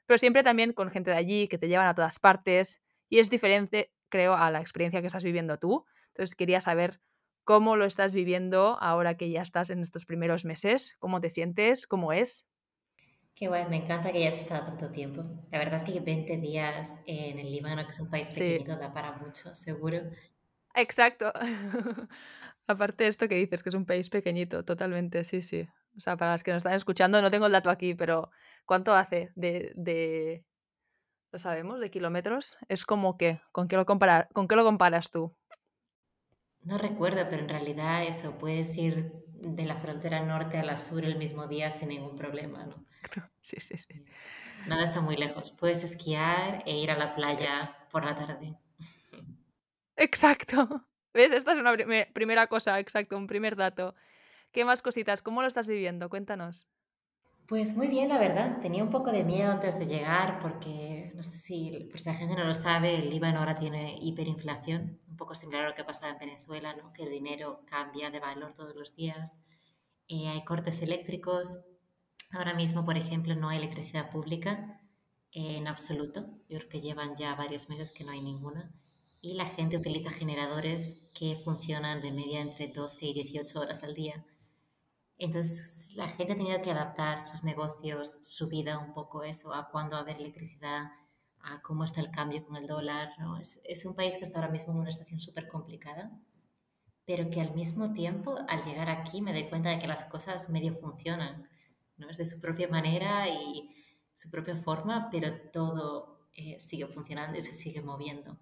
pero 0.07 0.17
siempre 0.17 0.41
también 0.41 0.73
con 0.73 0.89
gente 0.89 1.11
de 1.11 1.17
allí 1.17 1.47
que 1.47 1.59
te 1.59 1.67
llevan 1.67 1.85
a 1.87 1.93
todas 1.93 2.17
partes 2.17 2.81
y 3.09 3.19
es 3.19 3.29
diferente, 3.29 3.93
creo, 4.09 4.33
a 4.33 4.49
la 4.49 4.61
experiencia 4.61 5.01
que 5.01 5.07
estás 5.07 5.23
viviendo 5.23 5.59
tú. 5.59 5.85
Entonces 6.07 6.35
quería 6.35 6.61
saber 6.61 6.99
cómo 7.43 7.75
lo 7.75 7.85
estás 7.85 8.13
viviendo 8.13 8.77
ahora 8.81 9.15
que 9.15 9.29
ya 9.29 9.41
estás 9.41 9.69
en 9.69 9.83
estos 9.83 10.05
primeros 10.05 10.45
meses, 10.45 10.95
cómo 10.99 11.21
te 11.21 11.29
sientes, 11.29 11.85
cómo 11.85 12.11
es. 12.11 12.45
Qué 13.35 13.47
guay, 13.47 13.67
me 13.69 13.77
encanta 13.77 14.11
que 14.11 14.17
hayas 14.17 14.39
estado 14.39 14.65
tanto 14.65 14.89
tiempo. 14.89 15.23
La 15.51 15.59
verdad 15.59 15.75
es 15.75 15.85
que 15.85 15.99
20 15.99 16.37
días 16.37 17.03
en 17.05 17.37
el 17.37 17.51
Líbano, 17.51 17.83
que 17.83 17.91
es 17.91 17.99
un 17.99 18.09
país 18.09 18.29
pequeñito, 18.29 18.75
da 18.77 18.91
para 18.91 19.11
mucho, 19.13 19.53
seguro. 19.53 19.99
Exacto. 20.73 21.31
Aparte 22.67 23.03
de 23.03 23.09
esto 23.09 23.27
que 23.27 23.35
dices, 23.35 23.61
que 23.61 23.69
es 23.69 23.75
un 23.75 23.85
país 23.85 24.09
pequeñito, 24.09 24.65
totalmente, 24.65 25.23
sí, 25.23 25.41
sí. 25.41 25.67
O 25.95 25.99
sea, 25.99 26.17
para 26.17 26.31
las 26.31 26.43
que 26.43 26.51
nos 26.51 26.57
están 26.57 26.73
escuchando, 26.73 27.21
no 27.21 27.31
tengo 27.31 27.45
el 27.45 27.51
dato 27.51 27.69
aquí, 27.69 27.95
pero 27.95 28.29
¿Cuánto 28.67 28.93
hace 28.93 29.31
de, 29.35 29.71
de 29.75 30.45
lo 31.31 31.39
sabemos, 31.39 31.79
de 31.79 31.89
kilómetros? 31.89 32.57
Es 32.67 32.85
como 32.85 33.17
que, 33.17 33.39
¿con 33.53 33.69
qué 33.69 33.77
lo, 33.77 33.85
¿con 33.85 34.47
qué 34.47 34.55
lo 34.57 34.63
comparas 34.65 35.09
tú? 35.09 35.33
No 36.63 36.77
recuerdo, 36.77 37.25
pero 37.29 37.43
en 37.43 37.49
realidad 37.49 38.03
eso, 38.03 38.37
puedes 38.37 38.77
ir 38.77 39.23
de 39.25 39.63
la 39.63 39.77
frontera 39.77 40.21
norte 40.21 40.57
a 40.57 40.65
la 40.65 40.75
sur 40.75 41.05
el 41.05 41.17
mismo 41.17 41.47
día 41.47 41.71
sin 41.71 41.87
ningún 41.89 42.17
problema, 42.17 42.65
¿no? 42.65 42.85
Sí, 43.39 43.57
sí, 43.61 43.77
sí. 43.77 44.03
Nada 44.67 44.83
está 44.83 44.99
muy 44.99 45.15
lejos. 45.15 45.51
Puedes 45.51 45.85
esquiar 45.85 46.61
e 46.65 46.77
ir 46.77 46.91
a 46.91 46.97
la 46.97 47.13
playa 47.13 47.87
por 47.89 48.03
la 48.03 48.17
tarde. 48.17 48.57
Exacto. 49.95 50.85
¿Ves? 51.13 51.31
Esta 51.31 51.53
es 51.53 51.57
una 51.57 51.73
primera 52.13 52.47
cosa, 52.47 52.77
exacto, 52.81 53.15
un 53.15 53.27
primer 53.27 53.55
dato. 53.55 53.95
¿Qué 54.51 54.65
más 54.65 54.81
cositas? 54.81 55.21
¿Cómo 55.21 55.41
lo 55.41 55.47
estás 55.47 55.69
viviendo? 55.69 56.09
Cuéntanos. 56.09 56.67
Pues 57.47 57.77
muy 57.77 57.87
bien, 57.87 58.09
la 58.09 58.17
verdad. 58.19 58.59
Tenía 58.61 58.83
un 58.83 58.89
poco 58.89 59.09
de 59.09 59.23
miedo 59.23 59.49
antes 59.49 59.79
de 59.79 59.85
llegar 59.85 60.39
porque, 60.39 61.13
no 61.15 61.23
sé 61.23 61.37
si, 61.37 61.71
por 61.89 62.05
la 62.05 62.13
gente 62.13 62.35
no 62.35 62.43
lo 62.43 62.53
sabe, 62.53 62.95
el 62.95 63.09
Líbano 63.09 63.39
ahora 63.39 63.53
tiene 63.53 63.97
hiperinflación, 64.01 64.99
un 65.07 65.15
poco 65.15 65.33
similar 65.33 65.63
a 65.63 65.69
lo 65.69 65.75
que 65.75 65.85
pasa 65.85 66.09
en 66.09 66.17
Venezuela, 66.17 66.75
¿no? 66.75 66.91
que 66.91 67.03
el 67.03 67.09
dinero 67.09 67.61
cambia 67.65 68.11
de 68.11 68.19
valor 68.19 68.53
todos 68.53 68.75
los 68.75 68.93
días. 68.97 69.39
Eh, 70.09 70.27
hay 70.27 70.43
cortes 70.43 70.81
eléctricos. 70.81 71.59
Ahora 72.31 72.53
mismo, 72.53 72.83
por 72.83 72.97
ejemplo, 72.97 73.33
no 73.33 73.47
hay 73.47 73.59
electricidad 73.59 74.11
pública 74.11 74.81
en 75.31 75.67
absoluto. 75.69 76.25
Yo 76.49 76.57
creo 76.57 76.69
que 76.69 76.81
llevan 76.81 77.15
ya 77.15 77.33
varios 77.35 77.69
meses 77.69 77.93
que 77.93 78.03
no 78.03 78.11
hay 78.11 78.19
ninguna. 78.19 78.73
Y 79.21 79.35
la 79.35 79.45
gente 79.45 79.77
utiliza 79.77 80.09
generadores 80.09 81.07
que 81.13 81.37
funcionan 81.37 82.01
de 82.01 82.11
media 82.11 82.41
entre 82.41 82.67
12 82.67 83.05
y 83.05 83.13
18 83.13 83.57
horas 83.57 83.83
al 83.83 83.93
día 83.93 84.25
entonces 85.17 85.93
la 85.95 86.07
gente 86.07 86.33
ha 86.33 86.35
tenido 86.35 86.61
que 86.61 86.71
adaptar 86.71 87.21
sus 87.21 87.43
negocios, 87.43 88.19
su 88.21 88.47
vida 88.47 88.77
un 88.77 88.93
poco 88.93 89.23
eso, 89.23 89.53
a 89.53 89.69
cuándo 89.69 89.93
va 89.93 89.99
a 89.99 90.01
haber 90.03 90.17
electricidad, 90.17 90.91
a 91.39 91.61
cómo 91.61 91.83
está 91.83 92.01
el 92.01 92.11
cambio 92.11 92.45
con 92.45 92.55
el 92.55 92.67
dólar. 92.67 93.09
¿no? 93.17 93.37
Es, 93.39 93.59
es 93.63 93.85
un 93.85 93.95
país 93.95 94.17
que 94.17 94.25
está 94.25 94.39
ahora 94.39 94.51
mismo 94.51 94.73
en 94.73 94.79
una 94.79 94.91
situación 94.91 95.19
súper 95.19 95.47
complicada, 95.47 96.11
pero 97.05 97.29
que 97.29 97.41
al 97.41 97.55
mismo 97.55 97.93
tiempo, 97.93 98.37
al 98.47 98.63
llegar 98.63 98.89
aquí, 98.89 99.21
me 99.21 99.33
doy 99.33 99.49
cuenta 99.49 99.69
de 99.69 99.79
que 99.79 99.87
las 99.87 100.03
cosas 100.03 100.49
medio 100.49 100.75
funcionan. 100.75 101.49
¿no? 101.97 102.09
Es 102.09 102.17
de 102.17 102.25
su 102.25 102.39
propia 102.39 102.67
manera 102.67 103.27
y 103.27 103.73
su 104.13 104.29
propia 104.29 104.55
forma, 104.55 105.09
pero 105.09 105.33
todo 105.51 106.27
eh, 106.33 106.59
sigue 106.59 106.85
funcionando 106.87 107.37
y 107.37 107.41
se 107.41 107.55
sigue 107.55 107.81
moviendo. 107.81 108.37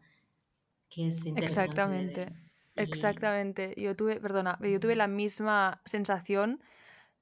Que 0.90 1.08
es 1.08 1.26
interesante. 1.26 1.70
Exactamente. 1.70 2.45
Exactamente. 2.76 3.74
Yo 3.78 3.96
tuve, 3.96 4.20
perdona, 4.20 4.58
yo 4.62 4.80
tuve 4.80 4.96
la 4.96 5.08
misma 5.08 5.82
sensación 5.86 6.62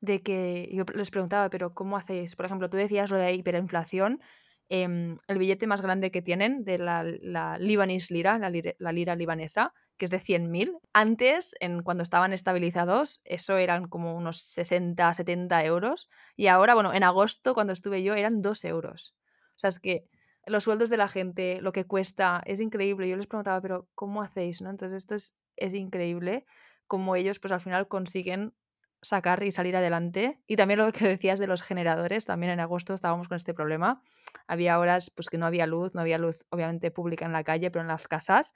de 0.01 0.21
que 0.23 0.69
yo 0.73 0.85
les 0.95 1.11
preguntaba, 1.11 1.49
pero 1.49 1.73
¿cómo 1.73 1.97
hacéis? 1.97 2.35
Por 2.35 2.45
ejemplo, 2.45 2.69
tú 2.69 2.77
decías 2.77 3.11
lo 3.11 3.17
de 3.17 3.33
hiperinflación. 3.33 4.21
Em, 4.69 5.17
el 5.27 5.37
billete 5.39 5.67
más 5.67 5.81
grande 5.81 6.11
que 6.11 6.21
tienen 6.21 6.63
de 6.65 6.77
la, 6.79 7.03
la 7.03 7.57
Libanese 7.59 8.13
lira, 8.13 8.39
la, 8.39 8.49
lira, 8.91 9.15
libanesa, 9.15 9.73
que 9.97 10.05
es 10.05 10.11
de 10.11 10.19
100.000. 10.19 10.77
Antes, 10.93 11.55
en, 11.59 11.83
cuando 11.83 12.03
estaban 12.03 12.33
estabilizados, 12.33 13.21
eso 13.25 13.57
eran 13.57 13.87
como 13.87 14.15
unos 14.15 14.39
60, 14.41 15.13
70 15.13 15.63
euros. 15.65 16.09
Y 16.35 16.47
ahora, 16.47 16.75
bueno, 16.75 16.93
en 16.93 17.03
agosto, 17.03 17.53
cuando 17.53 17.73
estuve 17.73 18.03
yo, 18.03 18.15
eran 18.15 18.41
2 18.41 18.65
euros. 18.65 19.15
O 19.55 19.59
sea, 19.59 19.69
es 19.69 19.79
que 19.79 20.05
los 20.45 20.63
sueldos 20.63 20.89
de 20.89 20.97
la 20.97 21.07
gente, 21.07 21.61
lo 21.61 21.71
que 21.71 21.85
cuesta, 21.85 22.41
es 22.45 22.59
increíble. 22.59 23.09
Yo 23.09 23.17
les 23.17 23.27
preguntaba, 23.27 23.61
pero 23.61 23.89
¿cómo 23.95 24.21
hacéis? 24.21 24.61
¿no? 24.61 24.69
Entonces, 24.69 24.97
esto 24.97 25.15
es 25.15 25.37
es 25.57 25.73
increíble 25.73 26.45
como 26.87 27.15
ellos 27.15 27.39
pues 27.39 27.51
al 27.51 27.61
final 27.61 27.87
consiguen 27.87 28.53
sacar 29.01 29.43
y 29.43 29.51
salir 29.51 29.75
adelante. 29.75 30.39
Y 30.47 30.55
también 30.55 30.79
lo 30.79 30.91
que 30.91 31.07
decías 31.07 31.39
de 31.39 31.47
los 31.47 31.61
generadores, 31.61 32.25
también 32.25 32.53
en 32.53 32.59
agosto 32.59 32.93
estábamos 32.93 33.27
con 33.27 33.37
este 33.37 33.53
problema. 33.53 34.01
Había 34.47 34.79
horas 34.79 35.11
pues 35.11 35.29
que 35.29 35.37
no 35.37 35.45
había 35.45 35.67
luz, 35.67 35.93
no 35.93 36.01
había 36.01 36.17
luz 36.17 36.45
obviamente 36.49 36.91
pública 36.91 37.25
en 37.25 37.33
la 37.33 37.43
calle, 37.43 37.71
pero 37.71 37.81
en 37.81 37.87
las 37.87 38.07
casas. 38.07 38.53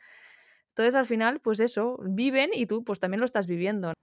Entonces 0.69 0.95
al 0.95 1.05
final 1.05 1.39
pues 1.41 1.59
eso, 1.59 1.97
viven 2.03 2.51
y 2.53 2.65
tú 2.67 2.83
pues 2.83 2.99
también 2.99 3.19
lo 3.19 3.25
estás 3.25 3.47
viviendo. 3.47 3.93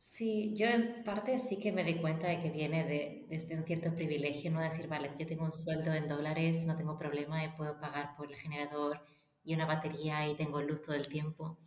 Sí, 0.00 0.54
yo 0.56 0.66
en 0.66 1.02
parte 1.04 1.36
sí 1.38 1.58
que 1.58 1.72
me 1.72 1.82
di 1.84 1.96
cuenta 2.00 2.28
de 2.28 2.40
que 2.40 2.50
viene 2.50 2.84
de, 2.84 3.26
desde 3.28 3.56
un 3.58 3.64
cierto 3.66 3.94
privilegio, 3.94 4.50
no 4.50 4.60
decir, 4.60 4.86
vale, 4.88 5.10
yo 5.18 5.26
tengo 5.26 5.44
un 5.44 5.52
sueldo 5.52 5.92
en 5.92 6.06
dólares, 6.06 6.66
no 6.66 6.76
tengo 6.76 6.96
problema 6.96 7.44
y 7.44 7.48
puedo 7.56 7.78
pagar 7.80 8.16
por 8.16 8.28
el 8.30 8.36
generador 8.36 9.00
y 9.44 9.54
una 9.54 9.66
batería 9.66 10.26
y 10.28 10.36
tengo 10.36 10.62
luz 10.62 10.82
todo 10.82 10.94
el 10.94 11.08
tiempo. 11.08 11.58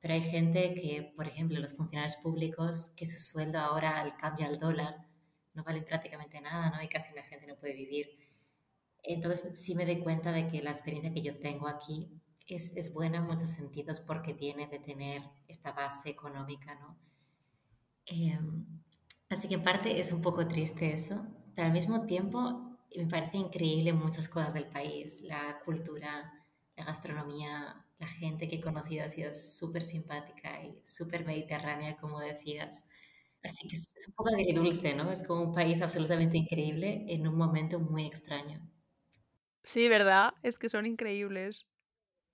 Pero 0.00 0.14
hay 0.14 0.20
gente 0.20 0.74
que, 0.74 1.12
por 1.16 1.26
ejemplo, 1.26 1.58
los 1.60 1.74
funcionarios 1.76 2.16
públicos, 2.16 2.90
que 2.96 3.06
su 3.06 3.18
sueldo 3.18 3.58
ahora 3.58 4.00
al 4.00 4.16
cambio 4.18 4.46
al 4.46 4.58
dólar 4.58 5.06
no 5.54 5.64
vale 5.64 5.82
prácticamente 5.82 6.40
nada, 6.42 6.70
¿no? 6.70 6.82
Y 6.82 6.88
casi 6.88 7.14
la 7.14 7.22
gente 7.24 7.46
no 7.46 7.56
puede 7.56 7.72
vivir. 7.74 8.06
Entonces 9.02 9.58
sí 9.60 9.74
me 9.74 9.86
doy 9.86 10.00
cuenta 10.00 10.32
de 10.32 10.48
que 10.48 10.62
la 10.62 10.70
experiencia 10.70 11.12
que 11.12 11.22
yo 11.22 11.38
tengo 11.40 11.68
aquí 11.68 12.08
es, 12.46 12.76
es 12.76 12.92
buena 12.94 13.18
en 13.18 13.24
muchos 13.24 13.50
sentidos 13.50 14.00
porque 14.00 14.34
viene 14.34 14.66
de 14.68 14.78
tener 14.78 15.22
esta 15.48 15.72
base 15.72 16.10
económica, 16.10 16.74
¿no? 16.76 17.07
Em, 18.08 18.64
así 19.28 19.48
que 19.48 19.54
en 19.54 19.62
parte 19.62 19.98
es 20.00 20.12
un 20.12 20.22
poco 20.22 20.46
triste 20.48 20.92
eso, 20.92 21.26
pero 21.54 21.66
al 21.66 21.72
mismo 21.72 22.06
tiempo 22.06 22.78
me 22.96 23.06
parece 23.06 23.36
increíble 23.36 23.92
muchas 23.92 24.28
cosas 24.28 24.54
del 24.54 24.66
país, 24.66 25.20
la 25.22 25.60
cultura, 25.64 26.32
la 26.76 26.84
gastronomía, 26.84 27.84
la 27.98 28.06
gente 28.06 28.48
que 28.48 28.56
he 28.56 28.60
conocido 28.60 29.04
ha 29.04 29.08
sido 29.08 29.32
súper 29.32 29.82
simpática 29.82 30.62
y 30.64 30.80
súper 30.84 31.24
mediterránea, 31.26 31.96
como 31.96 32.20
decías. 32.20 32.84
Así 33.42 33.68
que 33.68 33.76
es, 33.76 33.90
un 34.08 34.14
poco 34.14 34.30
agridulce, 34.30 34.94
¿no? 34.94 35.10
Es 35.10 35.22
como 35.22 35.42
un 35.42 35.54
país 35.54 35.82
absolutamente 35.82 36.38
increíble 36.38 37.04
en 37.08 37.26
un 37.28 37.36
momento 37.36 37.78
muy 37.78 38.06
extraño. 38.06 38.60
Sí, 39.64 39.88
¿verdad? 39.88 40.32
Es 40.42 40.58
que 40.58 40.70
son 40.70 40.86
increíbles. 40.86 41.66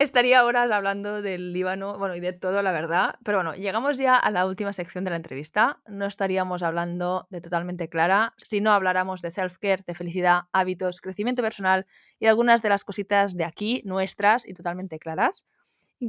Estaría 0.04 0.44
horas 0.44 0.70
hablando 0.70 1.22
del 1.22 1.54
Líbano, 1.54 1.98
bueno, 1.98 2.14
y 2.14 2.20
de 2.20 2.34
todo, 2.34 2.60
la 2.60 2.72
verdad. 2.72 3.14
Pero 3.24 3.38
bueno, 3.38 3.54
llegamos 3.54 3.96
ya 3.96 4.16
a 4.16 4.30
la 4.30 4.44
última 4.44 4.74
sección 4.74 5.02
de 5.02 5.08
la 5.08 5.16
entrevista. 5.16 5.80
No 5.88 6.04
estaríamos 6.04 6.62
hablando 6.62 7.26
de 7.30 7.40
totalmente 7.40 7.88
clara 7.88 8.34
si 8.36 8.60
no 8.60 8.72
habláramos 8.72 9.22
de 9.22 9.30
self-care, 9.30 9.82
de 9.86 9.94
felicidad, 9.94 10.42
hábitos, 10.52 11.00
crecimiento 11.00 11.42
personal 11.42 11.86
y 12.20 12.26
algunas 12.26 12.60
de 12.60 12.68
las 12.68 12.84
cositas 12.84 13.34
de 13.34 13.44
aquí, 13.44 13.80
nuestras 13.86 14.46
y 14.46 14.52
totalmente 14.52 14.98
claras. 14.98 15.46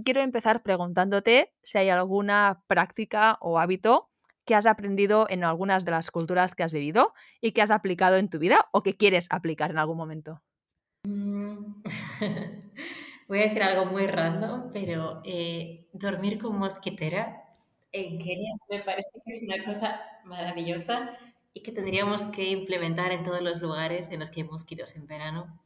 Quiero 0.04 0.20
empezar 0.20 0.62
preguntándote 0.62 1.54
si 1.64 1.78
hay 1.78 1.88
alguna 1.88 2.64
práctica 2.68 3.38
o 3.40 3.60
hábito 3.60 4.10
que 4.44 4.56
has 4.56 4.66
aprendido 4.66 5.26
en 5.30 5.46
algunas 5.46 5.86
de 5.86 5.92
las 5.92 6.12
culturas 6.12 6.54
que 6.54 6.64
has 6.64 6.74
vivido 6.74 7.14
y 7.40 7.54
que 7.54 7.62
has 7.62 7.72
aplicado 7.72 8.18
en 8.18 8.30
tu 8.30 8.40
vida 8.40 8.68
o 8.74 8.84
que 8.84 8.98
quieres 8.98 9.28
aplicar 9.30 9.72
en 9.72 9.78
algún 9.78 9.96
momento. 9.96 10.42
Voy 13.28 13.40
a 13.40 13.44
decir 13.44 13.64
algo 13.64 13.86
muy 13.86 14.06
random, 14.06 14.70
pero 14.72 15.22
eh, 15.24 15.88
dormir 15.94 16.38
con 16.38 16.58
mosquitera 16.58 17.44
en 17.92 18.20
Kenia 18.20 18.56
me 18.70 18.82
parece 18.82 19.10
que 19.14 19.34
es 19.34 19.42
una 19.44 19.64
cosa 19.64 20.02
maravillosa 20.26 21.18
y 21.54 21.62
que 21.62 21.72
tendríamos 21.72 22.26
que 22.26 22.50
implementar 22.50 23.12
en 23.12 23.24
todos 23.24 23.42
los 23.42 23.62
lugares 23.62 24.12
en 24.12 24.20
los 24.20 24.30
que 24.30 24.42
hay 24.42 24.48
mosquitos 24.48 24.96
en 24.96 25.08
verano. 25.08 25.60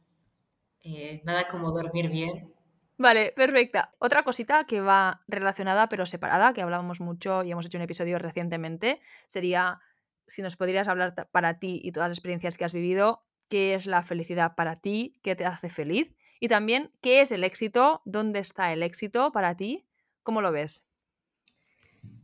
Eh, 0.82 1.20
nada 1.24 1.48
como 1.48 1.72
dormir 1.72 2.08
bien. 2.08 2.54
Vale, 2.96 3.32
perfecta. 3.34 3.94
Otra 3.98 4.22
cosita 4.22 4.64
que 4.64 4.80
va 4.80 5.22
relacionada 5.26 5.88
pero 5.88 6.06
separada, 6.06 6.54
que 6.54 6.62
hablábamos 6.62 7.00
mucho 7.00 7.42
y 7.42 7.50
hemos 7.50 7.66
hecho 7.66 7.78
un 7.78 7.82
episodio 7.82 8.18
recientemente, 8.18 9.00
sería 9.26 9.80
si 10.26 10.42
nos 10.42 10.56
podrías 10.56 10.86
hablar 10.86 11.14
para 11.32 11.58
ti 11.58 11.80
y 11.82 11.92
todas 11.92 12.08
las 12.08 12.18
experiencias 12.18 12.56
que 12.56 12.64
has 12.64 12.72
vivido, 12.72 13.24
qué 13.48 13.74
es 13.74 13.86
la 13.86 14.02
felicidad 14.02 14.54
para 14.54 14.80
ti, 14.80 15.18
qué 15.22 15.34
te 15.34 15.44
hace 15.44 15.68
feliz 15.68 16.14
y 16.40 16.48
también 16.48 16.90
qué 17.02 17.20
es 17.20 17.30
el 17.30 17.44
éxito, 17.44 18.00
dónde 18.04 18.40
está 18.40 18.72
el 18.72 18.82
éxito 18.82 19.30
para 19.30 19.56
ti, 19.56 19.86
cómo 20.22 20.40
lo 20.40 20.50
ves. 20.50 20.82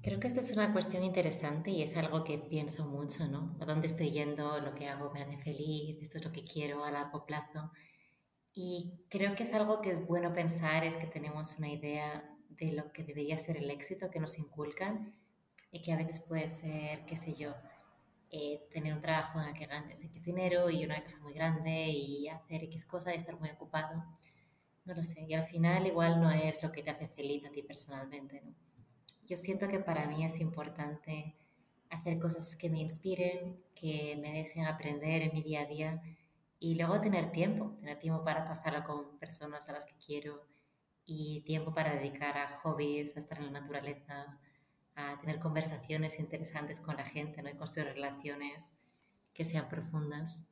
Creo 0.02 0.18
que 0.20 0.26
esta 0.26 0.40
es 0.40 0.52
una 0.52 0.72
cuestión 0.72 1.04
interesante 1.04 1.70
y 1.70 1.82
es 1.82 1.96
algo 1.96 2.24
que 2.24 2.38
pienso 2.38 2.86
mucho, 2.86 3.28
¿no? 3.28 3.56
¿A 3.60 3.64
dónde 3.66 3.88
estoy 3.88 4.10
yendo? 4.10 4.58
¿Lo 4.60 4.74
que 4.74 4.88
hago 4.88 5.12
me 5.12 5.22
hace 5.22 5.36
feliz? 5.36 5.98
¿Esto 6.00 6.18
es 6.18 6.24
lo 6.24 6.32
que 6.32 6.44
quiero 6.44 6.84
a 6.84 6.90
largo 6.90 7.26
plazo? 7.26 7.70
Y 8.52 9.04
creo 9.10 9.34
que 9.34 9.42
es 9.42 9.52
algo 9.52 9.82
que 9.82 9.90
es 9.90 10.06
bueno 10.06 10.32
pensar, 10.32 10.84
es 10.84 10.96
que 10.96 11.06
tenemos 11.06 11.58
una 11.58 11.68
idea 11.68 12.24
de 12.48 12.72
lo 12.72 12.90
que 12.92 13.04
debería 13.04 13.36
ser 13.36 13.58
el 13.58 13.70
éxito 13.70 14.10
que 14.10 14.20
nos 14.20 14.38
inculcan 14.38 15.14
y 15.70 15.82
que 15.82 15.92
a 15.92 15.96
veces 15.96 16.20
puede 16.20 16.48
ser, 16.48 17.04
qué 17.04 17.16
sé 17.16 17.34
yo, 17.34 17.54
eh, 18.36 18.66
tener 18.70 18.92
un 18.92 19.00
trabajo 19.00 19.40
en 19.40 19.48
el 19.48 19.54
que 19.54 19.66
ganes 19.66 20.04
X 20.04 20.24
dinero 20.24 20.68
y 20.68 20.84
una 20.84 21.00
casa 21.00 21.18
muy 21.20 21.32
grande 21.32 21.88
y 21.88 22.28
hacer 22.28 22.64
X 22.64 22.84
cosas 22.84 23.14
y 23.14 23.16
estar 23.16 23.38
muy 23.40 23.50
ocupado. 23.50 24.04
No 24.84 24.94
lo 24.94 25.02
sé. 25.02 25.22
Y 25.28 25.34
al 25.34 25.44
final 25.44 25.86
igual 25.86 26.20
no 26.20 26.30
es 26.30 26.62
lo 26.62 26.70
que 26.70 26.82
te 26.82 26.90
hace 26.90 27.08
feliz 27.08 27.44
a 27.46 27.50
ti 27.50 27.62
personalmente. 27.62 28.42
¿no? 28.44 28.52
Yo 29.26 29.36
siento 29.36 29.68
que 29.68 29.80
para 29.80 30.06
mí 30.06 30.24
es 30.24 30.38
importante 30.40 31.34
hacer 31.90 32.18
cosas 32.18 32.56
que 32.56 32.68
me 32.68 32.80
inspiren, 32.80 33.58
que 33.74 34.16
me 34.20 34.32
dejen 34.32 34.66
aprender 34.66 35.22
en 35.22 35.32
mi 35.32 35.42
día 35.42 35.62
a 35.62 35.66
día 35.66 36.02
y 36.58 36.74
luego 36.74 37.00
tener 37.00 37.32
tiempo, 37.32 37.74
tener 37.76 37.98
tiempo 37.98 38.22
para 38.24 38.44
pasarlo 38.46 38.84
con 38.84 39.18
personas 39.18 39.68
a 39.68 39.72
las 39.72 39.86
que 39.86 39.94
quiero 40.04 40.46
y 41.04 41.42
tiempo 41.42 41.72
para 41.72 41.94
dedicar 41.94 42.36
a 42.36 42.48
hobbies, 42.48 43.16
a 43.16 43.20
estar 43.20 43.38
en 43.38 43.52
la 43.52 43.60
naturaleza, 43.60 44.38
a 44.96 45.18
tener 45.18 45.38
conversaciones 45.38 46.18
interesantes 46.18 46.80
con 46.80 46.96
la 46.96 47.04
gente, 47.04 47.42
¿no? 47.42 47.50
Y 47.50 47.54
construir 47.54 47.88
relaciones 47.88 48.72
que 49.34 49.44
sean 49.44 49.68
profundas. 49.68 50.48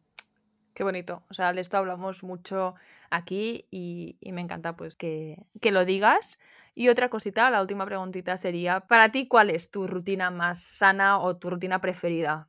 Qué 0.74 0.82
bonito. 0.82 1.22
O 1.30 1.34
sea, 1.34 1.52
de 1.52 1.60
esto 1.60 1.76
hablamos 1.76 2.22
mucho 2.22 2.74
aquí 3.08 3.66
y, 3.70 4.16
y 4.20 4.32
me 4.32 4.40
encanta 4.40 4.76
pues 4.76 4.96
que, 4.96 5.46
que, 5.60 5.70
lo 5.70 5.84
digas. 5.84 6.38
Y 6.74 6.88
otra 6.88 7.08
cosita, 7.08 7.48
la 7.50 7.62
última 7.62 7.86
preguntita 7.86 8.36
sería, 8.36 8.80
para 8.80 9.10
ti, 9.12 9.28
¿cuál 9.28 9.50
es 9.50 9.70
tu 9.70 9.86
rutina 9.86 10.30
más 10.30 10.60
sana 10.60 11.20
o 11.20 11.36
tu 11.36 11.50
rutina 11.50 11.80
preferida? 11.80 12.48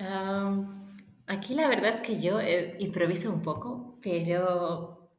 Um, 0.00 0.96
aquí 1.26 1.54
la 1.54 1.68
verdad 1.68 1.90
es 1.90 2.00
que 2.00 2.18
yo 2.18 2.40
eh, 2.40 2.76
improviso 2.80 3.30
un 3.30 3.42
poco, 3.42 3.98
pero 4.02 5.10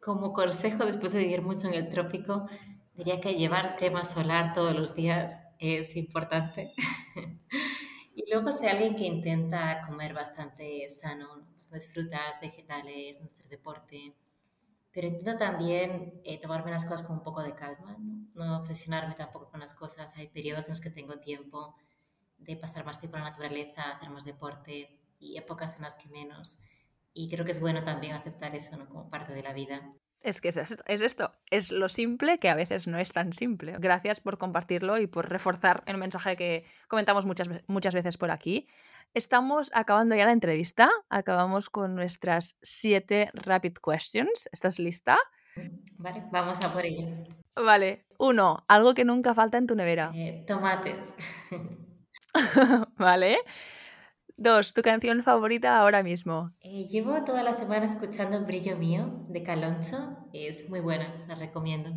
como 0.00 0.32
consejo 0.32 0.84
después 0.84 1.12
de 1.12 1.20
vivir 1.20 1.42
mucho 1.42 1.68
en 1.68 1.74
el 1.74 1.88
trópico, 1.88 2.48
diría 2.94 3.20
que 3.20 3.34
llevar 3.34 3.76
crema 3.76 4.04
solar 4.04 4.52
todos 4.52 4.74
los 4.74 4.96
días 4.96 5.44
es 5.64 5.96
importante. 5.96 6.72
y 8.14 8.30
luego 8.30 8.52
soy 8.52 8.68
alguien 8.68 8.96
que 8.96 9.04
intenta 9.04 9.82
comer 9.86 10.14
bastante 10.14 10.88
sano, 10.88 11.46
pues 11.68 11.92
frutas, 11.92 12.40
vegetales, 12.40 13.20
nuestro 13.20 13.48
deporte. 13.48 14.14
Pero 14.92 15.08
intento 15.08 15.38
también 15.38 16.20
eh, 16.24 16.38
tomarme 16.40 16.70
las 16.70 16.84
cosas 16.84 17.06
con 17.06 17.16
un 17.16 17.22
poco 17.24 17.42
de 17.42 17.54
calma, 17.54 17.96
¿no? 17.98 18.44
no 18.44 18.58
obsesionarme 18.58 19.14
tampoco 19.14 19.50
con 19.50 19.60
las 19.60 19.74
cosas. 19.74 20.14
Hay 20.16 20.28
periodos 20.28 20.66
en 20.66 20.70
los 20.70 20.80
que 20.80 20.90
tengo 20.90 21.18
tiempo 21.18 21.74
de 22.38 22.56
pasar 22.56 22.84
más 22.84 23.00
tiempo 23.00 23.16
en 23.16 23.24
la 23.24 23.30
naturaleza, 23.30 23.90
hacer 23.90 24.10
más 24.10 24.24
deporte 24.24 25.00
y 25.18 25.36
épocas 25.36 25.76
en 25.76 25.82
las 25.82 25.94
que 25.94 26.08
menos. 26.08 26.58
Y 27.12 27.28
creo 27.28 27.44
que 27.44 27.52
es 27.52 27.60
bueno 27.60 27.84
también 27.84 28.14
aceptar 28.14 28.54
eso 28.54 28.76
¿no? 28.76 28.88
como 28.88 29.08
parte 29.08 29.32
de 29.32 29.42
la 29.42 29.52
vida. 29.52 29.90
Es 30.24 30.40
que 30.40 30.48
es, 30.48 30.56
es, 30.56 31.00
esto, 31.02 31.32
es 31.50 31.70
lo 31.70 31.90
simple 31.90 32.38
que 32.38 32.48
a 32.48 32.54
veces 32.54 32.86
no 32.88 32.98
es 32.98 33.12
tan 33.12 33.34
simple. 33.34 33.76
Gracias 33.78 34.20
por 34.20 34.38
compartirlo 34.38 34.98
y 34.98 35.06
por 35.06 35.28
reforzar 35.28 35.82
el 35.84 35.98
mensaje 35.98 36.34
que 36.34 36.64
comentamos 36.88 37.26
muchas, 37.26 37.50
muchas 37.66 37.94
veces 37.94 38.16
por 38.16 38.30
aquí. 38.30 38.66
Estamos 39.12 39.70
acabando 39.74 40.16
ya 40.16 40.24
la 40.24 40.32
entrevista, 40.32 40.90
acabamos 41.10 41.68
con 41.68 41.94
nuestras 41.94 42.56
siete 42.62 43.30
rapid 43.34 43.74
questions. 43.74 44.48
¿Estás 44.50 44.78
lista? 44.78 45.18
Vale, 45.98 46.24
vamos 46.32 46.58
a 46.64 46.72
por 46.72 46.86
ello. 46.86 47.06
Vale, 47.54 48.06
uno, 48.18 48.64
algo 48.66 48.94
que 48.94 49.04
nunca 49.04 49.34
falta 49.34 49.58
en 49.58 49.66
tu 49.66 49.74
nevera. 49.74 50.10
Eh, 50.14 50.42
tomates. 50.46 51.16
vale. 52.96 53.36
Dos, 54.36 54.74
tu 54.74 54.82
canción 54.82 55.22
favorita 55.22 55.78
ahora 55.78 56.02
mismo. 56.02 56.50
Eh, 56.60 56.88
llevo 56.88 57.22
toda 57.22 57.44
la 57.44 57.52
semana 57.52 57.84
escuchando 57.84 58.44
Brillo 58.44 58.76
Mío 58.76 59.22
de 59.28 59.44
Caloncho. 59.44 60.28
Es 60.32 60.68
muy 60.68 60.80
buena, 60.80 61.24
la 61.28 61.36
recomiendo. 61.36 61.92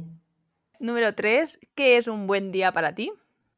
Número 0.80 1.16
tres, 1.16 1.60
¿qué 1.74 1.98
es 1.98 2.08
un 2.08 2.28
buen 2.28 2.52
día 2.52 2.72
para 2.72 2.94
ti? 2.94 3.12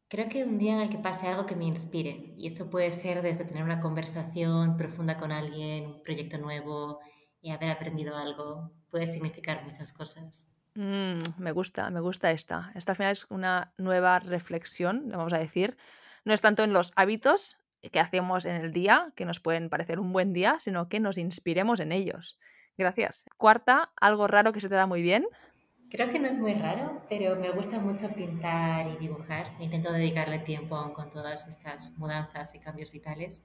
Creo 0.07 0.29
que 0.29 0.45
un 0.45 0.57
día 0.57 0.73
en 0.73 0.79
el 0.79 0.89
que 0.89 0.97
pase 0.97 1.27
algo 1.27 1.45
que 1.45 1.57
me 1.57 1.65
inspire. 1.65 2.33
Y 2.37 2.47
esto 2.47 2.69
puede 2.69 2.89
ser 2.89 3.21
desde 3.21 3.43
tener 3.43 3.63
una 3.63 3.81
conversación 3.81 4.77
profunda 4.77 5.17
con 5.17 5.33
alguien, 5.33 5.85
un 5.85 6.01
proyecto 6.01 6.37
nuevo 6.37 6.99
y 7.41 7.51
haber 7.51 7.71
aprendido 7.71 8.15
algo. 8.15 8.71
Puede 8.89 9.07
significar 9.07 9.61
muchas 9.65 9.91
cosas. 9.91 10.49
Mm, 10.75 11.19
me 11.37 11.51
gusta, 11.51 11.89
me 11.89 11.99
gusta 11.99 12.31
esta. 12.31 12.71
Esta 12.75 12.93
al 12.93 12.95
final 12.95 13.11
es 13.11 13.25
una 13.29 13.73
nueva 13.77 14.19
reflexión, 14.19 15.09
vamos 15.09 15.33
a 15.33 15.37
decir. 15.37 15.75
No 16.23 16.33
es 16.33 16.39
tanto 16.39 16.63
en 16.63 16.71
los 16.71 16.93
hábitos, 16.95 17.59
que 17.91 17.99
hacemos 17.99 18.45
en 18.45 18.55
el 18.55 18.71
día, 18.73 19.11
que 19.15 19.25
nos 19.25 19.39
pueden 19.39 19.69
parecer 19.69 19.99
un 19.99 20.11
buen 20.11 20.33
día, 20.33 20.57
sino 20.59 20.89
que 20.89 20.99
nos 20.99 21.17
inspiremos 21.17 21.79
en 21.79 21.91
ellos. 21.91 22.37
Gracias. 22.77 23.25
Cuarta, 23.37 23.91
algo 23.99 24.27
raro 24.27 24.53
que 24.53 24.59
se 24.59 24.69
te 24.69 24.75
da 24.75 24.85
muy 24.85 25.01
bien. 25.01 25.25
Creo 25.89 26.11
que 26.11 26.19
no 26.19 26.27
es 26.27 26.37
muy 26.37 26.53
raro, 26.53 27.01
pero 27.09 27.35
me 27.35 27.49
gusta 27.51 27.79
mucho 27.79 28.09
pintar 28.09 28.87
y 28.87 28.97
dibujar. 28.97 29.53
Intento 29.59 29.91
dedicarle 29.91 30.39
tiempo 30.39 30.93
con 30.93 31.09
todas 31.09 31.47
estas 31.47 31.97
mudanzas 31.97 32.53
y 32.53 32.59
cambios 32.59 32.91
vitales. 32.91 33.43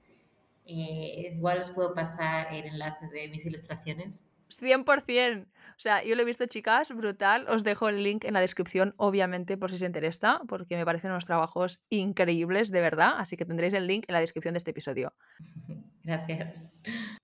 Eh, 0.65 1.33
igual 1.33 1.59
os 1.59 1.71
puedo 1.71 1.93
pasar 1.93 2.53
el 2.53 2.65
enlace 2.65 3.07
de 3.07 3.27
mis 3.29 3.45
ilustraciones 3.45 4.27
100%. 4.49 5.45
O 5.45 5.79
sea, 5.79 6.03
yo 6.03 6.15
lo 6.15 6.21
he 6.21 6.25
visto, 6.25 6.45
chicas, 6.45 6.95
brutal. 6.95 7.47
Os 7.49 7.63
dejo 7.63 7.89
el 7.89 8.01
link 8.03 8.23
en 8.23 8.33
la 8.33 8.39
descripción, 8.39 8.93
obviamente, 8.97 9.57
por 9.57 9.71
si 9.71 9.77
se 9.77 9.85
interesa, 9.85 10.41
porque 10.47 10.77
me 10.77 10.85
parecen 10.85 11.11
unos 11.11 11.25
trabajos 11.25 11.83
increíbles, 11.89 12.71
de 12.71 12.79
verdad. 12.79 13.15
Así 13.17 13.35
que 13.35 13.45
tendréis 13.45 13.73
el 13.73 13.85
link 13.85 14.05
en 14.07 14.13
la 14.13 14.21
descripción 14.21 14.53
de 14.53 14.59
este 14.59 14.71
episodio. 14.71 15.13
Gracias. 16.03 16.71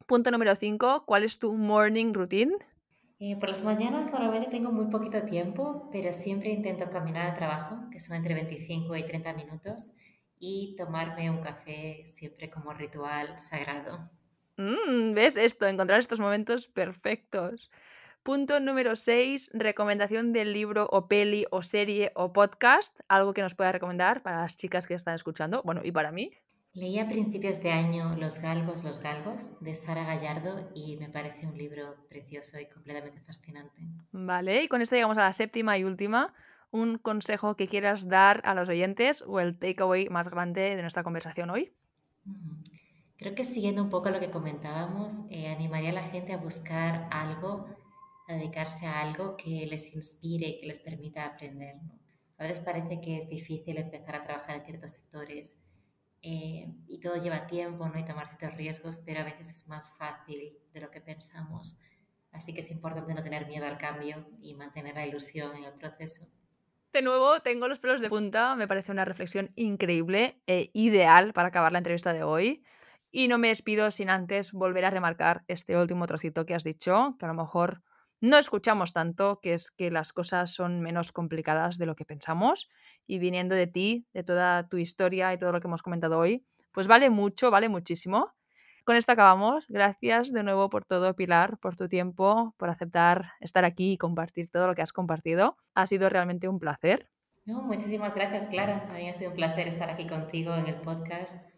Punto 0.06 0.32
número 0.32 0.56
5. 0.56 1.06
¿Cuál 1.06 1.24
es 1.24 1.40
tu 1.40 1.54
morning 1.54 2.14
routine? 2.14 2.54
Eh, 3.20 3.38
por 3.38 3.50
las 3.50 3.64
mañanas 3.64 4.12
normalmente 4.12 4.50
tengo 4.50 4.72
muy 4.72 4.86
poquito 4.86 5.22
tiempo, 5.22 5.88
pero 5.92 6.12
siempre 6.12 6.50
intento 6.50 6.90
caminar 6.90 7.28
al 7.28 7.36
trabajo, 7.36 7.78
que 7.92 8.00
son 8.00 8.18
entre 8.18 8.34
25 8.34 8.96
y 8.96 9.04
30 9.04 9.34
minutos, 9.34 9.92
y 10.40 10.76
tomarme 10.76 11.30
un 11.30 11.42
café 11.42 12.02
siempre 12.06 12.50
como 12.50 12.74
ritual 12.74 13.38
sagrado. 13.38 14.10
Mm, 14.58 15.14
¿Ves 15.14 15.38
esto? 15.38 15.68
Encontrar 15.68 16.00
estos 16.00 16.20
momentos 16.20 16.68
perfectos. 16.68 17.72
Punto 18.24 18.60
número 18.60 18.96
6, 18.96 19.50
recomendación 19.54 20.32
del 20.32 20.54
libro 20.54 20.88
o 20.92 21.08
peli 21.08 21.46
o 21.50 21.64
serie 21.64 22.12
o 22.14 22.32
podcast, 22.34 23.00
algo 23.08 23.34
que 23.34 23.42
nos 23.42 23.56
pueda 23.56 23.72
recomendar 23.72 24.22
para 24.22 24.42
las 24.42 24.58
chicas 24.58 24.86
que 24.86 24.94
están 24.94 25.16
escuchando, 25.16 25.64
bueno, 25.64 25.82
y 25.84 25.92
para 25.92 26.12
mí. 26.12 26.32
Leí 26.74 27.00
a 27.00 27.08
principios 27.08 27.62
de 27.62 27.72
año 27.72 28.16
Los 28.16 28.40
Galgos, 28.40 28.84
los 28.84 29.02
Galgos 29.02 29.60
de 29.60 29.76
Sara 29.76 30.06
Gallardo 30.06 30.70
y 30.74 30.96
me 30.98 31.10
parece 31.10 31.46
un 31.46 31.58
libro 31.58 31.98
precioso 32.08 32.60
y 32.60 32.68
completamente 32.68 33.20
fascinante. 33.22 33.82
Vale, 34.12 34.64
y 34.64 34.68
con 34.68 34.82
esto 34.82 34.96
llegamos 34.96 35.18
a 35.18 35.22
la 35.22 35.34
séptima 35.34 35.78
y 35.78 35.84
última. 35.84 36.34
Un 36.70 36.98
consejo 36.98 37.58
que 37.58 37.68
quieras 37.68 38.08
dar 38.08 38.42
a 38.46 38.54
los 38.54 38.70
oyentes 38.70 39.22
o 39.28 39.42
el 39.42 39.58
takeaway 39.58 40.08
más 40.10 40.30
grande 40.30 40.76
de 40.76 40.82
nuestra 40.82 41.04
conversación 41.04 41.50
hoy. 41.50 41.74
Creo 43.22 43.36
que 43.36 43.44
siguiendo 43.44 43.84
un 43.84 43.90
poco 43.92 44.10
lo 44.10 44.20
que 44.20 44.32
comentábamos, 44.32 45.20
eh, 45.30 45.48
animaría 45.48 45.92
a 45.92 45.94
la 45.94 46.02
gente 46.02 46.34
a 46.34 46.38
buscar 46.38 47.08
algo, 47.12 47.68
a 48.28 48.34
dedicarse 48.34 48.88
a 48.88 49.00
algo 49.00 49.38
que 49.38 49.68
les 49.68 49.94
inspire 49.94 50.48
y 50.48 50.60
que 50.60 50.66
les 50.66 50.80
permita 50.80 51.28
aprender. 51.28 51.76
A 52.40 52.44
veces 52.46 52.62
parece 52.62 53.00
que 53.00 53.18
es 53.18 53.30
difícil 53.30 53.78
empezar 53.78 54.16
a 54.16 54.24
trabajar 54.24 54.56
en 54.56 54.66
ciertos 54.66 54.90
sectores 54.90 55.56
eh, 56.24 56.68
y 56.88 57.00
todo 57.00 57.18
lleva 57.18 57.46
tiempo, 57.46 57.88
¿no? 57.88 58.00
Y 58.00 58.06
tomar 58.06 58.26
ciertos 58.26 58.58
riesgos, 58.58 58.98
pero 59.06 59.20
a 59.20 59.24
veces 59.24 59.52
es 59.52 59.68
más 59.68 59.96
fácil 60.00 60.58
de 60.74 60.82
lo 60.82 60.90
que 60.90 61.02
pensamos. 61.02 61.78
Así 62.32 62.56
que 62.56 62.62
es 62.62 62.72
importante 62.72 63.14
no 63.14 63.22
tener 63.22 63.46
miedo 63.46 63.68
al 63.68 63.78
cambio 63.78 64.26
y 64.42 64.56
mantener 64.56 64.96
la 64.96 65.06
ilusión 65.06 65.56
en 65.56 65.66
el 65.66 65.74
proceso. 65.74 66.26
De 66.92 67.04
nuevo, 67.04 67.40
tengo 67.42 67.68
los 67.68 67.78
pelos 67.78 68.02
de 68.02 68.10
punta, 68.10 68.56
me 68.56 68.68
parece 68.68 68.92
una 68.92 69.06
reflexión 69.06 69.52
increíble 69.56 70.42
e 70.48 70.72
ideal 70.74 71.34
para 71.34 71.50
acabar 71.50 71.72
la 71.72 71.78
entrevista 71.78 72.14
de 72.14 72.24
hoy. 72.24 72.64
Y 73.12 73.28
no 73.28 73.38
me 73.38 73.50
despido 73.50 73.92
sin 73.92 74.10
antes 74.10 74.54
volver 74.54 74.86
a 74.86 74.90
remarcar 74.90 75.44
este 75.48 75.78
último 75.78 76.08
trocito 76.08 76.46
que 76.46 76.56
has 76.56 76.64
dicho, 76.64 77.16
que 77.20 77.26
a 77.26 77.28
lo 77.28 77.34
mejor 77.34 77.84
no 78.22 78.38
escuchamos 78.38 78.94
tanto, 78.94 79.40
que 79.42 79.54
es 79.54 79.72
que 79.72 79.92
las 79.92 80.14
cosas 80.14 80.54
son 80.54 80.80
menos 80.80 81.12
complicadas 81.12 81.78
de 81.78 81.88
lo 81.88 81.96
que 81.96 82.06
pensamos 82.06 82.70
y 83.08 83.20
viniendo 83.20 83.56
de 83.56 83.68
ti, 83.68 84.06
de 84.14 84.24
toda 84.24 84.70
tu 84.70 84.78
historia 84.78 85.34
y 85.34 85.38
todo 85.38 85.52
lo 85.52 85.60
que 85.60 85.68
hemos 85.68 85.82
comentado 85.82 86.20
hoy, 86.20 86.46
pues 86.72 86.88
vale 86.88 87.10
mucho, 87.10 87.52
vale 87.52 87.68
muchísimo. 87.68 88.32
Con 88.84 88.96
esto 88.96 89.12
acabamos. 89.12 89.68
Gracias 89.68 90.32
de 90.32 90.44
nuevo 90.44 90.70
por 90.70 90.86
todo, 90.86 91.16
Pilar, 91.16 91.58
por 91.58 91.76
tu 91.76 91.88
tiempo, 91.88 92.56
por 92.58 92.70
aceptar 92.70 93.34
estar 93.40 93.66
aquí 93.66 93.94
y 93.94 93.98
compartir 93.98 94.50
todo 94.50 94.68
lo 94.68 94.76
que 94.76 94.82
has 94.82 94.94
compartido. 94.94 95.58
Ha 95.76 95.86
sido 95.86 96.10
realmente 96.10 96.48
un 96.48 96.60
placer. 96.60 97.10
muchísimas 97.46 98.16
gracias, 98.16 98.48
Clara. 98.48 98.88
A 98.90 98.94
mí 98.94 99.10
ha 99.10 99.14
sido 99.14 99.32
un 99.32 99.36
placer 99.36 99.68
estar 99.68 99.90
aquí 99.90 100.08
contigo 100.08 100.56
en 100.56 100.68
el 100.68 100.76
podcast. 100.76 101.51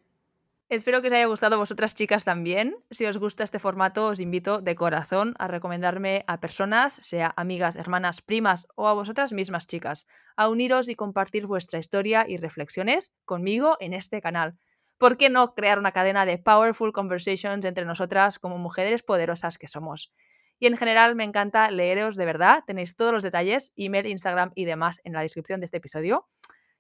Espero 0.74 1.04
que 1.04 1.10
os 1.10 1.14
haya 1.14 1.28
gustado 1.28 1.54
a 1.54 1.60
vosotras 1.60 1.94
chicas 1.94 2.24
también. 2.24 2.76
Si 2.90 3.06
os 3.06 3.18
gusta 3.18 3.44
este 3.44 3.60
formato, 3.60 4.08
os 4.08 4.20
invito 4.20 4.60
de 4.60 4.74
corazón 4.74 5.36
a 5.38 5.48
recomendarme 5.48 6.26
a 6.26 6.40
personas, 6.40 6.94
sea 6.94 7.32
amigas, 7.38 7.76
hermanas, 7.76 8.24
primas 8.24 8.66
o 8.74 8.88
a 8.88 8.94
vosotras 8.96 9.34
mismas 9.34 9.68
chicas, 9.68 10.08
a 10.36 10.50
uniros 10.50 10.90
y 10.90 10.96
compartir 10.96 11.46
vuestra 11.46 11.78
historia 11.78 12.26
y 12.28 12.38
reflexiones 12.38 13.14
conmigo 13.24 13.78
en 13.82 13.94
este 13.94 14.20
canal. 14.20 14.58
¿Por 14.98 15.16
qué 15.16 15.30
no 15.30 15.54
crear 15.54 15.78
una 15.78 15.92
cadena 15.92 16.26
de 16.26 16.40
powerful 16.40 16.92
conversations 16.92 17.66
entre 17.66 17.86
nosotras 17.86 18.40
como 18.40 18.58
mujeres 18.58 19.04
poderosas 19.04 19.60
que 19.60 19.68
somos? 19.68 20.12
Y 20.58 20.66
en 20.66 20.76
general 20.76 21.14
me 21.14 21.24
encanta 21.24 21.70
leeros 21.70 22.16
de 22.16 22.26
verdad. 22.26 22.64
Tenéis 22.66 22.96
todos 22.96 23.14
los 23.14 23.22
detalles, 23.22 23.74
email, 23.76 24.08
Instagram 24.08 24.52
y 24.56 24.66
demás 24.66 25.02
en 25.04 25.14
la 25.14 25.22
descripción 25.22 25.60
de 25.60 25.66
este 25.66 25.78
episodio. 25.78 26.28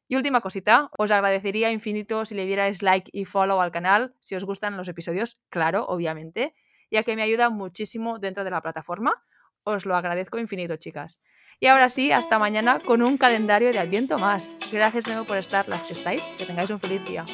Y 0.07 0.15
última 0.15 0.41
cosita, 0.41 0.89
os 0.97 1.11
agradecería 1.11 1.71
infinito 1.71 2.25
si 2.25 2.35
le 2.35 2.45
dierais 2.45 2.81
like 2.81 3.09
y 3.13 3.25
follow 3.25 3.61
al 3.61 3.71
canal, 3.71 4.15
si 4.19 4.35
os 4.35 4.43
gustan 4.43 4.77
los 4.77 4.87
episodios, 4.87 5.39
claro, 5.49 5.85
obviamente, 5.87 6.53
ya 6.91 7.03
que 7.03 7.15
me 7.15 7.23
ayuda 7.23 7.49
muchísimo 7.49 8.19
dentro 8.19 8.43
de 8.43 8.51
la 8.51 8.61
plataforma. 8.61 9.23
Os 9.63 9.85
lo 9.85 9.95
agradezco 9.95 10.39
infinito, 10.39 10.75
chicas. 10.77 11.19
Y 11.59 11.67
ahora 11.67 11.89
sí, 11.89 12.11
hasta 12.11 12.37
mañana 12.37 12.79
con 12.79 13.01
un 13.01 13.17
calendario 13.17 13.71
de 13.71 13.79
Adviento 13.79 14.17
más. 14.17 14.51
Gracias 14.71 15.05
de 15.05 15.11
nuevo 15.11 15.25
por 15.25 15.37
estar 15.37 15.67
las 15.69 15.83
que 15.83 15.93
estáis. 15.93 16.25
Que 16.37 16.45
tengáis 16.45 16.69
un 16.69 16.79
feliz 16.79 17.03
día. 17.05 17.25